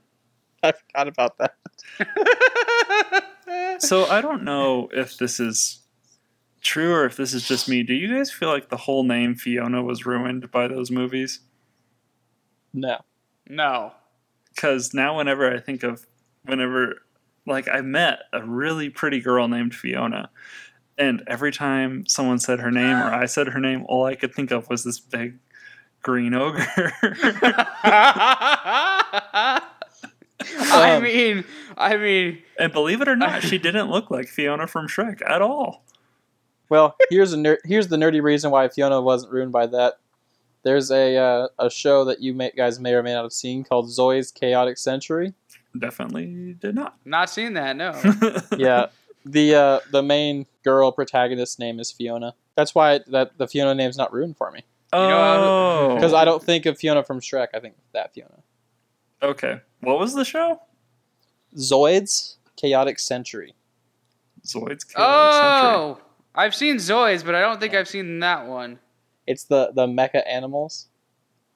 I 0.63 0.71
forgot 0.71 1.07
about 1.07 1.37
that. 1.37 1.55
So 3.79 4.05
I 4.05 4.21
don't 4.21 4.43
know 4.43 4.89
if 4.91 5.17
this 5.17 5.39
is 5.39 5.79
true 6.61 6.93
or 6.93 7.05
if 7.05 7.15
this 7.15 7.33
is 7.33 7.47
just 7.47 7.69
me. 7.69 7.83
Do 7.83 7.93
you 7.93 8.13
guys 8.13 8.31
feel 8.31 8.49
like 8.49 8.69
the 8.69 8.77
whole 8.77 9.03
name 9.03 9.35
Fiona 9.35 9.83
was 9.83 10.05
ruined 10.05 10.51
by 10.51 10.67
those 10.67 10.91
movies? 10.91 11.39
No. 12.73 12.99
no. 13.47 13.93
Because 14.53 14.93
now, 14.93 15.17
whenever 15.17 15.53
I 15.53 15.59
think 15.59 15.83
of, 15.83 16.05
whenever, 16.43 16.95
like, 17.45 17.67
I 17.67 17.81
met 17.81 18.19
a 18.33 18.43
really 18.43 18.89
pretty 18.89 19.21
girl 19.21 19.47
named 19.47 19.75
Fiona, 19.75 20.29
and 20.97 21.23
every 21.27 21.51
time 21.51 22.05
someone 22.07 22.39
said 22.39 22.59
her 22.59 22.71
name 22.71 22.97
or 22.97 23.13
I 23.13 23.27
said 23.27 23.47
her 23.47 23.59
name, 23.59 23.85
all 23.87 24.05
I 24.05 24.15
could 24.15 24.33
think 24.33 24.51
of 24.51 24.67
was 24.69 24.83
this 24.83 24.99
big 24.99 25.37
green 26.01 26.33
ogre. 26.33 26.91
I 30.41 30.95
Um, 30.95 31.03
mean, 31.03 31.43
I 31.77 31.97
mean, 31.97 32.39
and 32.59 32.71
believe 32.71 33.01
it 33.01 33.07
or 33.07 33.15
not, 33.15 33.43
she 33.43 33.57
didn't 33.67 33.89
look 33.89 34.11
like 34.11 34.27
Fiona 34.27 34.67
from 34.67 34.87
Shrek 34.87 35.21
at 35.27 35.41
all. 35.41 35.83
Well, 36.69 36.95
here's 37.09 37.33
a 37.33 37.37
ner- 37.37 37.59
here's 37.65 37.87
the 37.87 37.95
nerdy 37.97 38.21
reason 38.21 38.51
why 38.51 38.67
Fiona 38.67 39.01
wasn't 39.01 39.31
ruined 39.31 39.51
by 39.51 39.67
that. 39.67 39.95
There's 40.63 40.91
a 40.91 41.15
uh, 41.17 41.47
a 41.57 41.69
show 41.69 42.03
that 42.05 42.19
you 42.21 42.33
may, 42.33 42.51
guys 42.55 42.79
may 42.79 42.93
or 42.93 43.01
may 43.03 43.13
not 43.13 43.23
have 43.23 43.31
seen 43.33 43.63
called 43.63 43.87
Zoids 43.87 44.33
Chaotic 44.33 44.77
Century. 44.77 45.33
Definitely 45.77 46.55
did 46.59 46.75
not. 46.75 46.95
not 47.05 47.29
seen 47.29 47.53
that. 47.53 47.75
No. 47.75 47.93
Yeah, 48.57 48.87
the 49.25 49.55
uh, 49.55 49.79
the 49.91 50.03
main 50.03 50.45
girl 50.63 50.91
protagonist's 50.91 51.57
name 51.57 51.79
is 51.79 51.91
Fiona. 51.91 52.33
That's 52.55 52.75
why 52.75 52.99
that 53.07 53.37
the 53.37 53.47
Fiona 53.47 53.73
name's 53.75 53.97
not 53.97 54.11
ruined 54.11 54.35
for 54.37 54.51
me 54.51 54.63
Oh. 54.91 55.95
because 55.95 56.13
I 56.13 56.25
don't 56.25 56.41
think 56.43 56.65
of 56.65 56.77
Fiona 56.77 57.03
from 57.03 57.19
Shrek. 57.21 57.47
I 57.53 57.59
think 57.59 57.75
of 57.75 57.83
that 57.93 58.13
Fiona. 58.13 58.39
Okay. 59.21 59.59
What 59.81 59.99
was 59.99 60.13
the 60.13 60.25
show? 60.25 60.61
Zoids 61.55 62.35
Chaotic 62.55 62.99
Century. 62.99 63.55
Zoids 64.45 64.87
Chaotic 64.87 64.95
oh! 64.97 65.31
Century. 65.41 65.75
Oh, 65.75 66.01
I've 66.35 66.55
seen 66.55 66.75
Zoids, 66.77 67.25
but 67.25 67.35
I 67.35 67.41
don't 67.41 67.59
think 67.59 67.73
I've 67.73 67.87
seen 67.87 68.19
that 68.19 68.47
one. 68.47 68.79
It's 69.25 69.43
the 69.45 69.71
the 69.73 69.87
mecha 69.87 70.21
animals. 70.27 70.87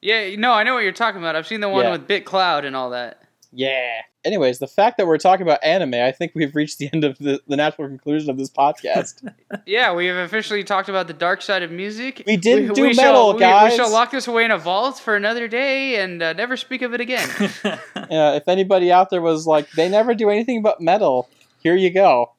Yeah, 0.02 0.36
no, 0.36 0.52
I 0.52 0.64
know 0.64 0.74
what 0.74 0.84
you're 0.84 0.92
talking 0.92 1.22
about. 1.22 1.36
I've 1.36 1.46
seen 1.46 1.62
the 1.62 1.70
one 1.70 1.86
Yeah. 1.86 1.92
with 1.92 2.08
Bit 2.08 2.26
Cloud 2.26 2.66
and 2.66 2.76
all 2.76 2.90
that. 2.90 3.22
Yeah. 3.54 4.02
Anyways, 4.24 4.60
the 4.60 4.68
fact 4.68 4.98
that 4.98 5.08
we're 5.08 5.18
talking 5.18 5.42
about 5.42 5.64
anime, 5.64 5.96
I 5.96 6.12
think 6.12 6.34
we've 6.36 6.56
reached 6.56 6.78
the 6.78 6.90
end 6.94 7.04
of 7.04 7.18
the, 7.18 7.42
the 7.48 7.56
natural 7.56 7.88
conclusion 7.88 8.30
of 8.30 8.38
this 8.38 8.50
podcast. 8.50 9.28
Yeah, 9.66 9.94
we 9.94 10.06
have 10.08 10.18
officially 10.18 10.64
talked 10.64 10.90
about 10.90 11.08
the 11.08 11.14
dark 11.14 11.42
side 11.42 11.62
of 11.62 11.72
music. 11.72 12.24
We 12.26 12.38
didn't 12.38 12.74
do 12.74 12.94
shall- 12.94 13.04
metal, 13.04 13.34
we- 13.34 13.40
guys. 13.40 13.72
We, 13.72 13.78
shall 13.78 13.92
lock 13.92 14.12
this 14.12 14.28
away 14.28 14.46
in 14.46 14.52
a 14.52 14.58
vault 14.58 15.00
for 15.00 15.16
another 15.16 15.48
day 15.48 16.02
and 16.02 16.22
uh, 16.22 16.34
never 16.34 16.56
speak 16.56 16.82
of 16.82 16.94
it 16.94 17.02
again. 17.02 17.28
yeah, 18.10 18.34
if 18.34 18.48
anybody 18.48 18.92
out 18.92 19.10
there 19.10 19.22
was 19.22 19.46
like, 19.48 19.70
they 19.72 19.90
never 19.90 20.14
do 20.14 20.30
anything 20.30 20.62
but 20.62 20.80
metal, 20.82 21.28
here 21.64 21.76
you 21.76 21.90
go. 21.92 22.32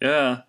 yeah. 0.00 0.42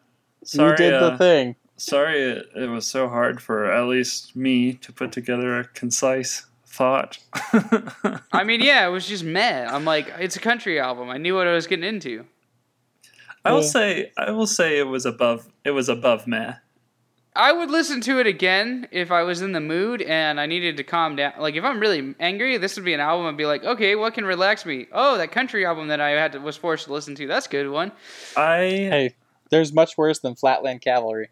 Sorry. 0.43 0.71
you 0.71 0.77
did 0.77 0.93
uh, 0.93 1.09
the 1.09 1.17
thing. 1.17 1.55
sorry 1.75 2.21
it, 2.21 2.45
it 2.55 2.69
was 2.69 2.85
so 2.85 3.09
hard 3.09 3.41
for 3.41 3.65
at 3.71 3.87
least 3.87 4.35
me 4.35 4.73
to 4.73 4.93
put 4.93 5.11
together 5.11 5.59
a 5.59 5.63
concise 5.63 6.45
thought. 6.75 7.17
I 8.31 8.43
mean, 8.43 8.59
yeah, 8.63 8.85
it 8.87 8.91
was 8.91 9.07
just 9.07 9.23
meh. 9.23 9.65
I'm 9.65 9.85
like, 9.85 10.11
it's 10.19 10.35
a 10.35 10.39
country 10.39 10.79
album. 10.79 11.09
I 11.09 11.17
knew 11.17 11.35
what 11.35 11.47
I 11.47 11.53
was 11.53 11.67
getting 11.67 11.85
into. 11.85 12.25
I 13.43 13.53
will 13.53 13.63
say 13.63 14.11
I 14.17 14.31
will 14.31 14.47
say 14.47 14.79
it 14.79 14.87
was 14.87 15.05
above 15.05 15.47
it 15.63 15.71
was 15.71 15.87
above 15.87 16.25
meh. 16.25 16.55
I 17.35 17.51
would 17.51 17.69
listen 17.69 17.99
to 18.01 18.19
it 18.19 18.27
again 18.27 18.87
if 18.91 19.11
I 19.11 19.23
was 19.23 19.41
in 19.41 19.51
the 19.51 19.59
mood 19.59 20.01
and 20.01 20.39
I 20.39 20.45
needed 20.45 20.77
to 20.77 20.83
calm 20.83 21.17
down. 21.17 21.33
Like 21.37 21.55
if 21.55 21.63
I'm 21.63 21.79
really 21.79 22.15
angry, 22.19 22.57
this 22.57 22.75
would 22.75 22.85
be 22.85 22.93
an 22.93 23.01
album. 23.01 23.25
I'd 23.27 23.37
be 23.37 23.45
like, 23.45 23.63
okay, 23.63 23.95
what 23.95 24.13
can 24.13 24.25
relax 24.25 24.65
me? 24.65 24.87
Oh, 24.91 25.17
that 25.17 25.31
country 25.31 25.65
album 25.65 25.89
that 25.89 25.99
I 25.99 26.11
had 26.11 26.31
to, 26.31 26.39
was 26.39 26.55
forced 26.55 26.85
to 26.85 26.93
listen 26.93 27.13
to. 27.15 27.27
That's 27.27 27.45
a 27.45 27.49
good 27.49 27.69
one. 27.69 27.91
I 28.37 28.57
Hey, 28.57 29.15
there's 29.51 29.73
much 29.73 29.97
worse 29.97 30.19
than 30.19 30.35
Flatland 30.35 30.81
Cavalry. 30.81 31.29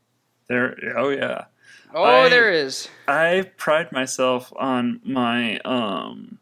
there 0.49 0.77
oh 0.97 1.09
yeah. 1.09 1.45
Oh, 1.93 2.03
I- 2.03 2.29
there 2.29 2.51
is. 2.51 2.89
I 3.07 3.51
pride 3.57 3.91
myself 3.91 4.51
on 4.55 4.99
my 5.03 5.59
um 5.59 6.39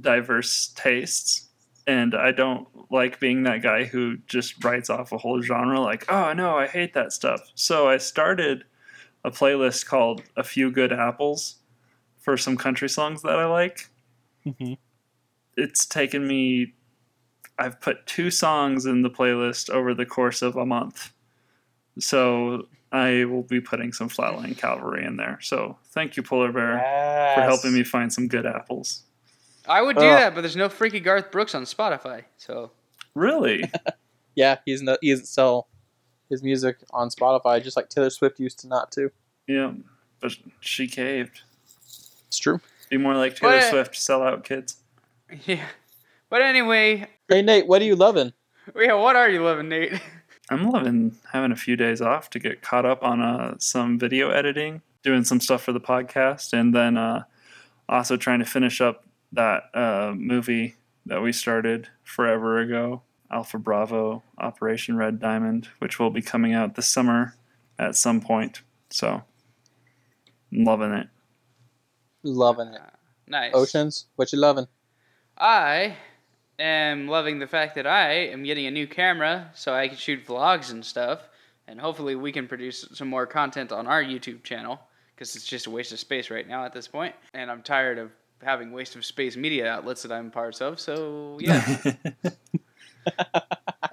diverse 0.00 0.72
tastes 0.74 1.48
and 1.86 2.14
I 2.14 2.32
don't 2.32 2.66
like 2.90 3.20
being 3.20 3.42
that 3.44 3.62
guy 3.62 3.84
who 3.84 4.16
just 4.26 4.64
writes 4.64 4.88
off 4.90 5.12
a 5.12 5.18
whole 5.18 5.40
genre 5.42 5.80
like, 5.80 6.10
"Oh, 6.10 6.32
no, 6.32 6.56
I 6.56 6.66
hate 6.66 6.94
that 6.94 7.12
stuff." 7.12 7.40
So 7.54 7.88
I 7.88 7.98
started 7.98 8.64
a 9.22 9.30
playlist 9.30 9.86
called 9.86 10.22
A 10.36 10.42
Few 10.42 10.70
Good 10.70 10.92
Apples 10.92 11.56
for 12.18 12.36
some 12.36 12.56
country 12.56 12.88
songs 12.88 13.22
that 13.22 13.38
I 13.38 13.44
like. 13.44 13.88
Mhm. 14.46 14.78
It's 15.56 15.86
taken 15.86 16.26
me 16.26 16.74
I've 17.58 17.80
put 17.80 18.06
two 18.06 18.30
songs 18.32 18.84
in 18.84 19.02
the 19.02 19.10
playlist 19.10 19.70
over 19.70 19.94
the 19.94 20.04
course 20.06 20.42
of 20.42 20.56
a 20.56 20.66
month. 20.66 21.12
So 22.00 22.66
I 22.94 23.24
will 23.24 23.42
be 23.42 23.60
putting 23.60 23.92
some 23.92 24.08
Flatland 24.08 24.56
Cavalry 24.56 25.04
in 25.04 25.16
there. 25.16 25.38
So 25.42 25.78
thank 25.90 26.16
you, 26.16 26.22
Polar 26.22 26.52
Bear, 26.52 26.78
for 27.34 27.40
helping 27.42 27.74
me 27.74 27.82
find 27.82 28.12
some 28.12 28.28
good 28.28 28.46
apples. 28.46 29.02
I 29.66 29.82
would 29.82 29.96
do 29.96 30.02
Ugh. 30.04 30.18
that, 30.18 30.34
but 30.34 30.42
there's 30.42 30.54
no 30.56 30.68
freaky 30.68 31.00
Garth 31.00 31.32
Brooks 31.32 31.54
on 31.54 31.64
Spotify. 31.64 32.24
So 32.36 32.70
Really? 33.14 33.70
Yeah, 34.36 34.58
he's 34.64 34.82
no, 34.82 34.96
he 35.00 35.10
doesn't 35.10 35.26
sell 35.26 35.68
his 36.28 36.42
music 36.42 36.78
on 36.90 37.08
Spotify, 37.08 37.62
just 37.62 37.76
like 37.76 37.88
Taylor 37.88 38.10
Swift 38.10 38.40
used 38.40 38.58
to 38.60 38.66
not 38.68 38.90
to. 38.92 39.10
yeah. 39.46 39.72
but 40.20 40.32
she 40.60 40.88
caved. 40.88 41.42
It's 42.26 42.38
true. 42.38 42.60
Be 42.90 42.96
more 42.96 43.14
like 43.14 43.36
Taylor 43.36 43.58
But- 43.58 43.62
uh, 43.64 43.70
Swift, 43.70 43.96
sell 43.96 44.22
out 44.22 44.44
kids. 44.44 44.76
Yeah. 45.46 45.64
But 46.30 46.42
anyway, 46.42 47.06
Hey 47.28 47.42
Nate, 47.42 47.66
what 47.68 47.80
are 47.80 47.84
you 47.84 47.94
loving? 47.96 48.32
yeah, 48.76 48.94
what 48.94 49.14
are 49.16 49.28
you 49.30 49.42
loving, 49.42 49.68
Nate? 49.68 49.92
I'm 50.50 50.70
loving 50.70 51.16
having 51.32 51.52
a 51.52 51.56
few 51.56 51.76
days 51.76 52.00
off 52.00 52.28
to 52.30 52.38
get 52.38 52.62
caught 52.62 52.84
up 52.84 53.02
on 53.02 53.20
uh, 53.22 53.54
some 53.58 53.98
video 53.98 54.30
editing, 54.30 54.82
doing 55.02 55.24
some 55.24 55.40
stuff 55.40 55.62
for 55.62 55.72
the 55.72 55.80
podcast, 55.80 56.52
and 56.52 56.74
then 56.74 56.96
uh, 56.96 57.24
also 57.88 58.16
trying 58.16 58.40
to 58.40 58.44
finish 58.44 58.80
up 58.80 59.04
that 59.32 59.64
uh, 59.74 60.12
movie 60.16 60.76
that 61.06 61.22
we 61.22 61.32
started 61.32 61.88
forever 62.02 62.58
ago, 62.58 63.02
Alpha 63.30 63.58
Bravo 63.58 64.22
Operation 64.38 64.96
Red 64.96 65.18
Diamond, 65.18 65.68
which 65.78 65.98
will 65.98 66.10
be 66.10 66.22
coming 66.22 66.52
out 66.54 66.74
this 66.74 66.88
summer 66.88 67.34
at 67.78 67.96
some 67.96 68.20
point. 68.20 68.62
So, 68.90 69.22
I'm 70.52 70.64
loving 70.64 70.92
it. 70.92 71.08
Loving 72.22 72.68
it. 72.68 72.80
Nice. 73.26 73.52
Oceans, 73.54 74.06
what 74.16 74.32
you 74.32 74.38
loving? 74.38 74.66
I 75.36 75.96
am 76.58 77.08
loving 77.08 77.38
the 77.38 77.46
fact 77.46 77.74
that 77.76 77.86
I 77.86 78.12
am 78.12 78.42
getting 78.44 78.66
a 78.66 78.70
new 78.70 78.86
camera 78.86 79.50
so 79.54 79.74
I 79.74 79.88
can 79.88 79.96
shoot 79.96 80.26
vlogs 80.26 80.70
and 80.70 80.84
stuff. 80.84 81.20
And 81.66 81.80
hopefully, 81.80 82.14
we 82.14 82.30
can 82.30 82.46
produce 82.46 82.86
some 82.92 83.08
more 83.08 83.26
content 83.26 83.72
on 83.72 83.86
our 83.86 84.02
YouTube 84.02 84.42
channel 84.42 84.80
because 85.14 85.34
it's 85.34 85.46
just 85.46 85.66
a 85.66 85.70
waste 85.70 85.92
of 85.92 85.98
space 85.98 86.30
right 86.30 86.46
now 86.46 86.64
at 86.64 86.72
this 86.72 86.86
point. 86.86 87.14
And 87.32 87.50
I'm 87.50 87.62
tired 87.62 87.98
of 87.98 88.10
having 88.42 88.72
waste 88.72 88.96
of 88.96 89.04
space 89.04 89.36
media 89.36 89.70
outlets 89.70 90.02
that 90.02 90.12
I'm 90.12 90.30
parts 90.30 90.60
of. 90.60 90.78
So, 90.78 91.38
yeah. 91.40 91.76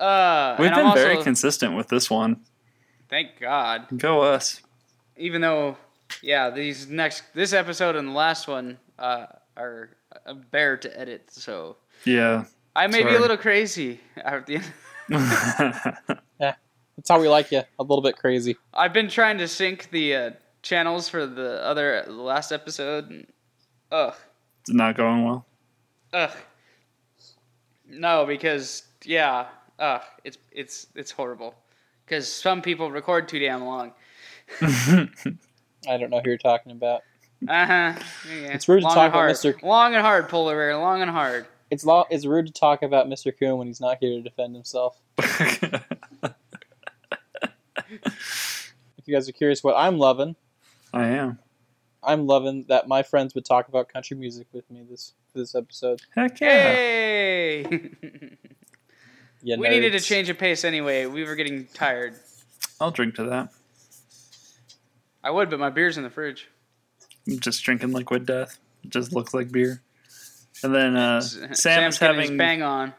Uh, 0.02 0.56
We've 0.58 0.74
been 0.74 0.86
I'm 0.88 0.96
very 0.96 1.22
consistent 1.22 1.76
with 1.76 1.88
this 1.88 2.10
one. 2.10 2.42
Thank 3.08 3.40
God. 3.40 3.86
Go 3.96 4.22
us. 4.22 4.62
Even 5.16 5.42
though, 5.42 5.78
yeah, 6.24 6.50
these 6.50 6.88
next, 6.88 7.24
this 7.36 7.54
episode 7.54 7.96
and 7.96 8.08
the 8.08 8.14
last 8.14 8.48
one 8.48 8.80
uh, 8.98 9.28
are 9.56 9.92
a 10.26 10.34
bear 10.34 10.78
to 10.78 11.00
edit. 11.00 11.26
So, 11.32 11.78
Yeah. 12.06 12.46
I 12.76 12.88
may 12.88 13.04
be 13.04 13.16
a 13.16 13.20
little 13.20 13.38
crazy 13.38 14.00
at 14.18 14.46
the 14.48 14.56
end. 14.58 14.74
Yeah, 16.40 16.56
that's 16.96 17.10
how 17.10 17.20
we 17.20 17.28
like 17.28 17.52
you. 17.52 17.62
A 17.80 17.84
little 17.84 18.02
bit 18.02 18.18
crazy. 18.18 18.56
I've 18.74 18.94
been 18.94 19.10
trying 19.10 19.38
to 19.40 19.48
sync 19.48 19.90
the 19.92 20.16
uh, 20.16 20.32
channels 20.64 21.10
for 21.10 21.26
the 21.28 21.64
other 21.64 22.04
the 22.08 22.14
last 22.14 22.52
episode. 22.52 23.10
And, 23.10 23.28
ugh, 23.92 24.16
it's 24.62 24.72
not 24.72 24.96
going 24.96 25.26
well. 25.26 25.46
ugh. 26.14 26.32
No, 27.88 28.26
because 28.26 28.84
yeah, 29.06 29.48
ugh, 29.80 30.02
it's 30.24 30.38
it's 30.52 30.88
it's 30.96 31.12
horrible. 31.12 31.56
Because 32.06 32.32
some 32.32 32.62
people 32.62 32.90
record 32.90 33.28
too 33.28 33.40
damn 33.40 33.64
long. 33.66 33.94
I 34.62 35.08
don't 35.86 36.10
know 36.10 36.22
who 36.22 36.30
you're 36.30 36.38
talking 36.38 36.72
about. 36.72 37.02
Uh 37.48 37.66
huh. 37.66 37.94
Yeah. 38.30 38.54
It's 38.54 38.68
rude 38.68 38.82
to 38.82 38.88
talk 38.88 39.10
about 39.10 39.12
hard. 39.14 39.32
Mr. 39.32 39.62
Long 39.62 39.94
and 39.94 40.02
hard, 40.02 40.30
polar 40.30 40.56
bear. 40.56 40.78
Long 40.78 41.02
and 41.02 41.12
hard. 41.12 41.46
It's 41.72 41.86
lo- 41.86 42.06
it's 42.12 42.26
rude 42.26 42.46
to 42.48 42.54
talk 42.54 42.84
about 42.84 43.08
Mr. 43.08 43.32
Coon 43.38 43.58
when 43.58 43.68
he's 43.68 43.82
not 43.82 43.98
here 44.00 44.12
to 44.12 44.22
defend 44.22 44.54
himself. 44.54 45.00
If 49.02 49.08
you 49.08 49.16
guys 49.16 49.28
are 49.28 49.32
curious 49.32 49.64
what 49.64 49.76
I'm 49.76 49.98
loving, 49.98 50.36
I 50.94 51.08
am. 51.08 51.40
I'm 52.04 52.28
loving 52.28 52.66
that 52.70 52.88
my 52.88 53.02
friends 53.02 53.34
would 53.34 53.46
talk 53.46 53.68
about 53.68 53.90
country 53.92 54.16
music 54.16 54.46
with 54.54 54.70
me 54.70 54.84
this 54.88 55.14
this 55.34 55.56
episode. 55.56 56.02
Heck 56.16 56.40
yeah. 56.40 56.48
Hey. 56.62 57.92
You 59.44 59.58
we 59.58 59.70
needed 59.70 59.94
to 59.94 60.00
change 60.00 60.30
of 60.30 60.38
pace 60.38 60.64
anyway. 60.64 61.08
We 61.08 61.24
were 61.24 61.34
getting 61.34 61.66
tired. 61.74 62.14
I'll 62.80 62.92
drink 62.92 63.16
to 63.16 63.24
that. 63.24 63.50
I 65.24 65.32
would, 65.32 65.50
but 65.50 65.60
my 65.60 65.72
beer's 65.72 65.98
in 65.98 66.04
the 66.04 66.12
fridge. 66.12 66.48
I'm 67.28 67.40
just 67.40 67.64
drinking 67.64 67.92
liquid 67.92 68.28
death. 68.28 68.60
It 68.84 68.92
just 68.92 69.14
looks 69.14 69.34
like 69.34 69.52
beer. 69.52 69.82
And 70.64 70.74
then 70.76 70.96
uh, 70.96 71.18
S- 71.18 71.32
Sam 71.34 71.54
Sam's 71.56 71.96
is 71.96 72.00
his 72.00 72.08
having 72.08 72.38
bang 72.38 72.62
on. 72.62 72.94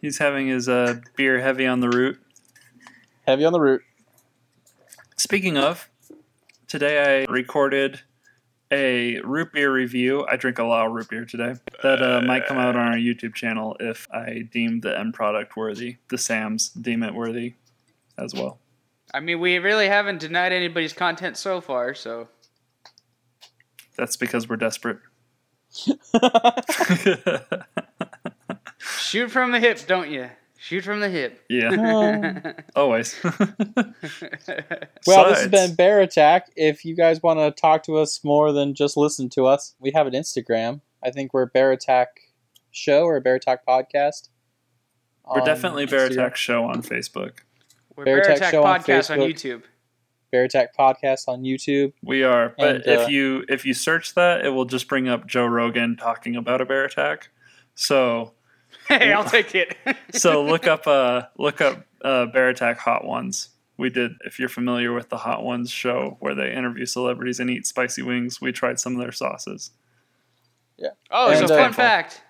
he's 0.00 0.18
having 0.18 0.48
his 0.48 0.68
uh, 0.68 1.00
beer 1.16 1.40
heavy 1.40 1.66
on 1.66 1.80
the 1.80 1.88
root. 1.88 2.18
heavy 3.26 3.44
on 3.44 3.52
the 3.52 3.60
root. 3.60 3.82
Speaking 5.16 5.56
of, 5.56 5.88
today 6.68 7.24
I 7.24 7.30
recorded 7.32 8.00
a 8.70 9.20
root 9.22 9.52
beer 9.52 9.72
review. 9.72 10.26
I 10.30 10.36
drink 10.36 10.58
a 10.58 10.64
lot 10.64 10.86
of 10.86 10.92
root 10.92 11.08
beer 11.08 11.24
today. 11.24 11.54
That 11.82 12.02
uh, 12.02 12.20
might 12.20 12.46
come 12.46 12.58
out 12.58 12.76
on 12.76 12.88
our 12.88 12.96
YouTube 12.96 13.34
channel 13.34 13.76
if 13.80 14.06
I 14.12 14.46
deem 14.52 14.80
the 14.80 14.96
end 14.98 15.14
product 15.14 15.56
worthy. 15.56 15.96
The 16.10 16.18
Sams 16.18 16.68
deem 16.68 17.02
it 17.02 17.14
worthy 17.14 17.54
as 18.18 18.34
well. 18.34 18.58
I 19.14 19.20
mean, 19.20 19.40
we 19.40 19.56
really 19.58 19.88
haven't 19.88 20.18
denied 20.20 20.52
anybody's 20.52 20.92
content 20.92 21.38
so 21.38 21.62
far, 21.62 21.94
so 21.94 22.28
That's 23.96 24.16
because 24.16 24.48
we're 24.48 24.56
desperate. 24.56 24.98
shoot 28.78 29.30
from 29.30 29.52
the 29.52 29.60
hip, 29.60 29.86
don't 29.86 30.10
you? 30.10 30.28
Shoot 30.60 30.82
from 30.84 30.98
the 31.00 31.08
hip. 31.08 31.44
yeah, 31.48 31.68
um, 31.78 32.42
always. 32.76 33.16
Well, 33.22 33.34
this 35.28 35.40
has 35.40 35.48
been 35.48 35.76
Bear 35.76 36.00
Attack. 36.00 36.50
If 36.56 36.84
you 36.84 36.96
guys 36.96 37.22
want 37.22 37.38
to 37.38 37.52
talk 37.52 37.84
to 37.84 37.96
us 37.96 38.22
more 38.24 38.52
than 38.52 38.74
just 38.74 38.96
listen 38.96 39.28
to 39.30 39.46
us, 39.46 39.76
we 39.78 39.92
have 39.94 40.08
an 40.08 40.14
Instagram. 40.14 40.80
I 41.02 41.10
think 41.10 41.32
we're 41.32 41.46
Bear 41.46 41.70
Attack 41.70 42.08
Show 42.72 43.04
or 43.04 43.20
Bear 43.20 43.36
Attack 43.36 43.64
Podcast. 43.66 44.30
We're 45.32 45.42
definitely 45.42 45.86
Bear 45.86 46.08
Instagram. 46.08 46.12
Attack 46.12 46.36
Show 46.36 46.64
on 46.64 46.82
Facebook. 46.82 47.38
We're 47.94 48.04
Bear 48.04 48.22
Bear 48.22 48.32
Attack 48.32 48.36
Attack 48.36 48.50
Show 48.50 48.64
Podcast 48.64 49.10
on 49.10 49.18
Facebook. 49.18 49.32
YouTube. 49.32 49.62
Bear 50.30 50.44
Attack 50.44 50.76
Podcast 50.76 51.28
on 51.28 51.42
YouTube. 51.42 51.92
We 52.02 52.22
are, 52.22 52.54
but 52.58 52.76
And, 52.76 52.86
if 52.86 53.00
uh, 53.00 53.06
you 53.08 53.44
if 53.48 53.64
you 53.64 53.74
search 53.74 54.14
that, 54.14 54.44
it 54.44 54.50
will 54.50 54.64
just 54.66 54.88
bring 54.88 55.08
up 55.08 55.26
Joe 55.26 55.46
Rogan 55.46 55.96
talking 55.96 56.36
about 56.36 56.60
a 56.60 56.64
bear 56.66 56.84
attack. 56.84 57.30
So 57.74 58.32
Hey, 58.88 59.12
I'll 59.12 59.24
take 59.24 59.54
it. 59.54 59.76
so 60.12 60.42
look 60.44 60.66
up 60.66 60.86
uh 60.86 61.22
look 61.38 61.60
up 61.60 61.84
uh, 62.02 62.26
bear 62.26 62.48
attack 62.48 62.78
hot 62.78 63.04
ones. 63.04 63.48
We 63.76 63.90
did 63.90 64.12
if 64.24 64.38
you're 64.38 64.48
familiar 64.48 64.92
with 64.92 65.08
the 65.08 65.18
Hot 65.18 65.44
Ones 65.44 65.70
show 65.70 66.16
where 66.20 66.34
they 66.34 66.52
interview 66.52 66.84
celebrities 66.84 67.38
and 67.38 67.48
eat 67.48 67.64
spicy 67.66 68.02
wings. 68.02 68.40
We 68.40 68.50
tried 68.50 68.80
some 68.80 68.94
of 68.94 69.00
their 69.00 69.12
sauces. 69.12 69.70
Yeah. 70.76 70.88
Oh, 71.10 71.30
And, 71.30 71.46
so 71.46 71.54
uh, 71.54 71.58
fun 71.58 71.72
fact. 71.72 72.22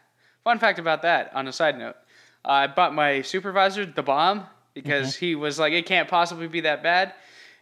Fun 0.45 0.59
fact 0.59 0.79
about 0.79 1.03
that. 1.03 1.35
On 1.35 1.49
a 1.49 1.53
side 1.53 1.79
note, 1.79 1.97
I 2.45 2.67
bought 2.67 2.95
my 2.95 3.23
supervisor 3.23 3.85
the 3.87 4.03
bomb 4.03 4.47
because 4.75 5.15
Mm-hmm. 5.17 5.25
he 5.25 5.35
was 5.35 5.59
like, 5.59 5.73
"It 5.73 5.87
can't 5.87 6.09
possibly 6.09 6.49
be 6.49 6.61
that 6.61 6.83
bad," 6.83 7.15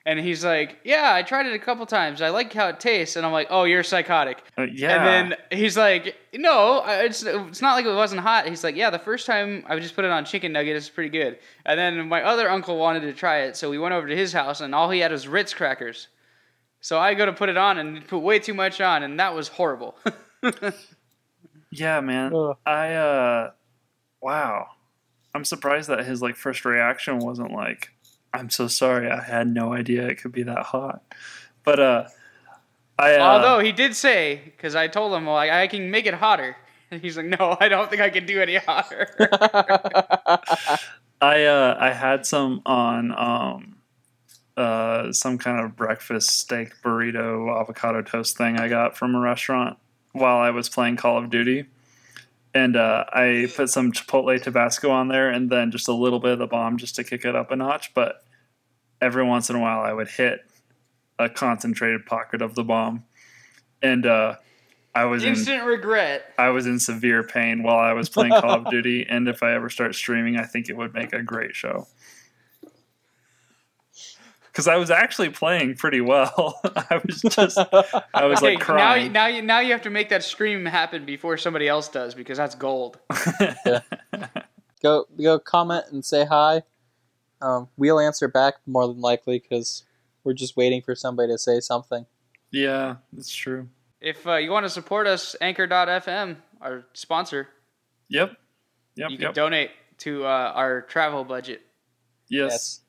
and 0.06 0.20
he's 0.20 0.44
like, 0.44 0.78
"Yeah, 0.84 1.12
I 1.12 1.22
tried 1.22 1.46
it 1.46 1.52
a 1.52 1.58
couple 1.58 1.84
times. 1.84 2.22
I 2.22 2.30
like 2.30 2.52
how 2.52 2.68
it 2.68 2.78
tastes." 2.80 3.16
And 3.16 3.26
I'm 3.26 3.32
like, 3.32 3.48
"Oh, 3.50 3.64
you're 3.64 3.82
psychotic." 3.82 4.42
Uh, 4.56 4.62
yeah. 4.62 4.96
And 4.96 5.32
then 5.32 5.38
he's 5.58 5.76
like, 5.76 6.16
"No, 6.32 6.82
it's 6.86 7.24
it's 7.24 7.60
not 7.60 7.74
like 7.74 7.84
it 7.84 7.94
wasn't 7.94 8.20
hot." 8.22 8.48
He's 8.48 8.62
like, 8.64 8.76
"Yeah, 8.76 8.90
the 8.90 9.00
first 9.00 9.26
time 9.26 9.64
I 9.68 9.78
just 9.78 9.96
put 9.96 10.04
it 10.04 10.10
on 10.10 10.24
chicken 10.24 10.52
nugget, 10.52 10.76
it's 10.76 10.88
pretty 10.88 11.10
good." 11.10 11.38
And 11.66 11.78
then 11.78 12.08
my 12.08 12.22
other 12.22 12.48
uncle 12.48 12.78
wanted 12.78 13.00
to 13.00 13.12
try 13.12 13.40
it, 13.40 13.56
so 13.56 13.68
we 13.68 13.78
went 13.78 13.94
over 13.94 14.06
to 14.06 14.16
his 14.16 14.32
house, 14.32 14.60
and 14.60 14.74
all 14.74 14.88
he 14.90 15.00
had 15.00 15.10
was 15.10 15.26
Ritz 15.26 15.52
crackers. 15.52 16.08
So 16.80 17.00
I 17.00 17.14
go 17.14 17.26
to 17.26 17.32
put 17.32 17.48
it 17.48 17.56
on 17.56 17.78
and 17.78 18.06
put 18.06 18.18
way 18.18 18.38
too 18.38 18.54
much 18.54 18.80
on, 18.80 19.02
and 19.02 19.18
that 19.18 19.34
was 19.34 19.48
horrible. 19.48 19.96
yeah, 21.72 22.00
man. 22.00 22.32
Ugh. 22.32 22.56
I 22.64 22.94
uh 22.94 23.50
wow. 24.20 24.68
I'm 25.34 25.44
surprised 25.44 25.88
that 25.88 26.04
his 26.06 26.22
like 26.22 26.36
first 26.36 26.64
reaction 26.64 27.18
wasn't 27.18 27.50
like, 27.50 27.90
I'm 28.36 28.50
so 28.50 28.68
sorry, 28.68 29.10
I 29.10 29.22
had 29.22 29.48
no 29.48 29.72
idea 29.72 30.06
it 30.06 30.16
could 30.16 30.32
be 30.32 30.42
that 30.44 30.64
hot. 30.66 31.02
But 31.64 31.80
uh 31.80 32.08
I 32.98 33.16
uh, 33.16 33.20
Although 33.20 33.60
he 33.60 33.72
did 33.72 33.94
say, 33.94 34.40
because 34.56 34.74
I 34.74 34.88
told 34.88 35.12
him, 35.12 35.26
well, 35.26 35.36
I, 35.36 35.62
I 35.62 35.66
can 35.66 35.90
make 35.90 36.06
it 36.06 36.14
hotter. 36.14 36.56
And 36.88 37.02
he's 37.02 37.16
like, 37.16 37.26
no, 37.26 37.56
I 37.58 37.68
don't 37.68 37.90
think 37.90 38.00
I 38.00 38.10
can 38.10 38.26
do 38.26 38.40
any 38.40 38.54
hotter. 38.58 39.08
I 41.20 41.44
uh 41.44 41.76
I 41.80 41.90
had 41.90 42.24
some 42.24 42.62
on 42.64 43.10
um 43.18 43.78
uh 44.56 45.12
some 45.12 45.36
kind 45.36 45.64
of 45.64 45.74
breakfast 45.74 46.30
steak 46.30 46.74
burrito 46.84 47.60
avocado 47.60 48.02
toast 48.02 48.36
thing 48.36 48.56
I 48.60 48.68
got 48.68 48.96
from 48.96 49.16
a 49.16 49.18
restaurant 49.18 49.78
while 50.12 50.38
I 50.38 50.50
was 50.50 50.68
playing 50.68 50.96
Call 50.96 51.18
of 51.18 51.28
Duty. 51.28 51.66
And 52.54 52.74
uh, 52.74 53.04
I 53.12 53.48
put 53.54 53.68
some 53.68 53.92
Chipotle 53.92 54.40
Tabasco 54.40 54.90
on 54.90 55.08
there 55.08 55.28
and 55.28 55.50
then 55.50 55.70
just 55.70 55.88
a 55.88 55.92
little 55.92 56.20
bit 56.20 56.32
of 56.32 56.38
the 56.38 56.46
bomb 56.46 56.78
just 56.78 56.96
to 56.96 57.04
kick 57.04 57.24
it 57.24 57.36
up 57.36 57.50
a 57.50 57.56
notch. 57.56 57.92
But 57.92 58.24
every 59.00 59.24
once 59.24 59.50
in 59.50 59.56
a 59.56 59.60
while 59.60 59.80
I 59.80 59.92
would 59.92 60.08
hit 60.08 60.40
a 61.18 61.28
concentrated 61.28 62.06
pocket 62.06 62.42
of 62.42 62.54
the 62.54 62.64
bomb. 62.64 63.04
And 63.82 64.06
uh, 64.06 64.36
I 64.94 65.04
was 65.04 65.22
in 65.22 65.30
Instant 65.30 65.64
regret. 65.64 66.32
I 66.38 66.48
was 66.50 66.66
in 66.66 66.78
severe 66.80 67.22
pain 67.22 67.62
while 67.62 67.78
I 67.78 67.92
was 67.92 68.08
playing 68.08 68.32
Call 68.32 68.54
of 68.66 68.66
Duty, 68.70 69.06
and 69.08 69.28
if 69.28 69.42
I 69.42 69.52
ever 69.54 69.68
start 69.70 69.94
streaming, 69.94 70.36
I 70.38 70.44
think 70.44 70.68
it 70.68 70.76
would 70.76 70.94
make 70.94 71.12
a 71.12 71.22
great 71.22 71.54
show. 71.54 71.86
Because 74.46 74.68
I 74.68 74.76
was 74.76 74.90
actually 74.90 75.28
playing 75.28 75.74
pretty 75.76 76.00
well. 76.00 76.58
I 76.64 77.00
was 77.06 77.20
just, 77.20 77.58
I 77.58 78.24
was 78.24 78.38
Okay, 78.38 78.54
like 78.54 78.60
crying. 78.60 79.04
you- 79.06 79.10
now, 79.12 79.26
you, 79.26 79.42
now 79.42 79.60
you 79.60 79.72
have 79.72 79.82
to 79.82 79.90
make 79.90 80.08
that 80.08 80.24
scream 80.24 80.64
happen 80.64 81.04
before 81.04 81.36
somebody 81.36 81.68
else 81.68 81.88
does 81.88 82.14
because 82.14 82.38
that's 82.38 82.54
gold. 82.54 82.98
go 84.82 85.04
go 85.22 85.38
comment 85.38 85.84
and 85.92 86.02
say 86.04 86.24
hi. 86.24 86.62
Um, 87.42 87.68
we'll 87.76 88.00
answer 88.00 88.28
back 88.28 88.54
more 88.66 88.86
than 88.86 89.00
likely 89.00 89.38
because 89.38 89.84
we're 90.24 90.32
just 90.34 90.56
waiting 90.56 90.82
for 90.82 90.94
somebody 90.94 91.32
to 91.32 91.38
say 91.38 91.60
something. 91.60 92.06
Yeah, 92.50 92.96
that's 93.12 93.34
true. 93.34 93.68
If 94.00 94.26
uh, 94.26 94.36
you 94.36 94.50
want 94.50 94.64
to 94.64 94.70
support 94.70 95.06
us, 95.06 95.34
Anchor.fm, 95.40 96.36
our 96.60 96.84
sponsor, 96.92 97.48
Yep. 98.08 98.36
Yep. 98.96 99.10
you 99.10 99.16
can 99.16 99.24
yep. 99.26 99.34
donate 99.34 99.70
to 99.98 100.24
uh, 100.24 100.52
our 100.54 100.82
travel 100.82 101.24
budget. 101.24 101.62
yes. 102.28 102.80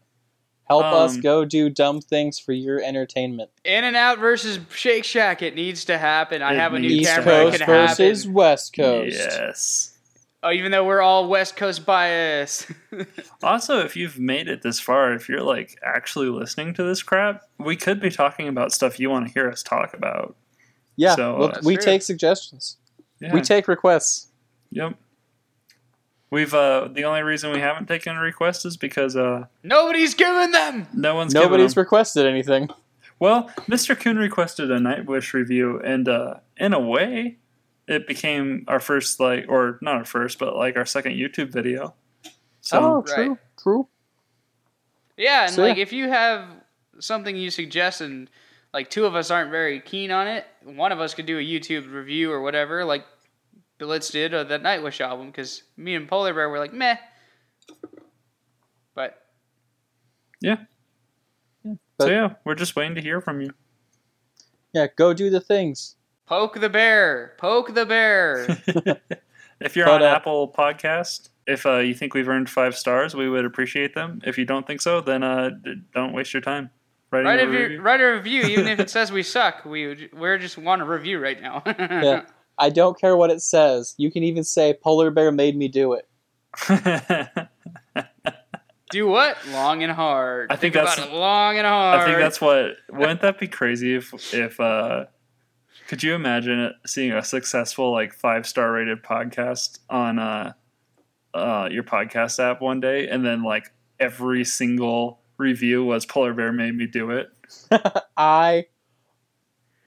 Help 0.70 0.84
us 0.84 1.16
Um, 1.16 1.22
go 1.22 1.46
do 1.46 1.70
dumb 1.70 2.02
things 2.02 2.38
for 2.40 2.52
your 2.52 2.82
entertainment. 2.82 3.50
In-N-Out 3.64 4.20
versus 4.20 4.60
Shake 4.76 5.06
Shack. 5.06 5.42
It 5.42 5.56
needs 5.56 5.86
to 5.86 5.98
happen. 5.98 6.42
I 6.42 6.56
have 6.56 6.74
a 6.74 6.80
new 6.80 6.90
needs 6.90 7.04
East 7.04 7.16
to 7.16 7.22
camera. 7.24 7.34
It 7.34 7.44
Coast 7.46 7.58
can 7.60 7.68
versus 7.68 8.24
happen. 8.24 8.34
West 8.34 8.76
Coast. 8.76 9.16
Yes. 9.18 9.97
Oh, 10.48 10.52
even 10.52 10.72
though 10.72 10.86
we're 10.86 11.02
all 11.02 11.28
West 11.28 11.56
Coast 11.58 11.86
bias. 11.86 12.66
Also, 13.44 13.80
if 13.82 13.96
you've 13.96 14.18
made 14.18 14.48
it 14.48 14.62
this 14.64 14.80
far, 14.80 15.14
if 15.14 15.28
you're 15.30 15.44
like 15.44 15.78
actually 15.84 16.28
listening 16.30 16.74
to 16.74 16.84
this 16.84 17.04
crap, 17.04 17.44
we 17.60 17.76
could 17.76 18.00
be 18.00 18.10
talking 18.10 18.48
about 18.48 18.72
stuff 18.72 19.00
you 19.00 19.10
want 19.10 19.28
to 19.28 19.34
hear 19.34 19.50
us 19.50 19.62
talk 19.62 19.94
about. 19.94 20.36
Yeah, 20.96 21.16
So, 21.16 21.38
look, 21.38 21.58
uh, 21.58 21.60
we 21.64 21.76
That's 21.76 21.86
take 21.86 22.02
suggestions. 22.02 22.78
Yeah. 23.20 23.34
We 23.34 23.42
take 23.42 23.68
requests. 23.68 24.28
Yep. 24.72 24.96
We've 26.32 26.54
uh 26.54 26.88
the 26.92 27.04
only 27.04 27.22
reason 27.22 27.52
we 27.52 27.60
haven't 27.60 27.88
taken 27.88 28.16
a 28.16 28.20
request 28.22 28.66
is 28.66 28.76
because 28.78 29.16
uh 29.16 29.46
Nobody's 29.64 30.14
given 30.14 30.52
them. 30.52 30.88
no 30.94 31.14
one's 31.16 31.34
Nobody's 31.34 31.74
them. 31.76 31.82
requested 31.84 32.26
anything. 32.26 32.70
well, 33.20 33.50
Mr. 33.68 33.98
Coon 34.00 34.18
requested 34.18 34.72
a 34.72 34.80
Nightwish 34.80 35.34
review, 35.34 35.80
and 35.82 36.08
uh 36.10 36.36
in 36.58 36.74
a 36.74 36.80
way, 36.80 37.38
it 37.88 38.08
became 38.08 38.66
our 38.68 38.80
first 38.80 39.20
like, 39.20 39.46
or 39.48 39.80
not 39.82 39.96
our 39.96 40.06
first, 40.06 40.40
but 40.40 40.56
like 40.56 40.76
our 40.78 40.86
second 40.86 41.14
YouTube 41.14 41.52
video. 41.52 41.94
So 42.62 42.80
oh, 42.80 42.96
Right. 43.04 43.16
true, 43.16 43.38
true. 43.62 43.88
Yeah, 45.16 45.46
and 45.46 45.54
So, 45.54 45.62
like 45.64 45.78
yeah. 45.78 45.84
if 45.84 45.94
you 45.94 46.10
have 46.10 46.48
something 47.00 47.36
you 47.36 47.50
suggest 47.50 48.02
and 48.02 48.30
like 48.74 48.90
two 48.90 49.06
of 49.06 49.16
us 49.16 49.32
aren't 49.32 49.52
very 49.52 49.80
keen 49.80 50.12
on 50.12 50.28
it, 50.28 50.46
one 50.64 50.92
of 50.92 51.00
us 51.00 51.14
could 51.14 51.26
do 51.26 51.38
a 51.38 51.42
YouTube 51.42 51.92
review 51.92 52.32
or 52.32 52.42
whatever, 52.42 52.84
like 52.86 53.06
Blitz 53.80 54.10
did 54.10 54.34
of 54.34 54.50
that 54.50 54.64
Nightwish 54.64 55.00
album, 55.02 55.28
because 55.28 55.64
me 55.78 55.96
and 55.96 56.08
Polar 56.08 56.34
Bear 56.34 56.50
were 56.50 56.60
like 56.60 56.74
meh. 56.74 56.98
But 58.94 59.22
yeah, 60.42 60.58
But- 61.64 61.78
so 62.06 62.10
yeah, 62.10 62.34
we're 62.44 62.56
just 62.56 62.76
waiting 62.76 62.96
to 62.96 63.02
hear 63.02 63.22
from 63.22 63.42
you. 63.42 63.52
Yeah, 64.74 64.88
go 64.96 65.14
do 65.14 65.30
the 65.30 65.40
things. 65.42 65.96
Poke 66.28 66.60
the 66.60 66.70
bear, 66.70 67.34
poke 67.38 67.74
the 67.74 67.86
bear. 67.86 68.46
if 69.60 69.76
you're 69.76 69.86
But, 69.86 70.02
on 70.02 70.04
uh, 70.04 70.16
Apple 70.16 70.54
Podcast, 70.56 71.30
if 71.48 71.66
uh, 71.66 71.78
you 71.78 71.94
think 71.94 72.14
we've 72.14 72.28
earned 72.28 72.50
five 72.50 72.76
stars, 72.76 73.16
we 73.16 73.30
would 73.30 73.46
appreciate 73.46 73.96
them. 73.96 74.22
If 74.26 74.38
you 74.38 74.46
don't 74.46 74.68
think 74.68 74.82
so, 74.82 75.02
then 75.02 75.24
uh, 75.24 75.50
d- 75.64 75.82
don't 75.96 76.14
waste 76.14 76.34
your 76.34 76.42
time. 76.42 76.70
Writing 77.10 77.28
write 77.28 77.40
a 77.40 77.44
a, 77.44 77.48
review. 77.48 77.64
review, 77.64 77.82
write 77.82 78.02
a 78.02 78.06
review, 78.12 78.44
even 78.44 78.68
if 78.68 78.80
it 78.80 78.90
says 78.96 79.12
we 79.12 79.24
suck. 79.24 79.64
We 79.66 80.10
we're 80.14 80.38
just 80.38 80.58
want 80.58 80.82
a 80.82 80.86
review 80.86 81.20
right 81.20 81.42
now. 81.42 81.64
Yeah. 81.80 82.26
I 82.60 82.72
don't 82.72 83.00
care 83.00 83.16
what 83.16 83.30
it 83.30 83.42
says. 83.44 83.94
You 84.00 84.12
can 84.12 84.24
even 84.24 84.44
say 84.44 84.74
Polar 84.74 85.12
Bear 85.12 85.32
made 85.32 85.56
me 85.56 85.68
do 85.68 85.94
it. 85.94 86.08
Do 88.90 89.06
what? 89.08 89.38
Long 89.50 89.84
and 89.84 89.92
hard. 89.92 90.52
I 90.52 90.56
think 90.56 90.74
about 90.76 90.88
that's- 90.96 91.08
it 91.08 91.14
long 91.14 91.58
and 91.58 91.68
hard. 91.68 92.00
I 92.00 92.06
think 92.06 92.18
that's 92.18 92.40
what. 92.42 92.78
Wouldn't 92.90 93.22
that 93.22 93.38
be 93.38 93.48
crazy 93.48 93.96
if 93.96 94.34
if 94.34 94.60
uh, 94.60 95.06
could 95.88 96.04
you 96.04 96.14
imagine 96.14 96.74
seeing 96.86 97.12
a 97.12 97.24
successful 97.24 97.92
like 97.92 98.14
five 98.14 98.46
star 98.46 98.72
rated 98.74 99.04
podcast 99.04 99.80
on 99.90 100.20
uh, 100.20 100.54
uh, 101.34 101.70
your 101.72 101.84
podcast 101.84 102.40
app 102.40 102.62
one 102.62 102.80
day, 102.80 103.08
and 103.08 103.26
then 103.26 103.44
like 103.44 103.72
every 104.00 104.44
single 104.44 105.20
review 105.38 105.84
was 105.84 106.06
Polar 106.06 106.34
Bear 106.34 106.52
made 106.52 106.76
me 106.76 106.88
do 106.88 107.12
it. 107.12 107.30
I 108.18 108.66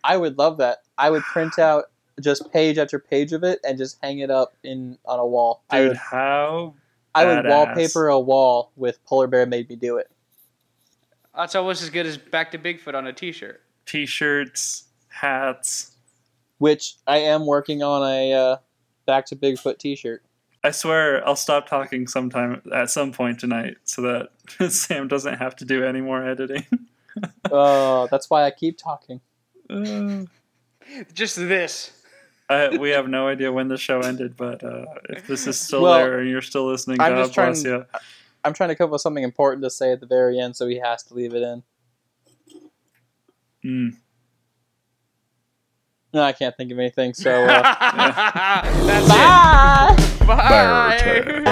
I 0.03 0.17
would 0.17 0.39
love 0.39 0.59
that. 0.59 0.79
I 0.97 1.11
would 1.11 1.23
print 1.23 1.59
out 1.59 1.85
just 2.21 2.51
page 2.53 2.79
after 2.79 2.99
page 2.99 3.33
of 3.33 3.45
it 3.45 3.61
and 3.65 3.77
just 3.79 3.99
hang 4.03 4.19
it 4.21 4.31
up 4.31 4.55
in 4.63 4.99
on 5.05 5.19
a 5.19 5.27
wall. 5.27 5.63
I 5.71 5.81
Dude, 5.81 5.89
would 5.89 5.97
how 5.97 6.75
I 7.15 7.25
would 7.27 7.45
badass. 7.45 7.49
wallpaper 7.51 8.09
a 8.09 8.19
wall 8.21 8.73
with 8.77 9.05
Polar 9.05 9.27
Bear 9.27 9.45
made 9.47 9.69
me 9.69 9.77
do 9.77 9.97
it. 9.99 10.11
That's 11.37 11.55
almost 11.55 11.83
as 11.83 11.91
good 11.91 12.07
as 12.07 12.17
Back 12.19 12.51
to 12.53 12.59
Bigfoot 12.59 12.95
on 12.95 13.07
a 13.07 13.13
T-shirt. 13.13 13.63
t-shirts, 13.87 14.85
hats. 15.09 15.90
Which 16.61 16.97
I 17.07 17.19
am 17.19 17.47
working 17.47 17.83
on 17.83 18.03
a 18.09 18.33
uh, 18.33 18.57
back 19.07 19.25
to 19.27 19.37
Bigfoot 19.37 19.79
T-shirt. 19.79 20.23
I 20.63 20.73
swear 20.73 21.27
I'll 21.27 21.37
stop 21.37 21.67
talking 21.67 22.07
sometime 22.07 22.61
at 22.73 22.91
some 22.91 23.13
point 23.13 23.41
tonight 23.41 23.79
so 23.85 24.03
that 24.03 24.29
Sam 24.71 25.09
doesn't 25.09 25.39
have 25.39 25.57
to 25.57 25.65
do 25.65 25.85
any 25.85 26.01
more 26.01 26.25
editing. 26.25 26.65
Oh, 27.51 28.07
that's 28.09 28.31
why 28.31 28.45
I 28.45 28.53
keep 28.53 28.79
talking. 28.79 29.21
Uh, 29.69 30.25
Just 31.13 31.37
this. 31.37 31.91
I, 32.49 32.77
we 32.77 32.91
have 32.91 33.09
no 33.09 33.27
idea 33.27 33.51
when 33.53 33.67
the 33.67 33.77
show 33.77 34.01
ended, 34.01 34.37
but 34.37 34.63
uh, 34.63 34.85
if 35.09 35.27
this 35.27 35.47
is 35.49 35.59
still 35.59 35.83
Well, 35.83 35.99
there 35.99 36.21
and 36.21 36.31
you're 36.31 36.41
still 36.41 36.67
listening, 36.71 37.01
I'm 37.01 37.15
God 37.15 37.23
just 37.23 37.35
trying- 37.35 37.57
you. 37.65 37.85
I'm 38.45 38.55
trying 38.55 38.69
to 38.69 38.75
come 38.77 38.87
up 38.87 38.93
with 38.93 39.01
something 39.03 39.25
important 39.25 39.65
to 39.65 39.71
say 39.71 39.91
at 39.93 39.99
the 40.01 40.07
very 40.07 40.39
end, 40.39 40.55
so 40.57 40.69
he 40.69 40.79
has 40.79 41.03
to 41.05 41.15
leave 41.15 41.35
it 41.35 41.43
in. 41.43 41.63
Mm. 43.65 43.97
No, 46.13 46.23
I 46.23 46.33
can't 46.33 46.57
think 46.57 46.73
of 46.73 46.79
anything. 46.79 47.15
So 47.15 47.31
uh, 47.31 47.63
That's 48.87 49.09
bye. 49.09 49.97
it. 49.99 50.27
Bye. 50.27 50.49
Bear 50.49 51.51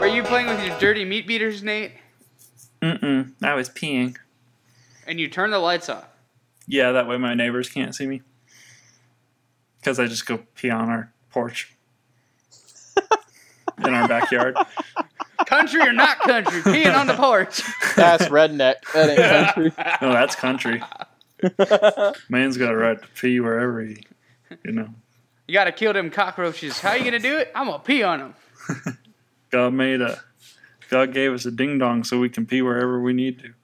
Were 0.00 0.06
you 0.06 0.22
playing 0.22 0.46
with 0.46 0.64
your 0.64 0.78
dirty 0.78 1.04
meat 1.04 1.26
beaters, 1.26 1.62
Nate? 1.62 1.92
Mm-mm. 2.80 3.32
I 3.42 3.54
was 3.54 3.68
peeing. 3.68 4.16
And 5.06 5.20
you 5.20 5.28
turn 5.28 5.50
the 5.50 5.58
lights 5.58 5.88
off. 5.88 6.06
Yeah, 6.66 6.92
that 6.92 7.06
way 7.08 7.18
my 7.18 7.34
neighbors 7.34 7.68
can't 7.68 7.94
see 7.94 8.06
me. 8.06 8.22
Because 9.80 9.98
I 9.98 10.06
just 10.06 10.24
go 10.24 10.38
pee 10.54 10.70
on 10.70 10.88
our 10.88 11.12
porch 11.30 11.74
in 13.84 13.92
our 13.92 14.06
backyard. 14.08 14.56
Country 15.46 15.80
or 15.80 15.92
not 15.92 16.18
country? 16.20 16.60
Peeing 16.62 16.98
on 16.98 17.06
the 17.06 17.14
porch. 17.14 17.62
That's 17.96 18.24
redneck. 18.28 18.76
That 18.92 19.10
ain't 19.10 19.54
country. 19.54 19.72
No, 20.02 20.12
that's 20.12 20.34
country. 20.36 20.82
Man's 22.28 22.56
got 22.56 22.72
a 22.72 22.76
right 22.76 23.00
to 23.00 23.08
pee 23.20 23.40
wherever 23.40 23.80
he, 23.80 24.02
you 24.64 24.72
know. 24.72 24.88
You 25.46 25.54
gotta 25.54 25.72
kill 25.72 25.92
them 25.92 26.10
cockroaches. 26.10 26.78
How 26.80 26.94
you 26.94 27.04
gonna 27.04 27.18
do 27.18 27.38
it? 27.38 27.50
I'm 27.54 27.66
gonna 27.66 27.78
pee 27.80 28.02
on 28.02 28.18
them. 28.18 28.34
God 29.50 29.72
made 29.72 30.00
a, 30.00 30.20
God 30.90 31.12
gave 31.12 31.32
us 31.32 31.44
a 31.46 31.50
ding 31.50 31.78
dong 31.78 32.04
so 32.04 32.20
we 32.20 32.28
can 32.28 32.46
pee 32.46 32.62
wherever 32.62 33.00
we 33.00 33.12
need 33.12 33.40
to. 33.40 33.54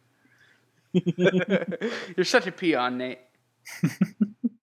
You're 2.16 2.24
such 2.24 2.47
a 2.47 2.53
peon, 2.53 2.99
Nate. 2.99 3.20